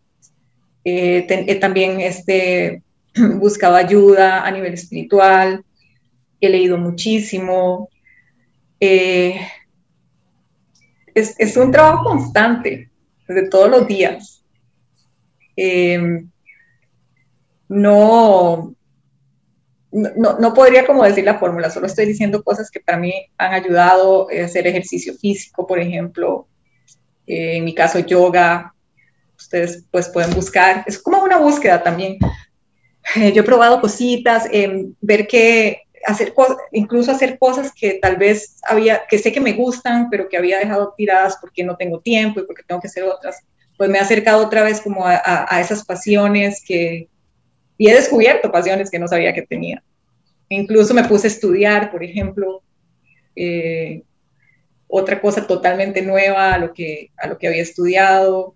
Eh, 0.84 1.26
eh 1.30 1.56
también 1.56 2.02
este, 2.02 2.84
buscado 3.36 3.78
ayuda 3.78 4.46
a 4.46 4.52
nivel 4.52 4.74
espiritual, 4.74 5.64
he 6.42 6.50
leído 6.50 6.78
muchísimo. 6.78 7.88
Eh, 8.82 9.40
es, 11.16 11.36
es, 11.38 11.56
un 11.56 11.72
trabajo 11.72 12.04
constante, 12.04 12.90
de 13.30 13.48
todos 13.48 13.70
los 13.70 13.88
días. 13.88 14.39
Em, 15.62 16.30
no, 17.68 18.74
no, 19.92 20.40
no, 20.40 20.54
podría 20.54 20.86
como 20.86 21.04
decir 21.04 21.26
la 21.26 21.38
fórmula, 21.38 21.70
solo 21.70 21.88
estoy 21.88 22.06
diciendo 22.06 22.42
cosas 22.44 22.72
que 22.72 22.80
para 22.80 22.98
mí 22.98 23.14
han 23.38 23.52
ayudado, 23.52 24.30
a 24.30 24.34
eh, 24.34 24.44
hacer 24.44 24.68
ejercicio 24.68 25.14
físico, 25.16 25.68
por 25.68 25.80
ejemplo, 25.80 26.48
eh, 27.28 27.58
en 27.58 27.66
mi 27.66 27.76
caso 27.76 28.00
yoga, 28.00 28.74
ustedes 29.38 29.84
pues 29.92 30.08
pueden 30.08 30.34
buscar, 30.34 30.86
es 30.88 30.98
como 30.98 31.22
una 31.24 31.38
búsqueda 31.38 31.84
también, 31.84 32.18
eh, 33.18 33.34
yo 33.34 33.42
he 33.42 33.46
probado 33.46 33.82
cositas, 33.82 34.48
em, 34.54 34.94
ver 35.02 35.28
que 35.28 35.82
hacer 36.06 36.34
cosas, 36.34 36.56
incluso 36.72 37.12
hacer 37.12 37.38
cosas 37.38 37.74
que 37.74 37.96
tal 37.96 38.16
vez 38.16 38.62
había, 38.64 39.06
que 39.10 39.18
sé 39.18 39.34
que 39.34 39.42
me 39.42 39.52
gustan, 39.52 40.10
pero 40.10 40.30
que 40.30 40.38
había 40.38 40.58
dejado 40.58 40.94
tiradas 40.96 41.38
porque 41.42 41.66
no 41.66 41.76
tengo 41.76 42.00
tiempo 42.00 42.40
y 42.40 42.46
porque 42.46 42.64
tengo 42.64 42.80
que 42.80 42.88
hacer 42.88 43.04
otras, 43.04 43.44
pues 43.80 43.90
me 43.90 43.98
he 43.98 44.02
acercado 44.02 44.46
otra 44.46 44.62
vez 44.62 44.82
como 44.82 45.06
a, 45.06 45.22
a, 45.24 45.62
esas 45.62 45.86
pasiones 45.86 46.62
que, 46.68 47.08
y 47.78 47.90
he 47.90 47.94
descubierto 47.94 48.52
pasiones 48.52 48.92
que 48.92 49.00
no 49.00 49.08
sabía 49.08 49.34
que 49.34 49.44
tenía. 49.44 49.82
Incluso 50.50 50.94
me 50.94 51.06
puse 51.06 51.28
a 51.28 51.30
estudiar, 51.30 51.90
por 51.90 52.04
ejemplo, 52.04 52.62
eh, 53.38 54.04
otra 54.86 55.22
cosa 55.22 55.48
totalmente 55.48 56.02
nueva 56.02 56.56
a 56.56 56.58
lo 56.58 56.74
que, 56.74 57.12
a 57.16 57.28
lo 57.28 57.38
que 57.38 57.48
había 57.48 57.62
estudiado. 57.62 58.54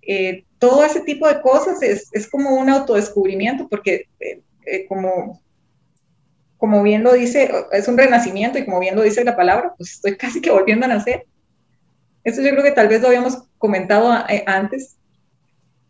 Eh, 0.00 0.46
todo 0.58 0.82
ese 0.82 1.02
tipo 1.02 1.28
de 1.28 1.42
cosas 1.42 1.82
es, 1.82 2.08
es 2.12 2.26
como 2.26 2.56
un 2.56 2.70
autodescubrimiento, 2.70 3.68
porque 3.68 4.06
eh, 4.18 4.86
como, 4.88 5.42
como 6.56 6.82
bien 6.82 7.02
lo 7.02 7.12
dice, 7.12 7.52
es 7.70 7.86
un 7.86 7.98
renacimiento 7.98 8.58
y 8.58 8.64
como 8.64 8.80
bien 8.80 8.96
lo 8.96 9.02
dice 9.02 9.24
la 9.24 9.36
palabra, 9.36 9.74
pues 9.76 9.92
estoy 9.92 10.16
casi 10.16 10.40
que 10.40 10.50
volviendo 10.50 10.86
a 10.86 10.88
nacer. 10.88 11.26
Eso 12.24 12.40
yo 12.40 12.48
creo 12.48 12.62
que 12.62 12.72
tal 12.72 12.88
vez 12.88 13.02
lo 13.02 13.08
habíamos 13.08 13.42
comentado 13.62 14.12
eh, 14.28 14.42
antes, 14.46 14.96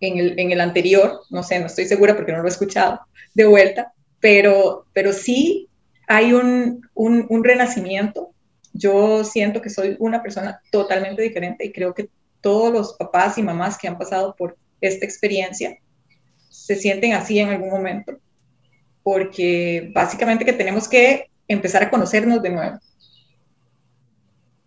en 0.01 0.19
el, 0.19 0.39
en 0.39 0.53
el 0.53 0.61
anterior, 0.61 1.23
no 1.31 1.43
sé, 1.43 1.59
no 1.59 1.67
estoy 1.67 1.87
segura 1.87 2.15
porque 2.15 2.33
no 2.33 2.39
lo 2.39 2.45
he 2.45 2.51
escuchado 2.51 3.01
de 3.35 3.47
vuelta, 3.47 3.93
pero, 4.21 4.85
pero 4.93 5.13
sí 5.13 5.69
hay 6.07 6.35
un, 6.35 6.87
un, 6.95 7.27
un 7.31 7.43
renacimiento. 7.43 8.31
Yo 8.75 9.25
siento 9.25 9.63
que 9.63 9.71
soy 9.71 9.97
una 9.99 10.23
persona 10.23 10.61
totalmente 10.71 11.23
diferente 11.23 11.65
y 11.65 11.73
creo 11.73 11.95
que 11.95 12.11
todos 12.43 12.73
los 12.73 12.95
papás 12.95 13.39
y 13.39 13.43
mamás 13.43 13.79
que 13.79 13.89
han 13.89 13.97
pasado 13.97 14.35
por 14.37 14.59
esta 14.83 15.07
experiencia 15.07 15.79
se 16.51 16.77
sienten 16.77 17.15
así 17.15 17.39
en 17.39 17.49
algún 17.49 17.71
momento, 17.71 18.19
porque 19.03 19.91
básicamente 19.95 20.45
que 20.45 20.53
tenemos 20.53 20.89
que 20.89 21.31
empezar 21.49 21.85
a 21.85 21.91
conocernos 21.91 22.43
de 22.43 22.51
nuevo. 22.51 22.79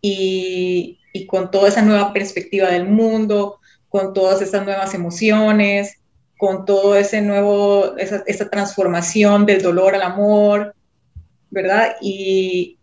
Y, 0.01 0.99
y 1.15 1.27
con 1.27 1.49
toda 1.49 1.69
esa 1.69 1.81
nueva 1.81 2.11
perspectiva 2.11 2.69
del 2.69 2.89
mundo, 2.89 3.61
con 3.87 4.13
todas 4.13 4.41
esas 4.41 4.65
nuevas 4.65 4.93
emociones, 4.93 5.99
con 6.37 6.65
todo 6.65 6.97
ese 6.97 7.21
nuevo, 7.21 7.95
esa, 7.97 8.21
esa 8.27 8.49
transformación 8.49 9.45
del 9.45 9.61
dolor 9.61 9.95
al 9.95 10.01
amor, 10.01 10.75
¿verdad? 11.49 11.95
Y, 12.01 12.77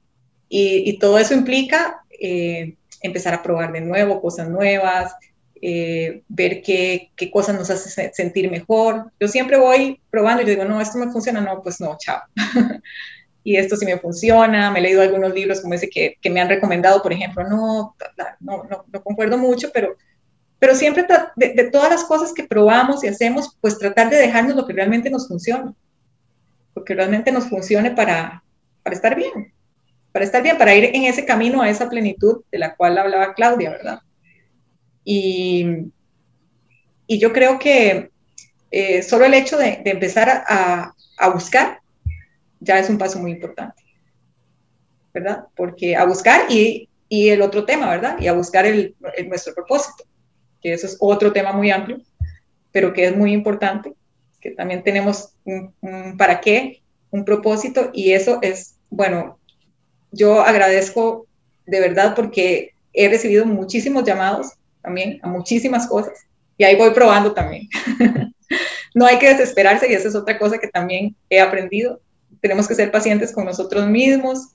y, 0.48 0.88
y 0.88 0.98
todo 0.98 1.18
eso 1.18 1.34
implica 1.34 2.06
eh, 2.18 2.74
empezar 3.02 3.34
a 3.34 3.42
probar 3.42 3.70
de 3.70 3.82
nuevo 3.82 4.22
cosas 4.22 4.48
nuevas, 4.48 5.14
eh, 5.60 6.22
ver 6.26 6.62
qué, 6.62 7.10
qué, 7.14 7.30
cosas 7.30 7.54
nos 7.54 7.68
hace 7.68 8.12
sentir 8.14 8.50
mejor. 8.50 9.12
Yo 9.20 9.28
siempre 9.28 9.58
voy 9.58 10.00
probando 10.08 10.42
y 10.42 10.46
digo, 10.46 10.64
no, 10.64 10.80
esto 10.80 10.96
me 10.96 11.12
funciona, 11.12 11.42
no, 11.42 11.62
pues 11.62 11.82
no, 11.82 11.98
chao. 11.98 12.22
y 13.44 13.56
esto 13.56 13.76
sí 13.76 13.84
me 13.84 13.98
funciona, 13.98 14.70
me 14.70 14.78
he 14.78 14.82
leído 14.82 15.02
algunos 15.02 15.34
libros 15.34 15.60
como 15.60 15.74
ese 15.74 15.88
que, 15.88 16.16
que 16.20 16.30
me 16.30 16.40
han 16.40 16.48
recomendado, 16.48 17.02
por 17.02 17.12
ejemplo, 17.12 17.42
no, 17.44 17.96
no, 18.40 18.64
no, 18.64 18.84
no 18.92 19.02
concuerdo 19.02 19.36
mucho, 19.36 19.70
pero, 19.72 19.96
pero 20.58 20.74
siempre 20.74 21.06
de, 21.36 21.54
de, 21.54 21.70
todas 21.70 21.90
las 21.90 22.04
cosas 22.04 22.32
que 22.32 22.44
probamos 22.44 23.02
y 23.02 23.08
hacemos, 23.08 23.56
pues 23.60 23.78
tratar 23.78 24.10
de 24.10 24.16
dejarnos 24.16 24.56
lo 24.56 24.66
que 24.66 24.72
realmente 24.72 25.10
nos 25.10 25.26
funciona, 25.26 25.74
porque 26.72 26.94
realmente 26.94 27.32
nos 27.32 27.48
funcione 27.48 27.90
para, 27.90 28.44
para 28.82 28.94
estar 28.94 29.16
bien, 29.16 29.52
para 30.12 30.24
estar 30.24 30.42
bien, 30.42 30.56
para 30.56 30.74
ir 30.74 30.84
en 30.94 31.04
ese 31.04 31.24
camino 31.24 31.62
a 31.62 31.68
esa 31.68 31.88
plenitud 31.88 32.42
de 32.52 32.58
la 32.58 32.76
cual 32.76 32.98
hablaba 32.98 33.34
Claudia, 33.34 33.70
¿verdad? 33.70 34.00
Y, 35.04 35.90
y 37.08 37.18
yo 37.18 37.32
creo 37.32 37.58
que 37.58 38.12
eh, 38.70 39.02
solo 39.02 39.26
el 39.26 39.34
hecho 39.34 39.58
de, 39.58 39.82
de 39.84 39.90
empezar 39.90 40.30
a, 40.30 40.94
a, 41.18 41.28
buscar 41.28 41.81
ya 42.62 42.78
es 42.78 42.88
un 42.88 42.98
paso 42.98 43.18
muy 43.18 43.32
importante, 43.32 43.82
¿verdad? 45.12 45.46
Porque 45.56 45.96
a 45.96 46.04
buscar 46.04 46.50
y, 46.50 46.88
y 47.08 47.28
el 47.28 47.42
otro 47.42 47.64
tema, 47.64 47.90
¿verdad? 47.90 48.18
Y 48.20 48.28
a 48.28 48.32
buscar 48.32 48.66
el, 48.66 48.94
el, 49.16 49.28
nuestro 49.28 49.54
propósito, 49.54 50.04
que 50.60 50.72
eso 50.72 50.86
es 50.86 50.96
otro 51.00 51.32
tema 51.32 51.52
muy 51.52 51.70
amplio, 51.70 52.00
pero 52.70 52.92
que 52.92 53.06
es 53.06 53.16
muy 53.16 53.32
importante, 53.32 53.94
que 54.40 54.52
también 54.52 54.82
tenemos 54.82 55.34
un, 55.44 55.74
un 55.80 56.16
para 56.16 56.40
qué, 56.40 56.82
un 57.10 57.24
propósito, 57.24 57.90
y 57.92 58.12
eso 58.12 58.38
es, 58.42 58.76
bueno, 58.90 59.38
yo 60.10 60.40
agradezco 60.40 61.26
de 61.66 61.80
verdad 61.80 62.14
porque 62.14 62.74
he 62.92 63.08
recibido 63.08 63.46
muchísimos 63.46 64.04
llamados 64.04 64.52
también 64.82 65.18
a 65.22 65.28
muchísimas 65.28 65.86
cosas 65.86 66.26
y 66.58 66.64
ahí 66.64 66.76
voy 66.76 66.90
probando 66.90 67.32
también. 67.32 67.68
no 68.94 69.06
hay 69.06 69.18
que 69.18 69.28
desesperarse 69.28 69.90
y 69.90 69.94
esa 69.94 70.08
es 70.08 70.14
otra 70.14 70.38
cosa 70.38 70.58
que 70.58 70.68
también 70.68 71.16
he 71.30 71.40
aprendido. 71.40 72.00
Tenemos 72.42 72.68
que 72.68 72.74
ser 72.74 72.90
pacientes 72.90 73.32
con 73.32 73.46
nosotros 73.46 73.86
mismos. 73.86 74.48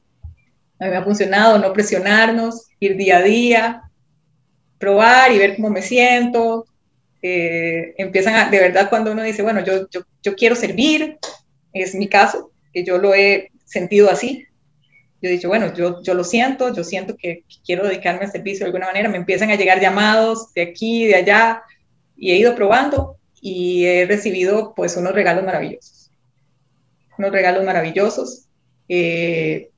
A 0.79 0.85
mí 0.85 0.91
me 0.91 0.97
ha 0.97 1.03
funcionado 1.03 1.57
no 1.57 1.73
presionarnos, 1.73 2.67
ir 2.79 2.95
día 2.95 3.17
a 3.17 3.23
día, 3.23 3.81
probar 4.77 5.31
y 5.31 5.39
ver 5.39 5.55
cómo 5.55 5.71
me 5.71 5.81
siento. 5.81 6.67
Eh, 7.23 7.95
empiezan 7.97 8.35
a, 8.35 8.51
de 8.51 8.59
verdad 8.59 8.89
cuando 8.91 9.11
uno 9.11 9.23
dice, 9.23 9.41
bueno, 9.41 9.65
yo, 9.65 9.89
yo, 9.89 10.01
yo 10.21 10.35
quiero 10.35 10.55
servir, 10.55 11.17
es 11.73 11.95
mi 11.95 12.07
caso, 12.07 12.51
que 12.71 12.83
yo 12.83 12.99
lo 12.99 13.15
he 13.15 13.49
sentido 13.65 14.11
así, 14.11 14.45
yo 15.21 15.29
he 15.29 15.31
dicho, 15.31 15.47
bueno, 15.47 15.73
yo, 15.73 16.03
yo 16.03 16.13
lo 16.13 16.23
siento, 16.23 16.73
yo 16.73 16.83
siento 16.83 17.17
que, 17.17 17.43
quiero 17.65 17.87
dedicarme 17.87 18.25
al 18.25 18.31
servicio 18.31 18.59
de 18.59 18.65
alguna 18.67 18.85
manera, 18.85 19.09
me 19.09 19.17
empiezan 19.17 19.49
a 19.49 19.55
llegar 19.55 19.81
llamados 19.81 20.53
de 20.53 20.61
aquí, 20.61 21.07
de 21.07 21.15
allá, 21.15 21.63
y 22.15 22.31
he 22.31 22.37
ido 22.37 22.55
probando 22.55 23.17
y 23.41 23.85
he 23.85 24.05
recibido 24.05 24.73
pues 24.75 24.95
unos 24.95 25.13
regalos 25.13 25.43
maravillosos, 25.43 25.96
unos 27.17 27.31
regalos 27.31 27.63
maravillosos. 27.63 28.47
Eh, 28.89 29.69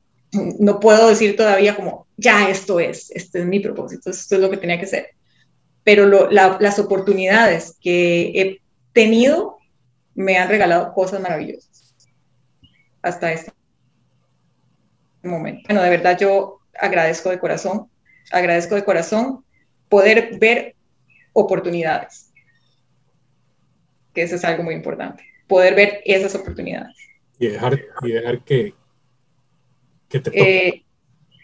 no 0.60 0.80
puedo 0.80 1.10
decir 1.10 1.36
todavía 1.36 1.76
como, 1.76 2.08
ya 2.18 2.50
esto 2.50 2.80
es, 2.80 3.10
este 3.12 3.40
es 3.40 3.46
mi 3.46 3.60
propósito, 3.60 4.10
esto 4.10 4.36
es 4.36 4.42
lo 4.42 4.50
que 4.50 4.58
tenía 4.58 4.80
que 4.80 4.86
ser, 4.86 5.08
pero 5.84 6.30
las 6.30 6.80
oportunidades 6.80 7.78
que 7.82 8.32
he 8.36 8.62
tenido 8.94 9.58
me 10.14 10.38
han 10.38 10.50
regalado 10.50 10.94
cosas 10.94 11.22
maravillosas 11.22 11.96
hasta 13.02 13.32
este 13.32 13.52
momento. 15.24 15.62
Bueno, 15.68 15.82
de 15.82 15.90
verdad 15.90 16.18
yo 16.20 16.60
agradezco 16.78 17.30
de 17.30 17.40
corazón, 17.40 17.90
agradezco 18.32 18.76
de 18.76 18.84
corazón 18.84 19.44
poder 19.88 20.38
ver 20.40 20.76
oportunidades, 21.34 22.32
que 24.14 24.24
eso 24.24 24.36
es 24.36 24.44
algo 24.44 24.64
muy 24.64 24.76
importante, 24.76 25.24
poder 25.48 25.74
ver 25.74 26.02
esas 26.06 26.36
oportunidades. 26.36 26.96
Y 27.40 27.48
dejar, 27.48 27.80
y 28.02 28.12
dejar 28.12 28.44
que, 28.44 28.74
que 30.10 30.20
te 30.20 30.32
toque. 30.32 30.68
Eh, 30.68 30.84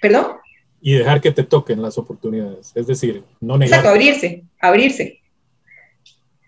¿Perdón? 0.02 0.38
Y 0.82 0.94
dejar 0.94 1.22
que 1.22 1.32
te 1.32 1.44
toquen 1.44 1.82
las 1.82 1.98
oportunidades, 1.98 2.72
es 2.76 2.86
decir, 2.86 3.24
no 3.40 3.58
negar. 3.58 3.80
Exacto, 3.80 3.90
abrirse, 3.90 4.44
abrirse. 4.60 5.22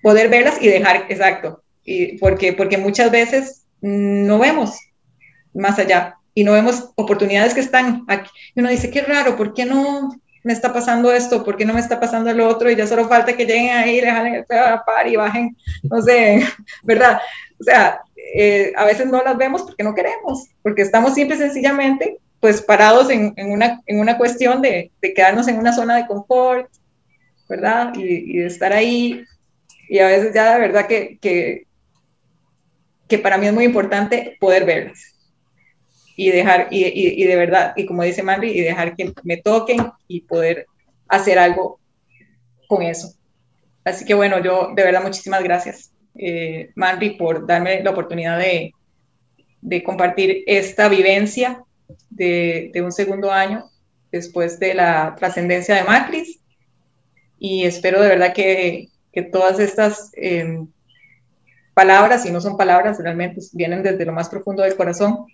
Poder 0.04 0.30
verlas 0.30 0.62
y 0.62 0.68
dejar, 0.68 1.08
exacto. 1.10 1.64
Y 1.84 2.18
porque, 2.18 2.54
porque 2.54 2.78
muchas 2.78 3.10
veces 3.10 3.66
no 3.82 4.38
vemos 4.38 4.78
más 5.54 5.80
allá 5.80 6.18
y 6.34 6.44
no 6.44 6.52
vemos 6.52 6.92
oportunidades 6.96 7.54
que 7.54 7.62
están 7.62 8.04
aquí. 8.08 8.30
Y 8.54 8.60
uno 8.60 8.70
dice, 8.70 8.92
qué 8.92 9.02
raro, 9.02 9.36
¿por 9.36 9.54
qué 9.54 9.66
no 9.66 10.12
me 10.48 10.54
está 10.54 10.72
pasando 10.72 11.12
esto? 11.12 11.44
¿Por 11.44 11.58
qué 11.58 11.66
no 11.66 11.74
me 11.74 11.82
está 11.82 12.00
pasando 12.00 12.32
lo 12.32 12.48
otro? 12.48 12.72
Y 12.72 12.76
ya 12.78 12.88
solo 12.88 13.10
falta 13.10 13.36
que 13.36 13.46
lleguen 13.46 13.76
ahí, 13.76 14.00
le 14.00 14.38
el 14.38 14.46
par 14.46 15.06
y 15.06 15.18
bajen, 15.18 15.58
no 15.84 16.02
sé, 16.02 16.42
¿verdad? 16.84 17.20
O 17.60 17.64
sea, 17.66 18.00
eh, 18.34 18.72
a 18.78 18.86
veces 18.86 19.08
no 19.08 19.22
las 19.22 19.36
vemos 19.36 19.64
porque 19.64 19.84
no 19.84 19.94
queremos, 19.94 20.48
porque 20.64 20.84
estamos 20.84 21.14
simple 21.14 21.36
sencillamente 21.36 22.18
pues 22.40 22.62
parados 22.62 23.10
en, 23.10 23.34
una, 23.38 23.82
en 23.88 24.00
una 24.00 24.18
cuestión 24.18 24.62
de, 24.62 24.90
quedarnos 25.02 25.50
en 25.50 25.58
una 25.58 25.74
zona 25.74 25.98
de 25.98 26.08
confort, 26.08 26.72
¿verdad? 27.50 27.94
Y, 27.96 28.04
y, 28.04 28.38
de 28.38 28.46
estar 28.46 28.72
ahí. 28.72 29.26
Y 29.90 30.00
a 30.00 30.08
veces 30.08 30.34
ya 30.34 30.54
de 30.54 30.60
verdad 30.62 30.88
que, 30.88 31.18
que, 31.20 31.66
que 33.10 33.18
para 33.20 33.38
mí 33.38 33.48
es 33.48 33.54
muy 33.54 33.66
importante 33.66 34.38
poder 34.40 34.64
verlas 34.64 35.17
y 36.20 36.32
dejar, 36.32 36.68
y, 36.72 36.84
y, 36.84 37.24
de 37.26 37.36
verdad, 37.36 37.74
y 37.78 37.86
como 37.86 38.02
dice 38.02 38.24
Manri, 38.24 38.50
y 38.50 38.62
dejar 38.62 38.96
que 38.96 39.14
me 39.24 39.38
toquen 39.38 39.92
y 40.08 40.22
poder 40.22 40.66
hacer 41.08 41.38
algo 41.38 41.80
con 42.68 42.82
eso. 42.82 43.14
Así 43.86 44.04
que 44.04 44.16
bueno, 44.16 44.44
yo 44.44 44.72
de 44.76 44.84
verdad 44.84 45.04
muchísimas 45.04 45.44
gracias, 45.44 45.92
eh, 46.16 46.72
Manri, 46.74 47.12
por 47.12 47.46
darme 47.46 47.84
la 47.84 47.92
oportunidad 47.92 48.40
de, 48.40 48.74
de 49.62 49.84
compartir 49.84 50.44
esta 50.48 50.90
vivencia 50.90 51.64
de, 52.10 52.72
de, 52.74 52.82
un 52.82 52.92
segundo 52.92 53.32
año 53.32 53.70
después 54.12 54.60
de 54.60 54.74
la 54.74 55.16
trascendencia 55.16 55.76
de 55.76 55.84
Macris. 55.84 56.40
Y 57.38 57.66
espero 57.66 58.02
de 58.02 58.10
verdad 58.10 58.34
que, 58.34 58.90
que 59.14 59.22
todas 59.22 59.60
estas 59.60 60.12
eh, 60.16 60.66
palabras, 61.76 62.26
y 62.26 62.32
no 62.32 62.42
son 62.42 62.58
palabras, 62.58 62.98
realmente 62.98 63.40
vienen 63.54 63.84
desde 63.84 64.04
lo 64.04 64.14
más 64.14 64.30
profundo 64.30 64.64
del 64.64 64.76
corazón, 64.76 65.28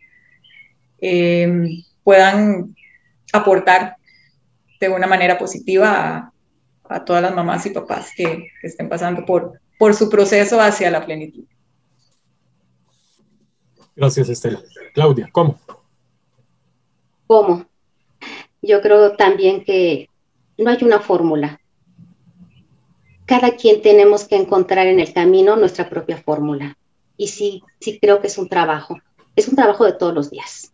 eh, 1.06 1.84
puedan 2.02 2.74
aportar 3.34 3.98
de 4.80 4.88
una 4.88 5.06
manera 5.06 5.38
positiva 5.38 5.90
a, 5.92 6.34
a 6.96 7.04
todas 7.04 7.22
las 7.22 7.36
mamás 7.36 7.66
y 7.66 7.72
papás 7.72 8.12
que, 8.16 8.48
que, 8.62 8.68
estén 8.68 8.88
pasando 8.88 9.26
por, 9.26 9.60
por 9.78 9.94
su 9.94 10.10
proceso 10.10 10.62
hacia 10.62 10.90
la 10.90 11.06
plenitud. 11.06 11.44
Gracias, 13.98 14.30
Estela. 14.30 14.62
Claudia, 14.94 15.30
¿cómo? 15.32 15.60
¿Cómo? 17.28 17.66
Yo 18.62 18.82
creo 18.82 19.18
también 19.18 19.66
que 19.66 20.10
no 20.58 20.70
hay 20.70 20.84
una 20.84 21.02
fórmula. 21.02 21.60
Cada 23.26 23.58
quien 23.58 23.82
tenemos 23.82 24.26
que 24.26 24.38
encontrar 24.38 24.88
en 24.88 25.02
el 25.02 25.14
camino 25.14 25.58
nuestra 25.58 25.90
propia 25.90 26.18
fórmula. 26.18 26.78
Y 27.18 27.28
sí, 27.28 27.62
sí 27.82 28.00
creo 28.00 28.22
que 28.22 28.28
es 28.28 28.38
un 28.38 28.48
trabajo. 28.48 28.98
Es 29.36 29.50
un 29.50 29.56
trabajo 29.56 29.84
de 29.84 29.94
todos 29.94 30.14
los 30.14 30.30
días 30.30 30.73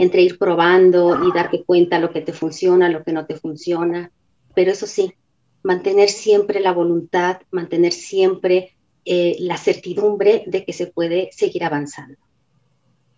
entre 0.00 0.22
ir 0.22 0.38
probando 0.38 1.28
y 1.28 1.30
darte 1.30 1.62
cuenta 1.62 1.98
lo 1.98 2.10
que 2.10 2.22
te 2.22 2.32
funciona, 2.32 2.88
lo 2.88 3.04
que 3.04 3.12
no 3.12 3.26
te 3.26 3.36
funciona. 3.36 4.10
Pero 4.54 4.72
eso 4.72 4.86
sí, 4.86 5.12
mantener 5.62 6.08
siempre 6.08 6.60
la 6.60 6.72
voluntad, 6.72 7.42
mantener 7.50 7.92
siempre 7.92 8.78
eh, 9.04 9.36
la 9.40 9.58
certidumbre 9.58 10.44
de 10.46 10.64
que 10.64 10.72
se 10.72 10.86
puede 10.86 11.28
seguir 11.32 11.64
avanzando. 11.64 12.16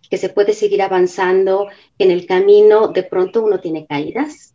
Que 0.09 0.17
se 0.17 0.27
puede 0.27 0.53
seguir 0.53 0.81
avanzando 0.81 1.69
en 1.97 2.11
el 2.11 2.25
camino, 2.25 2.89
de 2.89 3.03
pronto 3.03 3.41
uno 3.41 3.61
tiene 3.61 3.85
caídas 3.85 4.53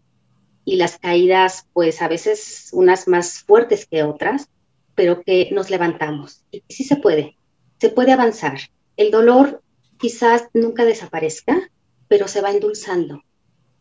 y 0.67 0.77
las 0.77 0.99
caídas 0.99 1.67
pues 1.73 2.03
a 2.03 2.09
veces 2.09 2.69
unas 2.75 3.09
más 3.09 3.39
fuertes 3.39 3.87
que 3.87 4.03
otras, 4.03 4.51
pero 4.95 5.23
que 5.23 5.49
nos 5.51 5.71
levantamos. 5.71 6.45
Y 6.51 6.63
sí 6.69 6.85
se 6.85 6.97
puede, 6.97 7.39
se 7.81 7.89
puede 7.89 8.13
avanzar. 8.13 8.59
El 8.99 9.11
dolor 9.11 9.63
quizás 9.97 10.45
nunca 10.53 10.85
desaparezca, 10.85 11.71
pero 12.09 12.29
se 12.29 12.41
va 12.41 12.51
endulzando, 12.51 13.23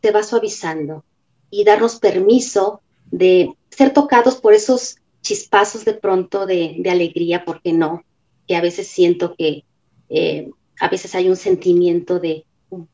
se 0.02 0.10
va 0.10 0.22
suavizando 0.22 1.04
y 1.50 1.64
darnos 1.64 1.96
permiso 1.96 2.82
de 3.10 3.54
ser 3.70 3.92
tocados 3.92 4.36
por 4.36 4.52
esos 4.52 4.96
chispazos 5.22 5.84
de 5.84 5.94
pronto 5.94 6.46
de, 6.46 6.76
de 6.78 6.90
alegría, 6.90 7.44
porque 7.44 7.72
no? 7.72 8.04
Que 8.46 8.56
a 8.56 8.60
veces 8.60 8.86
siento 8.86 9.34
que 9.34 9.64
eh, 10.08 10.50
a 10.80 10.88
veces 10.88 11.14
hay 11.14 11.28
un 11.28 11.36
sentimiento 11.36 12.18
de 12.18 12.44
un, 12.70 12.88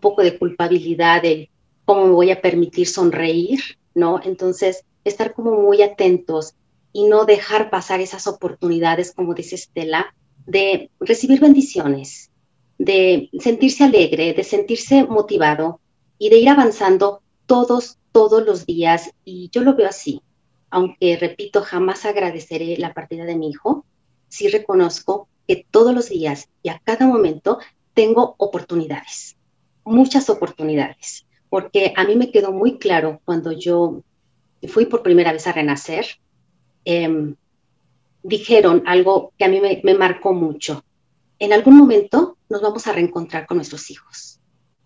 poco 0.00 0.22
de 0.22 0.38
culpabilidad 0.38 1.22
de 1.22 1.50
cómo 1.84 2.06
me 2.06 2.12
voy 2.12 2.30
a 2.30 2.40
permitir 2.40 2.86
sonreír, 2.86 3.60
¿no? 3.94 4.20
Entonces, 4.22 4.84
estar 5.04 5.32
como 5.32 5.52
muy 5.52 5.82
atentos 5.82 6.54
y 6.92 7.06
no 7.06 7.24
dejar 7.24 7.70
pasar 7.70 8.00
esas 8.00 8.26
oportunidades, 8.26 9.12
como 9.12 9.34
dice 9.34 9.54
Estela, 9.54 10.14
de 10.46 10.90
recibir 11.00 11.40
bendiciones, 11.40 12.29
de 12.80 13.28
sentirse 13.38 13.84
alegre, 13.84 14.32
de 14.32 14.42
sentirse 14.42 15.04
motivado 15.04 15.80
y 16.18 16.30
de 16.30 16.38
ir 16.38 16.48
avanzando 16.48 17.20
todos, 17.44 17.98
todos 18.10 18.42
los 18.46 18.64
días. 18.64 19.10
Y 19.22 19.50
yo 19.52 19.60
lo 19.60 19.76
veo 19.76 19.86
así, 19.86 20.22
aunque 20.70 21.18
repito, 21.18 21.60
jamás 21.60 22.06
agradeceré 22.06 22.78
la 22.78 22.94
partida 22.94 23.26
de 23.26 23.36
mi 23.36 23.50
hijo, 23.50 23.84
sí 24.28 24.48
reconozco 24.48 25.28
que 25.46 25.66
todos 25.70 25.94
los 25.94 26.08
días 26.08 26.48
y 26.62 26.70
a 26.70 26.80
cada 26.82 27.06
momento 27.06 27.58
tengo 27.92 28.34
oportunidades, 28.38 29.36
muchas 29.84 30.30
oportunidades, 30.30 31.26
porque 31.50 31.92
a 31.96 32.04
mí 32.04 32.16
me 32.16 32.30
quedó 32.30 32.50
muy 32.50 32.78
claro 32.78 33.20
cuando 33.26 33.52
yo 33.52 34.00
fui 34.68 34.86
por 34.86 35.02
primera 35.02 35.32
vez 35.32 35.46
a 35.46 35.52
renacer, 35.52 36.06
eh, 36.86 37.34
dijeron 38.22 38.84
algo 38.86 39.34
que 39.36 39.44
a 39.44 39.48
mí 39.48 39.60
me 39.60 39.94
marcó 39.94 40.32
mucho 40.32 40.82
en 41.40 41.54
algún 41.54 41.76
momento 41.76 42.36
nos 42.48 42.60
vamos 42.60 42.86
a 42.86 42.92
reencontrar 42.92 43.46
con 43.46 43.56
nuestros 43.56 43.90
hijos 43.90 44.38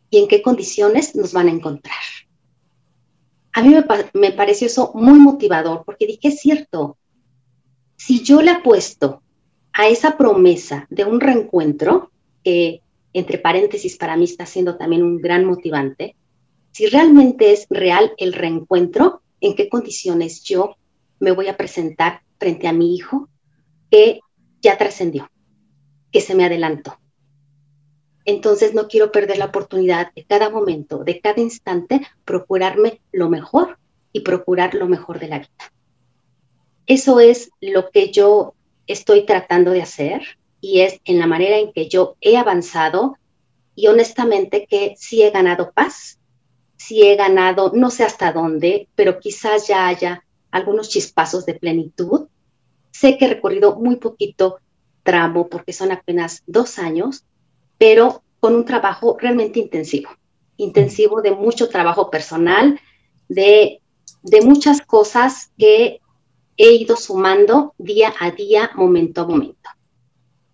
y 0.09 0.19
en 0.19 0.29
qué 0.29 0.41
condiciones 0.41 1.15
nos 1.17 1.33
van 1.33 1.49
a 1.49 1.51
encontrar. 1.51 2.01
A 3.53 3.63
mí 3.63 3.75
me, 3.75 3.85
me 4.15 4.33
pareció 4.33 4.69
eso 4.69 4.93
muy 4.95 5.19
motivador 5.19 5.83
porque 5.85 6.07
dije, 6.07 6.29
es 6.29 6.41
cierto, 6.41 6.97
si 7.97 8.23
yo 8.23 8.41
le 8.41 8.53
apuesto 8.53 9.23
a 9.73 9.89
esa 9.89 10.17
promesa 10.17 10.87
de 10.91 11.05
un 11.05 11.21
reencuentro, 11.21 12.11
que 12.45 12.81
entre 13.13 13.39
paréntesis 13.39 13.97
para 13.97 14.17
mí 14.17 14.25
está 14.25 14.47
siendo 14.47 14.77
también 14.77 15.03
un 15.03 15.21
gran 15.21 15.45
motivante, 15.45 16.15
si 16.71 16.87
realmente 16.87 17.53
es 17.53 17.67
real 17.69 18.13
el 18.17 18.33
reencuentro, 18.33 19.23
en 19.41 19.57
qué 19.57 19.69
condiciones 19.69 20.43
yo 20.45 20.77
me 21.19 21.33
voy 21.33 21.49
a 21.49 21.57
presentar 21.57 22.23
frente 22.39 22.69
a 22.69 22.73
mi 22.73 22.95
hijo 22.95 23.29
que 23.91 24.21
ya 24.61 24.79
trascendió 24.79 25.29
que 26.15 26.21
se 26.21 26.37
me 26.37 26.45
adelantó. 26.45 26.97
Entonces 28.25 28.73
no 28.73 28.87
quiero 28.87 29.11
perder 29.11 29.37
la 29.37 29.47
oportunidad 29.47 30.15
de 30.15 30.25
cada 30.25 30.49
momento, 30.49 31.03
de 31.03 31.21
cada 31.21 31.41
instante, 31.41 32.07
procurarme 32.25 33.01
lo 33.11 33.29
mejor 33.29 33.79
y 34.13 34.21
procurar 34.21 34.75
lo 34.75 34.87
mejor 34.87 35.19
de 35.19 35.27
la 35.27 35.39
vida. 35.41 35.73
Eso 36.87 37.19
es 37.19 37.51
lo 37.61 37.91
que 37.91 38.13
yo 38.13 38.55
estoy 38.87 39.27
tratando 39.27 39.73
de 39.73 39.83
hacer 39.83 40.39
y 40.61 40.83
es 40.83 41.01
en 41.05 41.19
la 41.19 41.27
manera 41.27 41.59
en 41.59 41.73
que 41.73 41.89
yo 41.89 42.15
he 42.21 42.37
avanzado 42.37 43.17
y 43.75 43.89
honestamente 43.89 44.69
que 44.71 44.95
sí 44.97 45.21
he 45.21 45.33
ganado 45.33 45.73
paz, 45.73 46.21
sí 46.77 47.03
he 47.03 47.17
ganado, 47.17 47.73
no 47.75 47.91
sé 47.91 48.05
hasta 48.05 48.31
dónde, 48.31 48.87
pero 48.95 49.19
quizás 49.19 49.67
ya 49.67 49.89
haya 49.89 50.25
algunos 50.53 50.91
chispazos 50.91 51.45
de 51.45 51.55
plenitud. 51.55 52.29
Sé 52.93 53.19
que 53.19 53.25
he 53.25 53.29
recorrido 53.31 53.75
muy 53.75 53.97
poquito 53.97 54.61
tramo 55.05 55.49
porque 55.49 55.73
son 55.73 55.93
apenas 55.93 56.43
dos 56.47 56.81
años, 56.81 57.25
pero 57.79 58.25
con 58.41 58.57
un 58.57 58.65
trabajo 58.65 59.17
realmente 59.21 59.61
intensivo, 59.61 60.11
intensivo 60.57 61.23
de 61.23 61.31
mucho 61.31 61.69
trabajo 61.69 62.11
personal, 62.11 62.81
de, 63.29 63.81
de 64.23 64.41
muchas 64.41 64.81
cosas 64.81 65.53
que 65.57 66.01
he 66.57 66.73
ido 66.73 66.97
sumando 66.97 67.75
día 67.79 68.13
a 68.19 68.31
día, 68.33 68.71
momento 68.75 69.23
a 69.23 69.27
momento. 69.27 69.71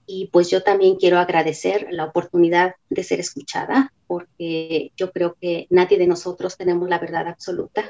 Y 0.06 0.28
pues 0.32 0.50
yo 0.50 0.62
también 0.62 0.96
quiero 0.96 1.18
agradecer 1.18 1.86
la 1.90 2.04
oportunidad 2.04 2.74
de 2.88 3.04
ser 3.04 3.20
escuchada, 3.20 3.92
porque 4.06 4.92
yo 4.96 5.12
creo 5.12 5.36
que 5.40 5.66
nadie 5.70 5.98
de 5.98 6.08
nosotros 6.08 6.56
tenemos 6.56 6.88
la 6.88 6.98
verdad 6.98 7.28
absoluta, 7.28 7.88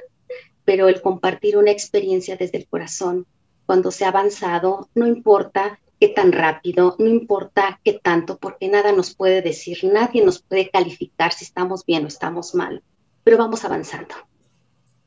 pero 0.64 0.88
el 0.88 1.00
compartir 1.00 1.56
una 1.56 1.70
experiencia 1.70 2.36
desde 2.36 2.58
el 2.58 2.66
corazón, 2.66 3.26
cuando 3.64 3.90
se 3.90 4.04
ha 4.04 4.08
avanzado, 4.08 4.88
no 4.94 5.06
importa 5.06 5.78
qué 6.00 6.08
tan 6.08 6.32
rápido, 6.32 6.96
no 6.98 7.06
importa 7.06 7.78
qué 7.84 7.92
tanto, 7.92 8.38
porque 8.38 8.68
nada 8.68 8.90
nos 8.90 9.14
puede 9.14 9.42
decir, 9.42 9.78
nadie 9.84 10.24
nos 10.24 10.40
puede 10.40 10.70
calificar 10.70 11.32
si 11.32 11.44
estamos 11.44 11.84
bien 11.84 12.04
o 12.04 12.08
estamos 12.08 12.54
mal, 12.54 12.82
pero 13.22 13.36
vamos 13.36 13.66
avanzando. 13.66 14.14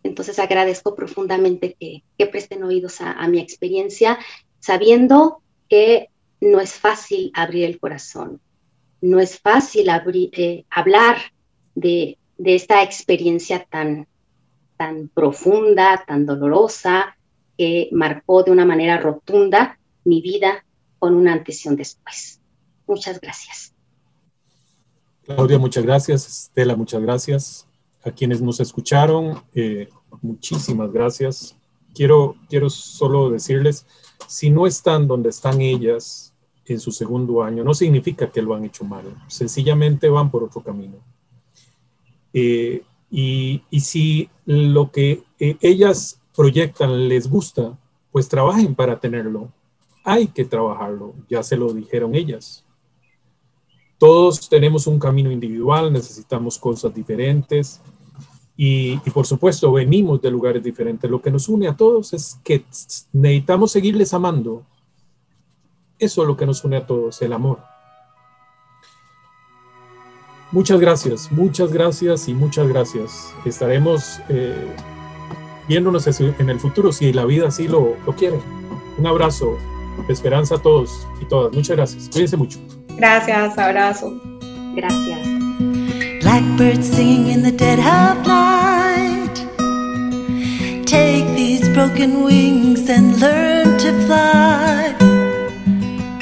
Entonces 0.04 0.38
agradezco 0.38 0.96
profundamente 0.96 1.76
que, 1.80 2.04
que 2.16 2.28
presten 2.28 2.64
oídos 2.64 3.02
a, 3.02 3.14
a, 3.14 3.28
mi 3.28 3.40
experiencia, 3.40 4.20
sabiendo 4.60 5.42
que 5.68 6.10
no 6.40 6.62
es 6.62 6.74
fácil 6.74 7.32
abrir 7.34 7.66
el 7.66 7.80
corazón, 7.80 8.40
no 9.02 9.20
es 9.20 9.40
fácil 9.40 9.88
eh, 9.90 10.66
hablar 10.70 11.18
de, 11.74 12.20
de 12.38 12.56
esta 12.56 12.84
experiencia 12.84 13.66
tan, 13.68 14.08
tan 14.78 15.08
profunda, 15.08 16.04
tan 16.06 16.28
dolorosa, 16.28 17.18
que 17.58 17.90
marcó 17.92 18.44
de 18.44 18.52
una 18.52 18.66
manera 18.66 18.98
rotunda 18.98 19.80
mi 20.06 20.22
vida 20.22 20.64
con 21.04 21.16
una 21.16 21.34
antes 21.34 21.66
y 21.66 21.68
un 21.68 21.76
después. 21.76 22.40
Muchas 22.88 23.20
gracias. 23.20 23.74
Claudia, 25.24 25.60
muchas 25.60 25.84
gracias. 25.84 26.26
Estela, 26.26 26.78
muchas 26.78 27.02
gracias. 27.02 27.68
A 28.06 28.12
quienes 28.12 28.42
nos 28.42 28.62
escucharon, 28.62 29.44
eh, 29.54 29.90
muchísimas 30.22 30.94
gracias. 30.94 31.58
Quiero, 31.94 32.38
quiero 32.48 32.70
solo 32.70 33.30
decirles, 33.30 33.86
si 34.30 34.50
no 34.50 34.66
están 34.66 35.06
donde 35.06 35.28
están 35.28 35.60
ellas 35.60 36.34
en 36.64 36.80
su 36.80 36.94
segundo 36.94 37.44
año, 37.44 37.66
no 37.66 37.74
significa 37.74 38.32
que 38.32 38.42
lo 38.42 38.56
han 38.56 38.64
hecho 38.64 38.86
mal, 38.86 39.04
sencillamente 39.28 40.08
van 40.08 40.32
por 40.32 40.46
otro 40.46 40.64
camino. 40.64 41.00
Eh, 42.32 42.82
y, 43.12 43.62
y, 43.70 43.80
si 43.82 44.30
lo 44.46 44.90
que 44.90 45.24
eh, 45.38 45.58
ellas 45.60 46.22
proyectan 46.34 47.10
les 47.10 47.30
gusta, 47.30 47.78
pues 48.14 48.30
trabajen 48.30 48.74
para 48.74 49.02
tenerlo. 49.02 49.52
Hay 50.04 50.28
que 50.28 50.44
trabajarlo, 50.44 51.16
ya 51.30 51.42
se 51.44 51.56
lo 51.56 51.74
dijeron 51.74 52.14
ellas. 52.14 52.66
Todos 53.98 54.50
tenemos 54.50 54.86
un 54.86 55.00
camino 55.00 55.32
individual, 55.32 55.94
necesitamos 55.94 56.58
cosas 56.60 56.94
diferentes 56.94 57.82
y, 58.58 58.98
por 59.12 59.26
supuesto 59.26 59.72
venimos 59.72 60.22
de 60.22 60.30
lugares 60.30 60.62
diferentes. 60.62 61.10
Lo 61.10 61.22
que 61.22 61.32
nos 61.32 61.48
une 61.48 61.70
a 61.70 61.78
todos 61.78 62.14
es 62.14 62.38
que 62.44 62.66
necesitamos 63.14 63.72
seguirles 63.72 64.14
amando. 64.14 64.64
Eso 65.98 66.22
es 66.24 66.28
lo 66.28 66.36
que 66.36 66.46
nos 66.46 66.64
une 66.66 66.78
a 66.78 66.86
todos, 66.86 67.22
el 67.22 67.32
amor. 67.32 67.60
Muchas 70.52 70.80
gracias, 70.80 71.32
muchas 71.32 71.72
gracias 71.72 72.28
y 72.28 72.34
muchas 72.34 72.68
gracias. 72.68 73.34
Estaremos 73.46 74.20
eh, 74.28 74.76
viéndonos 75.68 76.06
en 76.20 76.50
el 76.50 76.60
futuro 76.60 76.92
si 76.92 77.14
la 77.14 77.26
vida 77.26 77.48
así 77.48 77.68
lo, 77.68 77.96
lo 78.06 78.16
quiere. 78.16 78.40
Un 78.98 79.08
abrazo, 79.08 79.58
esperanza 80.10 80.56
a 80.56 80.58
todos 80.58 81.08
y 81.22 81.26
todas. 81.26 81.54
Muchas 81.54 81.76
gracias. 81.76 82.10
Cuídense 82.12 82.38
mucho. 82.38 82.60
Gracias, 82.98 83.58
abrazo. 83.58 84.14
Gracias. 84.76 85.20
Blackbirds 86.22 86.86
singing 86.88 87.28
in 87.28 87.44
the 87.44 87.52
dead 87.52 87.80
of 87.80 88.26
night. 88.28 89.36
Take 90.86 91.26
these 91.36 91.68
broken 91.70 92.24
wings 92.24 92.90
and 92.90 93.20
learn 93.20 93.78
to 93.78 93.92
fly 94.06 94.96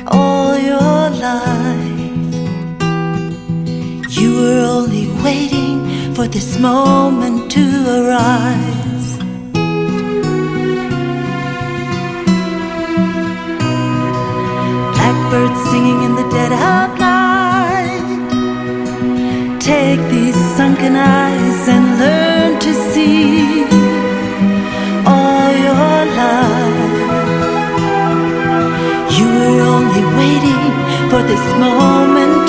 all 0.07 0.57
your 0.57 1.09
life. 1.09 1.91
You 4.09 4.35
were 4.35 4.65
only 4.65 5.07
waiting 5.23 6.15
for 6.15 6.27
this 6.27 6.57
moment 6.59 7.51
to 7.51 7.61
arise. 7.99 8.80
Blackbirds 15.31 15.63
singing 15.71 16.03
in 16.03 16.15
the 16.15 16.27
dead 16.29 16.51
of 16.51 16.99
night. 16.99 18.03
Take 19.61 20.01
these 20.09 20.35
sunken 20.57 20.97
eyes 20.97 21.67
and 21.69 21.85
learn 21.99 22.59
to 22.59 22.73
see 22.91 23.63
all 25.07 25.51
your 25.67 25.99
life. 26.19 26.99
You 29.17 29.27
were 29.39 29.61
only 29.75 30.03
waiting 30.19 30.63
for 31.09 31.21
this 31.23 31.45
moment 31.63 32.40